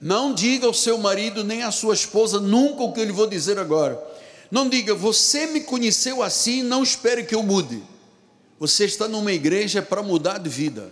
Não 0.00 0.34
diga 0.34 0.66
ao 0.66 0.74
seu 0.74 0.98
marido 0.98 1.44
nem 1.44 1.62
à 1.62 1.70
sua 1.70 1.94
esposa 1.94 2.40
nunca 2.40 2.82
o 2.82 2.92
que 2.92 3.00
eu 3.00 3.04
lhe 3.04 3.12
vou 3.12 3.26
dizer 3.26 3.58
agora. 3.58 4.02
Não 4.50 4.68
diga, 4.68 4.94
você 4.94 5.46
me 5.46 5.60
conheceu 5.60 6.22
assim, 6.22 6.62
não 6.62 6.82
espere 6.82 7.24
que 7.24 7.34
eu 7.34 7.42
mude. 7.42 7.82
Você 8.58 8.84
está 8.84 9.08
numa 9.08 9.32
igreja 9.32 9.82
para 9.82 10.02
mudar 10.02 10.38
de 10.38 10.48
vida. 10.48 10.90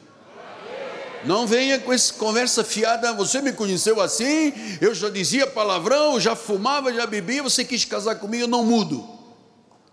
Não 1.27 1.47
venha 1.47 1.79
com 1.79 1.93
essa 1.93 2.12
conversa 2.14 2.62
fiada, 2.62 3.12
você 3.12 3.41
me 3.41 3.53
conheceu 3.53 4.01
assim, 4.01 4.53
eu 4.81 4.95
já 4.95 5.09
dizia 5.09 5.47
palavrão, 5.47 6.20
já 6.20 6.37
fumava, 6.37 6.93
já 6.93 7.07
bebia, 7.07 7.43
você 7.43 7.64
quis 7.64 7.85
casar 7.85 8.16
comigo, 8.16 8.45
eu 8.45 8.49
não 8.49 8.64
mudo. 8.64 9.09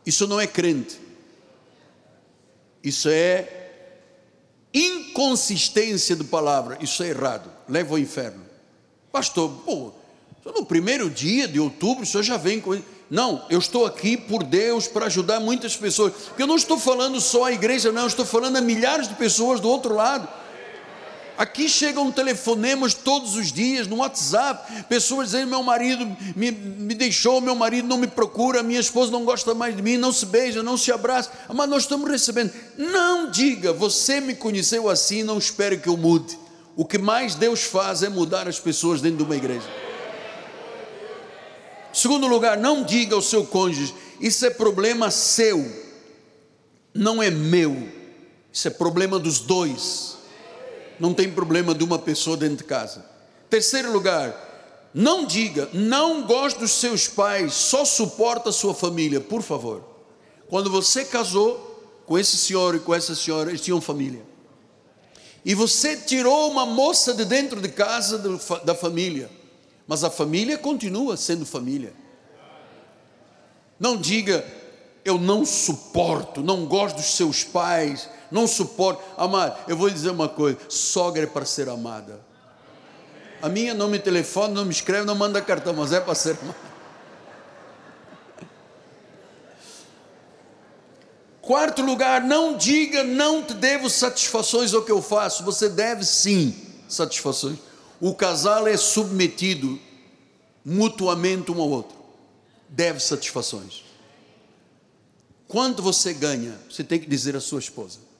Isso 0.05 0.27
não 0.27 0.39
é 0.39 0.47
crente. 0.47 0.99
Isso 2.83 3.07
é 3.09 3.47
inconsistência 4.73 6.15
de 6.15 6.23
palavra, 6.23 6.77
isso 6.81 7.03
é 7.03 7.09
errado, 7.09 7.49
leva 7.67 7.93
ao 7.93 7.99
inferno. 7.99 8.43
Pastor, 9.11 9.49
pô, 9.65 9.91
no 10.45 10.65
primeiro 10.65 11.09
dia 11.09 11.47
de 11.47 11.59
outubro 11.59 12.03
o 12.03 12.05
senhor 12.05 12.23
já 12.23 12.37
vem 12.37 12.59
com. 12.59 12.81
Não, 13.09 13.45
eu 13.49 13.59
estou 13.59 13.85
aqui 13.85 14.15
por 14.15 14.43
Deus 14.43 14.87
para 14.87 15.05
ajudar 15.05 15.39
muitas 15.39 15.75
pessoas, 15.75 16.13
porque 16.13 16.41
eu 16.41 16.47
não 16.47 16.55
estou 16.55 16.79
falando 16.79 17.19
só 17.19 17.45
à 17.45 17.51
igreja, 17.51 17.91
não, 17.91 18.03
eu 18.03 18.07
estou 18.07 18.25
falando 18.25 18.55
a 18.55 18.61
milhares 18.61 19.07
de 19.07 19.15
pessoas 19.15 19.59
do 19.59 19.69
outro 19.69 19.93
lado. 19.93 20.40
Aqui 21.41 21.67
chegam 21.67 22.11
telefonemas 22.11 22.93
todos 22.93 23.35
os 23.35 23.51
dias 23.51 23.87
no 23.87 23.95
WhatsApp, 23.95 24.83
pessoas 24.83 25.31
dizendo: 25.31 25.49
meu 25.49 25.63
marido 25.63 26.05
me, 26.35 26.51
me 26.51 26.93
deixou, 26.93 27.41
meu 27.41 27.55
marido 27.55 27.87
não 27.87 27.97
me 27.97 28.05
procura, 28.05 28.61
minha 28.61 28.79
esposa 28.79 29.11
não 29.11 29.25
gosta 29.25 29.55
mais 29.55 29.75
de 29.75 29.81
mim, 29.81 29.97
não 29.97 30.11
se 30.11 30.23
beija, 30.27 30.61
não 30.61 30.77
se 30.77 30.91
abraça. 30.91 31.31
Mas 31.51 31.67
nós 31.67 31.81
estamos 31.81 32.07
recebendo. 32.07 32.53
Não 32.77 33.31
diga, 33.31 33.73
você 33.73 34.21
me 34.21 34.35
conheceu 34.35 34.87
assim, 34.87 35.23
não 35.23 35.39
espere 35.39 35.79
que 35.79 35.89
eu 35.89 35.97
mude. 35.97 36.37
O 36.75 36.85
que 36.85 36.99
mais 36.99 37.33
Deus 37.33 37.63
faz 37.63 38.03
é 38.03 38.09
mudar 38.09 38.47
as 38.47 38.59
pessoas 38.59 39.01
dentro 39.01 39.17
de 39.17 39.23
uma 39.23 39.35
igreja. 39.35 39.67
Segundo 41.91 42.27
lugar, 42.27 42.55
não 42.55 42.83
diga 42.83 43.15
ao 43.15 43.21
seu 43.23 43.47
cônjuge, 43.47 43.95
isso 44.19 44.45
é 44.45 44.51
problema 44.51 45.09
seu, 45.09 45.65
não 46.93 47.21
é 47.21 47.31
meu, 47.31 47.89
isso 48.53 48.67
é 48.67 48.71
problema 48.71 49.17
dos 49.17 49.39
dois 49.39 50.20
não 51.01 51.15
tem 51.15 51.31
problema 51.31 51.73
de 51.73 51.83
uma 51.83 51.97
pessoa 51.97 52.37
dentro 52.37 52.57
de 52.57 52.63
casa. 52.63 53.03
Terceiro 53.49 53.91
lugar, 53.91 54.89
não 54.93 55.25
diga, 55.25 55.67
não 55.73 56.21
gosto 56.27 56.59
dos 56.59 56.73
seus 56.73 57.07
pais, 57.07 57.55
só 57.55 57.83
suporta 57.83 58.51
sua 58.51 58.75
família, 58.75 59.19
por 59.19 59.41
favor. 59.41 59.83
Quando 60.47 60.69
você 60.69 61.03
casou 61.03 62.03
com 62.05 62.19
esse 62.19 62.37
senhor 62.37 62.75
e 62.75 62.79
com 62.79 62.93
essa 62.93 63.15
senhora, 63.15 63.49
eles 63.49 63.61
tinham 63.61 63.81
família. 63.81 64.21
E 65.43 65.55
você 65.55 65.97
tirou 65.97 66.51
uma 66.51 66.67
moça 66.67 67.15
de 67.15 67.25
dentro 67.25 67.59
de 67.59 67.69
casa 67.69 68.19
da 68.63 68.75
família, 68.75 69.27
mas 69.87 70.03
a 70.03 70.09
família 70.11 70.55
continua 70.55 71.17
sendo 71.17 71.47
família. 71.47 71.93
Não 73.79 73.97
diga, 73.97 74.45
eu 75.03 75.17
não 75.17 75.43
suporto, 75.47 76.43
não 76.43 76.67
gosto 76.67 76.97
dos 76.97 77.15
seus 77.15 77.43
pais, 77.43 78.07
não 78.31 78.47
suporto. 78.47 79.03
Amado, 79.17 79.57
eu 79.67 79.75
vou 79.75 79.89
dizer 79.89 80.09
uma 80.09 80.29
coisa: 80.29 80.57
sogra 80.69 81.23
é 81.23 81.27
para 81.27 81.45
ser 81.45 81.67
amada. 81.69 82.19
A 83.41 83.49
minha 83.49 83.73
não 83.73 83.89
me 83.89 83.99
telefona, 83.99 84.53
não 84.53 84.65
me 84.65 84.71
escreve, 84.71 85.05
não 85.05 85.15
manda 85.15 85.41
cartão, 85.41 85.73
mas 85.73 85.91
é 85.91 85.99
para 85.99 86.15
ser 86.15 86.37
amada. 86.41 86.71
Quarto 91.41 91.81
lugar, 91.81 92.21
não 92.21 92.55
diga 92.55 93.03
não 93.03 93.43
te 93.43 93.53
devo 93.55 93.89
satisfações 93.89 94.73
ao 94.73 94.83
que 94.83 94.91
eu 94.91 95.01
faço, 95.01 95.43
você 95.43 95.67
deve 95.67 96.05
sim 96.05 96.55
satisfações. 96.87 97.57
O 97.99 98.13
casal 98.13 98.67
é 98.67 98.77
submetido 98.77 99.79
mutuamente 100.63 101.51
um 101.51 101.59
ao 101.59 101.69
outro, 101.69 101.97
deve 102.69 102.99
satisfações. 102.99 103.83
Quanto 105.47 105.81
você 105.81 106.13
ganha, 106.13 106.57
você 106.69 106.83
tem 106.83 106.99
que 106.99 107.09
dizer 107.09 107.35
à 107.35 107.41
sua 107.41 107.59
esposa. 107.59 108.10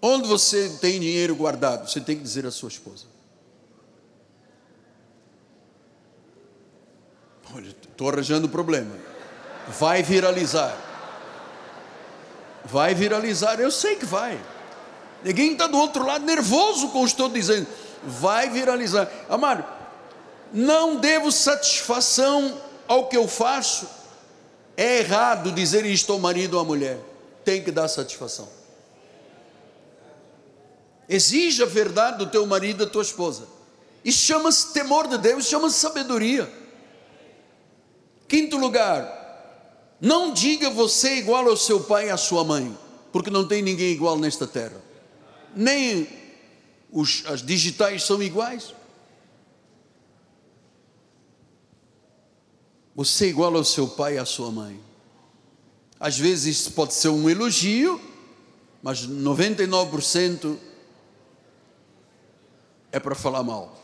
Onde 0.00 0.28
você 0.28 0.68
tem 0.80 1.00
dinheiro 1.00 1.34
guardado, 1.34 1.90
você 1.90 2.00
tem 2.00 2.16
que 2.16 2.22
dizer 2.22 2.46
à 2.46 2.50
sua 2.50 2.68
esposa. 2.68 3.04
Olha, 7.54 7.68
estou 7.68 8.08
arranjando 8.08 8.46
um 8.46 8.50
problema. 8.50 8.94
Vai 9.68 10.02
viralizar. 10.02 10.76
Vai 12.64 12.94
viralizar, 12.94 13.58
eu 13.58 13.70
sei 13.70 13.96
que 13.96 14.04
vai. 14.04 14.38
Ninguém 15.24 15.52
está 15.52 15.66
do 15.66 15.78
outro 15.78 16.06
lado 16.06 16.24
nervoso 16.24 16.88
com 16.88 17.00
o 17.00 17.04
que 17.04 17.08
estou 17.08 17.28
dizendo. 17.28 17.66
Vai 18.04 18.50
viralizar. 18.50 19.10
Amado, 19.28 19.64
não 20.52 20.96
devo 20.96 21.32
satisfação 21.32 22.60
ao 22.86 23.08
que 23.08 23.16
eu 23.16 23.26
faço. 23.26 23.88
É 24.76 24.98
errado 24.98 25.50
dizer 25.50 25.84
isto 25.84 26.12
ao 26.12 26.20
marido 26.20 26.54
ou 26.54 26.60
à 26.60 26.64
mulher. 26.64 26.98
Tem 27.44 27.64
que 27.64 27.72
dar 27.72 27.88
satisfação. 27.88 28.57
Exige 31.08 31.62
a 31.62 31.66
verdade 31.66 32.18
do 32.18 32.26
teu 32.26 32.44
marido 32.46 32.82
e 32.82 32.86
da 32.86 32.90
tua 32.90 33.02
esposa. 33.02 33.48
Isso 34.04 34.18
chama-se 34.18 34.72
temor 34.72 35.08
de 35.08 35.18
Deus, 35.18 35.46
chama-se 35.46 35.78
sabedoria. 35.78 36.52
Quinto 38.28 38.58
lugar, 38.58 39.96
não 40.00 40.32
diga 40.32 40.68
você 40.68 41.16
igual 41.16 41.48
ao 41.48 41.56
seu 41.56 41.80
pai 41.80 42.08
e 42.08 42.10
à 42.10 42.16
sua 42.16 42.44
mãe, 42.44 42.76
porque 43.10 43.30
não 43.30 43.46
tem 43.48 43.62
ninguém 43.62 43.92
igual 43.92 44.18
nesta 44.18 44.46
terra. 44.46 44.80
Nem 45.56 46.06
os, 46.92 47.24
as 47.26 47.42
digitais 47.42 48.04
são 48.04 48.22
iguais. 48.22 48.74
Você 52.94 53.26
é 53.26 53.28
igual 53.28 53.56
ao 53.56 53.64
seu 53.64 53.88
pai 53.88 54.16
e 54.16 54.18
à 54.18 54.26
sua 54.26 54.50
mãe. 54.50 54.78
Às 55.98 56.18
vezes 56.18 56.58
isso 56.58 56.72
pode 56.72 56.94
ser 56.94 57.08
um 57.08 57.28
elogio, 57.28 58.00
mas 58.82 59.06
99% 59.06 60.56
é 62.92 62.98
para 62.98 63.14
falar 63.14 63.42
mal. 63.42 63.76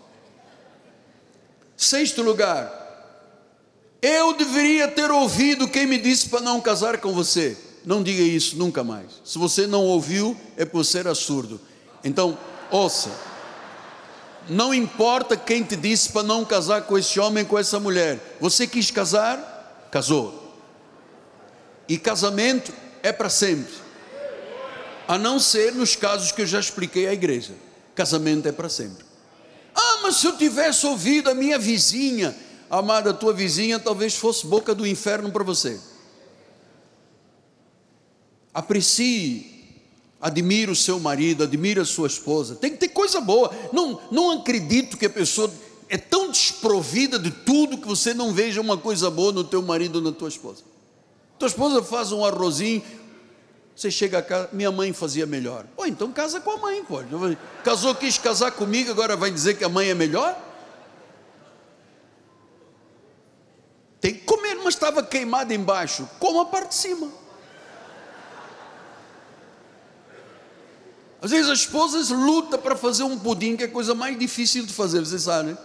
Sexto 1.76 2.22
lugar, 2.22 2.72
eu 4.00 4.34
deveria 4.34 4.88
ter 4.88 5.10
ouvido 5.10 5.68
quem 5.68 5.86
me 5.86 5.98
disse 5.98 6.28
para 6.28 6.40
não 6.40 6.60
casar 6.60 6.98
com 6.98 7.12
você. 7.12 7.56
Não 7.84 8.02
diga 8.02 8.22
isso 8.22 8.56
nunca 8.56 8.82
mais. 8.82 9.20
Se 9.24 9.38
você 9.38 9.66
não 9.66 9.84
ouviu, 9.84 10.36
é 10.56 10.64
por 10.64 10.84
ser 10.84 11.06
absurdo. 11.06 11.60
Então, 12.02 12.38
ouça. 12.70 13.10
Não 14.48 14.72
importa 14.74 15.36
quem 15.36 15.62
te 15.62 15.76
disse 15.76 16.10
para 16.10 16.22
não 16.22 16.44
casar 16.44 16.82
com 16.82 16.96
esse 16.96 17.18
homem, 17.18 17.44
com 17.44 17.58
essa 17.58 17.80
mulher. 17.80 18.36
Você 18.40 18.66
quis 18.66 18.90
casar? 18.90 19.88
Casou. 19.90 20.54
E 21.88 21.98
casamento 21.98 22.72
é 23.02 23.12
para 23.12 23.28
sempre. 23.28 23.74
A 25.06 25.18
não 25.18 25.38
ser 25.38 25.72
nos 25.72 25.94
casos 25.94 26.32
que 26.32 26.42
eu 26.42 26.46
já 26.46 26.60
expliquei 26.60 27.06
à 27.06 27.12
igreja 27.12 27.54
casamento 27.94 28.46
é 28.48 28.52
para 28.52 28.68
sempre. 28.68 29.04
Ah, 29.74 30.00
mas 30.02 30.16
se 30.16 30.26
eu 30.26 30.36
tivesse 30.36 30.86
ouvido 30.86 31.30
a 31.30 31.34
minha 31.34 31.58
vizinha, 31.58 32.34
amada, 32.70 33.12
tua 33.12 33.32
vizinha 33.32 33.78
talvez 33.78 34.14
fosse 34.16 34.46
boca 34.46 34.74
do 34.74 34.86
inferno 34.86 35.30
para 35.30 35.44
você. 35.44 35.80
Aprecie, 38.52 39.54
admire 40.20 40.70
o 40.70 40.76
seu 40.76 41.00
marido, 41.00 41.42
admire 41.42 41.80
a 41.80 41.84
sua 41.84 42.06
esposa. 42.06 42.54
Tem 42.54 42.70
que 42.70 42.78
ter 42.78 42.88
coisa 42.88 43.20
boa. 43.20 43.50
Não, 43.72 44.00
não 44.10 44.30
acredito 44.30 44.96
que 44.96 45.06
a 45.06 45.10
pessoa 45.10 45.52
é 45.88 45.98
tão 45.98 46.30
desprovida 46.30 47.18
de 47.18 47.30
tudo 47.30 47.78
que 47.78 47.86
você 47.86 48.14
não 48.14 48.32
veja 48.32 48.60
uma 48.60 48.78
coisa 48.78 49.10
boa 49.10 49.32
no 49.32 49.44
teu 49.44 49.60
marido 49.60 49.96
ou 49.96 50.02
na 50.02 50.12
tua 50.12 50.28
esposa. 50.28 50.62
Tua 51.38 51.48
esposa 51.48 51.82
faz 51.82 52.12
um 52.12 52.24
arrozinho, 52.24 52.82
você 53.76 53.90
chega 53.90 54.18
a 54.18 54.22
casa, 54.22 54.48
minha 54.52 54.70
mãe 54.70 54.92
fazia 54.92 55.26
melhor. 55.26 55.64
Pô, 55.76 55.84
então 55.84 56.12
casa 56.12 56.40
com 56.40 56.52
a 56.52 56.56
mãe, 56.58 56.84
pô. 56.84 56.98
Casou, 57.64 57.94
quis 57.94 58.16
casar 58.18 58.52
comigo, 58.52 58.90
agora 58.90 59.16
vai 59.16 59.30
dizer 59.30 59.54
que 59.58 59.64
a 59.64 59.68
mãe 59.68 59.90
é 59.90 59.94
melhor? 59.94 60.40
Tem 64.00 64.14
que 64.14 64.20
comer, 64.20 64.54
mas 64.56 64.74
estava 64.74 65.02
queimado 65.02 65.52
embaixo. 65.52 66.08
Como 66.20 66.40
a 66.40 66.46
parte 66.46 66.68
de 66.68 66.74
cima. 66.76 67.08
Às 71.20 71.30
vezes 71.30 71.50
as 71.50 71.60
esposas 71.60 72.10
lutam 72.10 72.60
para 72.60 72.76
fazer 72.76 73.02
um 73.02 73.18
pudim, 73.18 73.56
que 73.56 73.64
é 73.64 73.66
a 73.66 73.70
coisa 73.70 73.94
mais 73.94 74.16
difícil 74.18 74.66
de 74.66 74.72
fazer, 74.72 75.00
vocês 75.00 75.22
sabem. 75.22 75.56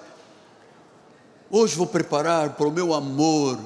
Hoje 1.51 1.76
vou 1.76 1.86
preparar 1.86 2.51
para 2.51 2.68
o 2.68 2.72
meu 2.72 2.93
amor 2.93 3.60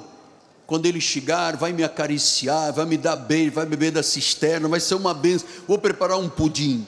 quando 0.66 0.86
ele 0.86 1.02
chegar, 1.02 1.58
vai 1.58 1.74
me 1.74 1.84
acariciar, 1.84 2.72
vai 2.74 2.86
me 2.86 2.98
dar 2.98 3.16
beijo, 3.16 3.52
vai 3.52 3.66
beber 3.66 3.92
da 3.92 4.02
cisterna, 4.02 4.68
vai 4.68 4.80
ser 4.80 4.96
uma 4.96 5.14
benção. 5.14 5.48
Vou 5.68 5.78
preparar 5.78 6.18
um 6.18 6.30
pudim. 6.30 6.88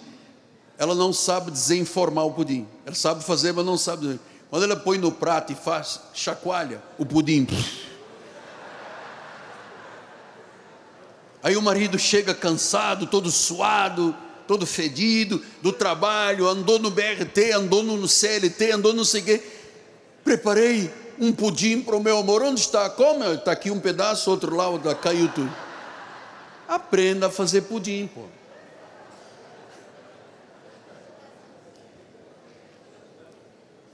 Ela 0.78 0.96
não 0.96 1.12
sabe 1.12 1.52
desenformar 1.52 2.26
o 2.26 2.34
pudim. 2.34 2.68
Ela 2.86 2.96
sabe 2.96 3.24
fazer, 3.24 3.52
mas 3.54 3.66
não 3.66 3.78
sabe. 3.78 4.08
Dizer. 4.08 4.20
Quando 4.50 4.64
ela 4.64 4.76
põe 4.76 4.98
no 4.98 5.12
prato 5.12 5.52
e 5.52 5.56
faz, 5.56 6.00
chacoalha 6.14 6.82
o 6.98 7.06
pudim. 7.06 7.48
Aí 11.44 11.56
o 11.58 11.62
marido 11.62 12.00
chega 12.00 12.34
cansado, 12.34 13.06
todo 13.06 13.30
suado, 13.30 14.16
todo 14.48 14.66
fedido 14.66 15.44
do 15.62 15.72
trabalho, 15.72 16.48
andou 16.48 16.80
no 16.80 16.90
BRT, 16.90 17.52
andou 17.54 17.84
no 17.84 18.08
CLT, 18.08 18.72
andou 18.72 18.94
no 18.94 19.06
sei 19.06 19.22
quê. 19.22 19.44
Preparei 20.24 20.92
um 21.20 21.32
pudim 21.32 21.82
para 21.82 21.96
o 21.96 22.00
meu 22.00 22.18
amor. 22.18 22.42
Onde 22.42 22.62
está? 22.62 22.90
Como? 22.90 23.24
Está 23.24 23.52
aqui 23.52 23.72
um 23.72 23.80
pedaço, 23.80 24.30
outro 24.30 24.56
lá, 24.56 24.68
outro, 24.68 24.96
caiu 24.98 25.28
tudo. 25.32 25.54
Aprenda 26.68 27.28
a 27.28 27.30
fazer 27.30 27.62
pudim, 27.62 28.08
pô. 28.08 28.26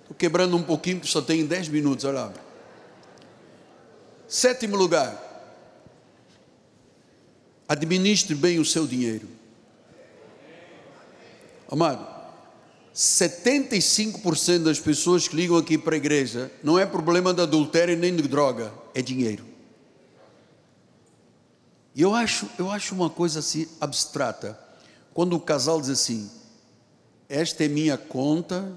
Estou 0.01 0.15
quebrando 0.17 0.55
um 0.55 0.63
pouquinho, 0.63 0.97
porque 0.97 1.11
só 1.11 1.21
tem 1.21 1.45
10 1.45 1.69
minutos, 1.69 2.05
olha 2.05 2.21
lá. 2.21 2.33
Sétimo 4.27 4.75
lugar. 4.75 5.29
Administre 7.67 8.35
bem 8.35 8.59
o 8.59 8.65
seu 8.65 8.85
dinheiro. 8.85 9.27
Amado, 11.69 12.05
75% 12.93 14.63
das 14.63 14.79
pessoas 14.79 15.27
que 15.27 15.35
ligam 15.35 15.55
aqui 15.55 15.77
para 15.77 15.95
a 15.95 15.97
igreja 15.97 16.51
não 16.61 16.77
é 16.77 16.85
problema 16.85 17.33
de 17.33 17.41
adultério 17.41 17.97
nem 17.97 18.15
de 18.15 18.23
droga, 18.27 18.73
é 18.93 19.01
dinheiro. 19.01 19.45
E 21.95 22.01
eu 22.01 22.13
acho, 22.13 22.47
eu 22.57 22.69
acho 22.69 22.93
uma 22.93 23.09
coisa 23.09 23.39
assim 23.39 23.67
abstrata. 23.79 24.59
Quando 25.13 25.35
o 25.35 25.39
casal 25.39 25.79
diz 25.79 25.89
assim: 25.89 26.29
Esta 27.27 27.65
é 27.65 27.67
minha 27.67 27.97
conta, 27.97 28.71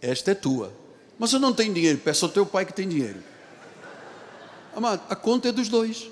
esta 0.00 0.32
é 0.32 0.34
tua. 0.34 0.72
Mas 1.18 1.32
eu 1.32 1.38
não 1.38 1.52
tenho 1.52 1.74
dinheiro, 1.74 1.98
peça 1.98 2.26
ao 2.26 2.32
teu 2.32 2.46
pai 2.46 2.64
que 2.64 2.72
tem 2.72 2.88
dinheiro. 2.88 3.22
Amado, 4.74 5.02
a 5.08 5.16
conta 5.16 5.48
é 5.48 5.52
dos 5.52 5.68
dois. 5.68 6.08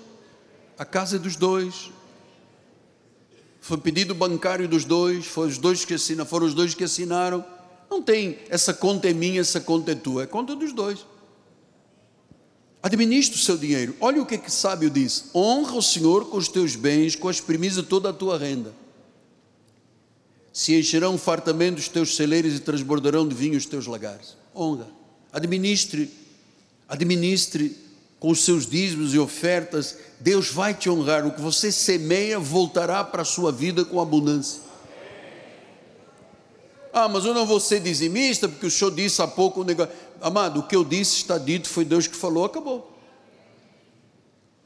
A 0.76 0.84
casa 0.84 1.16
é 1.16 1.18
dos 1.18 1.34
dois, 1.34 1.90
foi 3.60 3.78
pedido 3.78 4.14
bancário 4.14 4.68
dos 4.68 4.84
dois, 4.84 5.26
foram 5.26 5.48
os 5.48 5.58
dois 5.58 5.84
que 5.84 5.94
assinaram, 5.94 6.28
foram 6.28 6.46
os 6.46 6.54
dois 6.54 6.74
que 6.74 6.84
assinaram. 6.84 7.44
Não 7.90 8.02
tem 8.02 8.38
essa 8.48 8.72
conta 8.72 9.08
é 9.08 9.12
minha, 9.12 9.40
essa 9.40 9.60
conta 9.60 9.92
é 9.92 9.94
tua, 9.94 10.22
é 10.24 10.26
conta 10.26 10.54
dos 10.54 10.72
dois. 10.72 11.06
Administre 12.82 13.38
o 13.38 13.42
seu 13.42 13.56
dinheiro. 13.56 13.96
Olha 14.00 14.22
o 14.22 14.26
que 14.26 14.38
que 14.38 14.50
sábio 14.50 14.88
diz: 14.88 15.30
honra 15.34 15.74
o 15.74 15.82
Senhor 15.82 16.26
com 16.28 16.36
os 16.36 16.48
teus 16.48 16.76
bens, 16.76 17.16
com 17.16 17.28
as 17.28 17.40
primícias 17.40 17.82
de 17.82 17.88
toda 17.88 18.10
a 18.10 18.12
tua 18.12 18.38
renda. 18.38 18.72
Se 20.52 20.78
encherão 20.78 21.18
fartamente 21.18 21.80
os 21.80 21.88
teus 21.88 22.16
celeiros 22.16 22.54
e 22.54 22.60
transbordarão 22.60 23.26
de 23.26 23.34
vinho 23.34 23.56
os 23.56 23.66
teus 23.66 23.86
lagares. 23.86 24.36
Honra. 24.54 24.88
Administre, 25.32 26.10
administre 26.88 27.76
com 28.20 28.30
os 28.30 28.44
seus 28.44 28.66
dízimos 28.66 29.14
e 29.14 29.18
ofertas, 29.18 29.96
Deus 30.18 30.50
vai 30.50 30.74
te 30.74 30.90
honrar. 30.90 31.26
O 31.26 31.32
que 31.32 31.40
você 31.40 31.70
semeia 31.70 32.38
voltará 32.38 33.04
para 33.04 33.22
a 33.22 33.24
sua 33.24 33.52
vida 33.52 33.84
com 33.84 34.00
abundância. 34.00 34.60
Ah, 36.92 37.08
mas 37.08 37.24
eu 37.24 37.34
não 37.34 37.46
vou 37.46 37.60
ser 37.60 37.80
dizimista, 37.80 38.48
porque 38.48 38.66
o 38.66 38.70
senhor 38.70 38.90
disse 38.90 39.22
há 39.22 39.26
pouco 39.26 39.60
um 39.60 39.64
negócio. 39.64 39.94
Amado, 40.20 40.60
o 40.60 40.62
que 40.64 40.74
eu 40.74 40.84
disse 40.84 41.16
está 41.16 41.38
dito, 41.38 41.68
foi 41.68 41.84
Deus 41.84 42.06
que 42.06 42.16
falou, 42.16 42.44
acabou. 42.44 42.92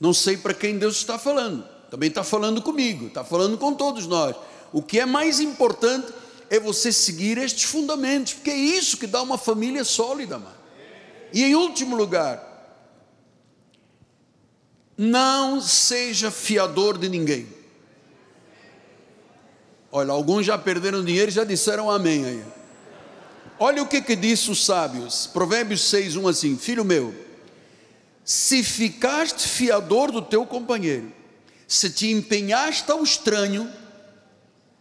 Não 0.00 0.14
sei 0.14 0.36
para 0.36 0.54
quem 0.54 0.78
Deus 0.78 0.96
está 0.96 1.18
falando. 1.18 1.64
Também 1.90 2.08
está 2.08 2.24
falando 2.24 2.62
comigo, 2.62 3.08
está 3.08 3.22
falando 3.22 3.58
com 3.58 3.74
todos 3.74 4.06
nós. 4.06 4.34
O 4.72 4.80
que 4.80 4.98
é 4.98 5.04
mais 5.04 5.40
importante 5.40 6.10
é 6.48 6.58
você 6.58 6.90
seguir 6.90 7.36
estes 7.36 7.64
fundamentos, 7.64 8.32
porque 8.32 8.50
é 8.50 8.56
isso 8.56 8.96
que 8.96 9.06
dá 9.06 9.20
uma 9.20 9.36
família 9.36 9.84
sólida, 9.84 10.36
amado. 10.36 10.56
E 11.32 11.44
em 11.44 11.54
último 11.54 11.96
lugar, 11.96 12.51
não 14.96 15.60
seja 15.60 16.30
fiador 16.30 16.98
de 16.98 17.08
ninguém. 17.08 17.46
Olha, 19.90 20.12
alguns 20.12 20.46
já 20.46 20.56
perderam 20.56 21.04
dinheiro 21.04 21.30
e 21.30 21.34
já 21.34 21.44
disseram 21.44 21.90
amém 21.90 22.24
aí. 22.24 22.44
Olha 23.58 23.82
o 23.82 23.86
que, 23.86 24.00
que 24.00 24.16
disse 24.16 24.50
os 24.50 24.64
sábios, 24.64 25.26
Provérbios 25.26 25.82
6, 25.82 26.16
1 26.16 26.28
assim: 26.28 26.56
Filho 26.56 26.84
meu, 26.84 27.14
se 28.24 28.62
ficaste 28.62 29.46
fiador 29.46 30.10
do 30.10 30.22
teu 30.22 30.46
companheiro, 30.46 31.12
se 31.68 31.90
te 31.90 32.10
empenhaste 32.10 32.90
ao 32.90 33.02
estranho, 33.02 33.70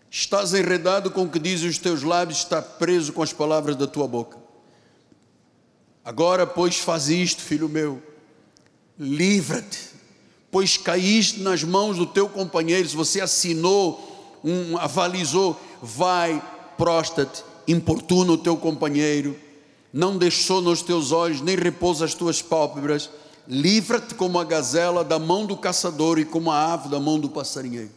estás 0.10 0.54
enredado 0.54 1.12
com 1.12 1.24
o 1.24 1.30
que 1.30 1.40
dizem 1.40 1.70
os 1.70 1.78
teus 1.78 2.04
lábios, 2.04 2.40
está 2.40 2.62
preso 2.62 3.12
com 3.14 3.22
as 3.22 3.34
palavras 3.34 3.76
da 3.76 3.86
tua 3.86 4.08
boca. 4.08 4.38
Agora, 6.04 6.48
pois, 6.48 6.78
faz 6.78 7.10
isto, 7.10 7.42
filho 7.42 7.70
meu, 7.70 8.02
livra-te 8.98 9.91
pois 10.52 10.76
caíste 10.76 11.40
nas 11.40 11.64
mãos 11.64 11.98
do 11.98 12.06
teu 12.06 12.28
companheiro, 12.28 12.88
se 12.88 12.96
você 12.96 13.22
assinou, 13.22 14.40
um, 14.44 14.78
avalizou, 14.78 15.60
vai, 15.82 16.44
prostate, 16.78 17.44
importuna 17.68 18.34
o 18.34 18.38
teu 18.38 18.58
companheiro, 18.58 19.40
não 19.94 20.18
deixou 20.18 20.62
nos 20.62 20.82
teus 20.82 21.12
olhos, 21.12 21.42
nem 21.42 21.56
repousa 21.56 22.04
as 22.04 22.14
tuas 22.14 22.42
pálpebras, 22.42 23.10
livra-te 23.48 24.14
como 24.14 24.38
a 24.38 24.44
gazela 24.44 25.04
da 25.04 25.18
mão 25.18 25.46
do 25.46 25.56
caçador 25.56 26.20
e 26.20 26.26
como 26.26 26.52
a 26.52 26.74
ave 26.74 26.90
da 26.90 27.00
mão 27.00 27.20
do 27.20 27.30
passarinheiro. 27.30 27.92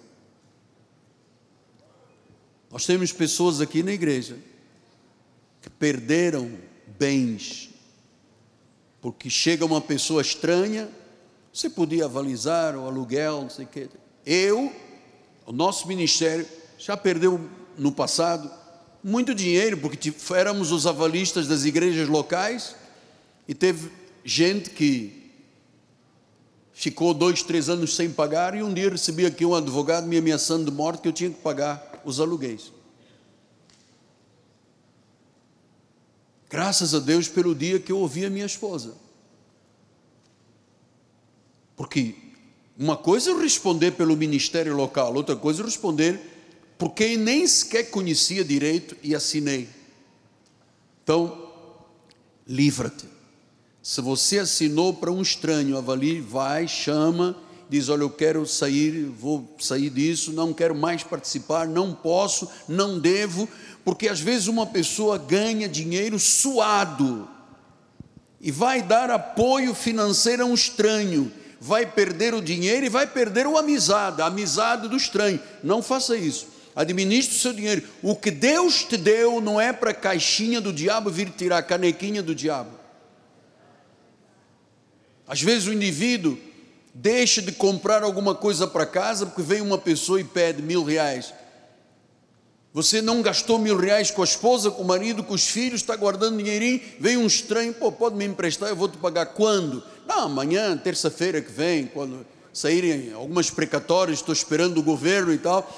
Nós 2.70 2.86
temos 2.86 3.12
pessoas 3.12 3.61
aqui 3.61 3.82
na 3.82 3.92
igreja 3.92 4.38
que 5.62 5.70
perderam 5.70 6.50
bens, 6.98 7.70
porque 9.00 9.30
chega 9.30 9.64
uma 9.64 9.80
pessoa 9.80 10.22
estranha, 10.22 10.88
você 11.55 11.70
podia 11.70 12.07
avalizar 12.07 12.74
o 12.74 12.84
aluguel, 12.84 13.42
não 13.42 13.48
sei 13.48 13.64
o 13.64 13.68
quê. 13.68 13.88
Eu, 14.26 14.72
o 15.46 15.52
nosso 15.52 15.86
ministério, 15.86 16.44
já 16.76 16.96
perdeu 16.96 17.40
no 17.78 17.92
passado 17.92 18.50
muito 19.05 19.32
dinheiro, 19.32 19.78
porque 19.78 20.12
éramos 20.34 20.72
os 20.72 20.84
avalistas 20.84 21.46
das 21.46 21.64
igrejas 21.64 22.09
locais 22.09 22.74
e 23.46 23.55
teve 23.55 23.88
gente 24.24 24.70
que 24.70 25.30
ficou 26.72 27.14
dois, 27.14 27.44
três 27.44 27.68
anos 27.68 27.94
sem 27.94 28.11
pagar 28.11 28.57
e 28.57 28.62
um 28.62 28.74
dia 28.74 28.90
recebi 28.90 29.24
aqui 29.24 29.46
um 29.46 29.55
advogado 29.55 30.09
me 30.09 30.18
ameaçando 30.18 30.68
de 30.68 30.76
morte 30.76 31.02
que 31.02 31.09
eu 31.09 31.12
tinha 31.12 31.30
que 31.30 31.40
pagar 31.40 32.02
os 32.05 32.18
aluguéis. 32.18 32.72
Graças 36.50 36.94
a 36.94 36.98
Deus 36.98 37.28
pelo 37.28 37.55
dia 37.55 37.78
que 37.78 37.92
eu 37.92 37.98
ouvi 37.98 38.24
a 38.24 38.30
minha 38.30 38.46
esposa. 38.46 39.03
Porque 41.77 42.14
uma 42.79 42.97
coisa 42.97 43.31
é 43.31 43.35
responder 43.35 43.93
pelo 43.93 44.16
ministério 44.16 44.75
local, 44.75 45.14
outra 45.14 45.37
coisa 45.37 45.62
é 45.62 45.64
responder 45.64 46.20
por 46.77 46.91
quem 46.91 47.16
nem 47.16 47.47
sequer 47.47 47.85
conhecia 47.91 48.45
direito 48.45 48.97
e 49.03 49.14
assinei. 49.14 49.68
Então, 51.03 51.53
livra-te. 52.47 53.07
Se 53.83 54.01
você 54.01 54.39
assinou 54.39 54.95
para 54.95 55.12
um 55.12 55.20
estranho, 55.20 55.77
avalie, 55.77 56.20
vai, 56.20 56.66
chama, 56.66 57.37
diz: 57.68 57.89
Olha, 57.89 58.03
eu 58.03 58.11
quero 58.11 58.47
sair, 58.47 59.05
vou 59.05 59.55
sair 59.61 59.91
disso, 59.91 60.33
não 60.33 60.53
quero 60.53 60.75
mais 60.75 61.03
participar, 61.03 61.68
não 61.68 61.95
posso, 61.95 62.49
não 62.66 62.99
devo, 62.99 63.49
porque 63.85 64.09
às 64.09 64.20
vezes 64.20 64.49
uma 64.49 64.66
pessoa 64.66 65.18
ganha 65.18 65.68
dinheiro 65.68 66.18
suado 66.18 67.29
e 68.41 68.51
vai 68.51 68.83
dar 68.83 69.11
apoio 69.11 69.75
financeiro 69.75 70.43
a 70.43 70.47
um 70.47 70.55
estranho 70.55 71.31
vai 71.64 71.86
perder 71.86 72.34
o 72.34 72.42
dinheiro 72.42 72.84
e 72.84 72.90
vai 72.90 73.06
perder 73.06 73.46
a 73.46 73.58
amizade, 73.58 74.20
a 74.20 74.26
amizade 74.26 74.86
do 74.86 74.98
estranho. 74.98 75.40
Não 75.62 75.82
faça 75.82 76.14
isso. 76.14 76.46
Administre 76.76 77.34
o 77.34 77.38
seu 77.38 77.54
dinheiro. 77.54 77.82
O 78.02 78.14
que 78.14 78.30
Deus 78.30 78.84
te 78.84 78.98
deu 78.98 79.40
não 79.40 79.58
é 79.58 79.72
para 79.72 79.92
a 79.92 79.94
caixinha 79.94 80.60
do 80.60 80.70
diabo 80.70 81.08
vir 81.08 81.30
tirar 81.30 81.56
a 81.56 81.62
canequinha 81.62 82.22
do 82.22 82.34
diabo. 82.34 82.78
Às 85.26 85.40
vezes 85.40 85.66
o 85.66 85.72
indivíduo 85.72 86.38
deixa 86.92 87.40
de 87.40 87.50
comprar 87.50 88.02
alguma 88.02 88.34
coisa 88.34 88.66
para 88.66 88.84
casa 88.84 89.24
porque 89.24 89.40
vem 89.40 89.62
uma 89.62 89.78
pessoa 89.78 90.20
e 90.20 90.24
pede 90.24 90.60
mil 90.60 90.84
reais. 90.84 91.32
Você 92.74 93.00
não 93.00 93.22
gastou 93.22 93.58
mil 93.58 93.78
reais 93.78 94.10
com 94.10 94.20
a 94.20 94.24
esposa, 94.24 94.70
com 94.70 94.82
o 94.82 94.86
marido, 94.86 95.24
com 95.24 95.32
os 95.32 95.48
filhos, 95.48 95.80
está 95.80 95.96
guardando 95.96 96.36
dinheirinho, 96.36 96.82
vem 97.00 97.16
um 97.16 97.26
estranho, 97.26 97.72
pô, 97.72 97.90
pode 97.90 98.16
me 98.16 98.26
emprestar, 98.26 98.68
eu 98.68 98.76
vou 98.76 98.88
te 98.88 98.98
pagar 98.98 99.26
quando? 99.26 99.82
Não, 100.07 100.24
amanhã, 100.24 100.76
terça-feira 100.76 101.40
que 101.40 101.50
vem, 101.50 101.86
quando 101.86 102.26
saírem 102.52 103.12
algumas 103.12 103.50
precatórias, 103.50 104.18
estou 104.18 104.32
esperando 104.32 104.78
o 104.78 104.82
governo 104.82 105.32
e 105.32 105.38
tal. 105.38 105.68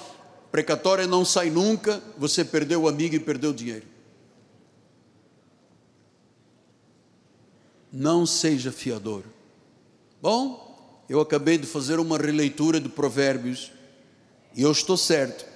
Precatória 0.50 1.06
não 1.06 1.24
sai 1.24 1.50
nunca, 1.50 2.02
você 2.18 2.44
perdeu 2.44 2.82
o 2.82 2.88
amigo 2.88 3.14
e 3.14 3.20
perdeu 3.20 3.50
o 3.50 3.54
dinheiro. 3.54 3.86
Não 7.92 8.26
seja 8.26 8.72
fiador. 8.72 9.22
Bom, 10.20 10.66
Eu 11.08 11.20
acabei 11.20 11.56
de 11.56 11.66
fazer 11.66 12.00
uma 12.00 12.18
releitura 12.18 12.80
de 12.80 12.88
Provérbios 12.88 13.70
e 14.54 14.62
eu 14.62 14.72
estou 14.72 14.96
certo 14.96 15.46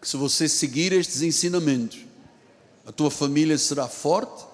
que 0.00 0.08
se 0.08 0.16
você 0.16 0.48
seguir 0.48 0.92
estes 0.92 1.22
ensinamentos, 1.22 2.00
a 2.84 2.90
tua 2.90 3.10
família 3.10 3.56
será 3.56 3.86
forte, 3.86 4.44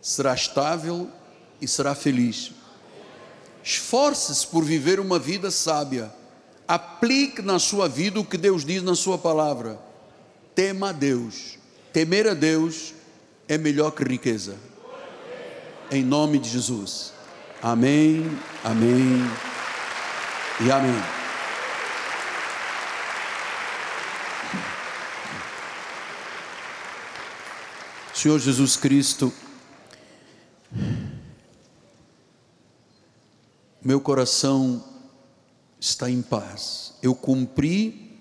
será 0.00 0.34
estável 0.34 1.08
e 1.60 1.66
será 1.66 1.94
feliz. 1.94 2.52
Esforce-se 3.62 4.46
por 4.46 4.64
viver 4.64 4.98
uma 4.98 5.18
vida 5.18 5.50
sábia. 5.50 6.12
Aplique 6.66 7.42
na 7.42 7.58
sua 7.58 7.88
vida 7.88 8.18
o 8.18 8.24
que 8.24 8.36
Deus 8.36 8.64
diz 8.64 8.82
na 8.82 8.94
sua 8.94 9.18
palavra. 9.18 9.78
Tema 10.54 10.90
a 10.90 10.92
Deus. 10.92 11.58
Temer 11.92 12.26
a 12.26 12.34
Deus 12.34 12.94
é 13.48 13.58
melhor 13.58 13.90
que 13.92 14.02
riqueza. 14.02 14.56
Em 15.90 16.02
nome 16.02 16.38
de 16.38 16.48
Jesus. 16.48 17.12
Amém, 17.62 18.26
amém 18.64 19.22
e 20.60 20.70
amém. 20.70 21.02
Senhor 28.14 28.38
Jesus 28.38 28.76
Cristo, 28.76 29.32
meu 33.84 34.00
coração 34.00 34.82
está 35.80 36.08
em 36.10 36.22
paz. 36.22 36.94
Eu 37.02 37.14
cumpri 37.14 38.16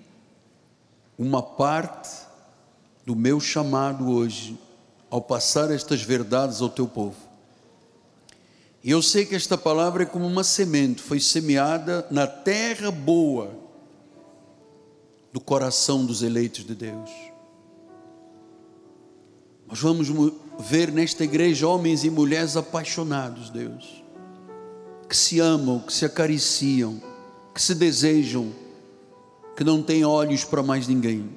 uma 1.18 1.44
parte 1.44 2.10
do 3.06 3.16
meu 3.16 3.40
chamado 3.40 4.10
hoje 4.10 4.58
ao 5.10 5.22
passar 5.22 5.70
estas 5.70 6.02
verdades 6.02 6.62
ao 6.62 6.70
teu 6.70 6.88
povo. 6.88 7.18
E 8.84 8.90
eu 8.90 9.02
sei 9.02 9.26
que 9.26 9.36
esta 9.36 9.58
palavra 9.58 10.04
é 10.04 10.06
como 10.06 10.26
uma 10.26 10.44
semente, 10.44 11.02
foi 11.02 11.20
semeada 11.20 12.08
na 12.10 12.26
terra 12.26 12.90
boa 12.90 13.56
do 15.32 15.40
coração 15.40 16.04
dos 16.04 16.24
eleitos 16.24 16.66
de 16.66 16.74
Deus. 16.74 17.10
Nós 19.68 19.80
vamos 19.80 20.08
ver 20.60 20.92
nesta 20.92 21.24
igreja 21.24 21.68
homens 21.68 22.04
e 22.04 22.10
mulheres 22.10 22.58
apaixonados, 22.58 23.50
Deus, 23.50 24.01
que 25.12 25.18
se 25.18 25.42
amam, 25.42 25.78
que 25.78 25.92
se 25.92 26.06
acariciam, 26.06 27.02
que 27.54 27.62
se 27.62 27.76
desejam, 27.76 28.50
que 29.58 29.62
não 29.62 29.84
têm 29.84 30.06
olhos 30.06 30.46
para 30.46 30.64
mais 30.64 30.88
ninguém. 30.88 31.30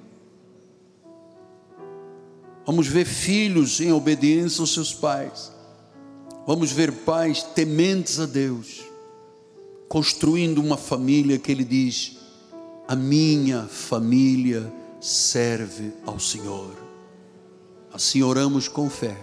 Vamos 2.64 2.86
ver 2.86 3.04
filhos 3.04 3.80
em 3.80 3.90
obediência 3.90 4.60
aos 4.60 4.72
seus 4.72 4.94
pais. 4.94 5.50
Vamos 6.46 6.70
ver 6.70 6.92
pais 6.92 7.42
tementes 7.42 8.20
a 8.20 8.26
Deus, 8.26 8.84
construindo 9.88 10.58
uma 10.58 10.76
família 10.76 11.36
que 11.36 11.50
Ele 11.50 11.64
diz: 11.64 12.16
a 12.86 12.94
minha 12.94 13.64
família 13.64 14.72
serve 15.00 15.92
ao 16.06 16.20
Senhor. 16.20 16.76
Assim 17.92 18.22
oramos 18.22 18.68
com 18.68 18.88
fé. 18.88 19.20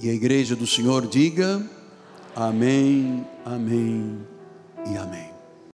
E 0.00 0.10
a 0.10 0.12
igreja 0.12 0.56
do 0.56 0.66
Senhor 0.66 1.06
diga: 1.06 1.64
Amém, 2.36 3.24
Amém 3.44 4.18
e 4.86 4.96
Amém. 4.98 5.33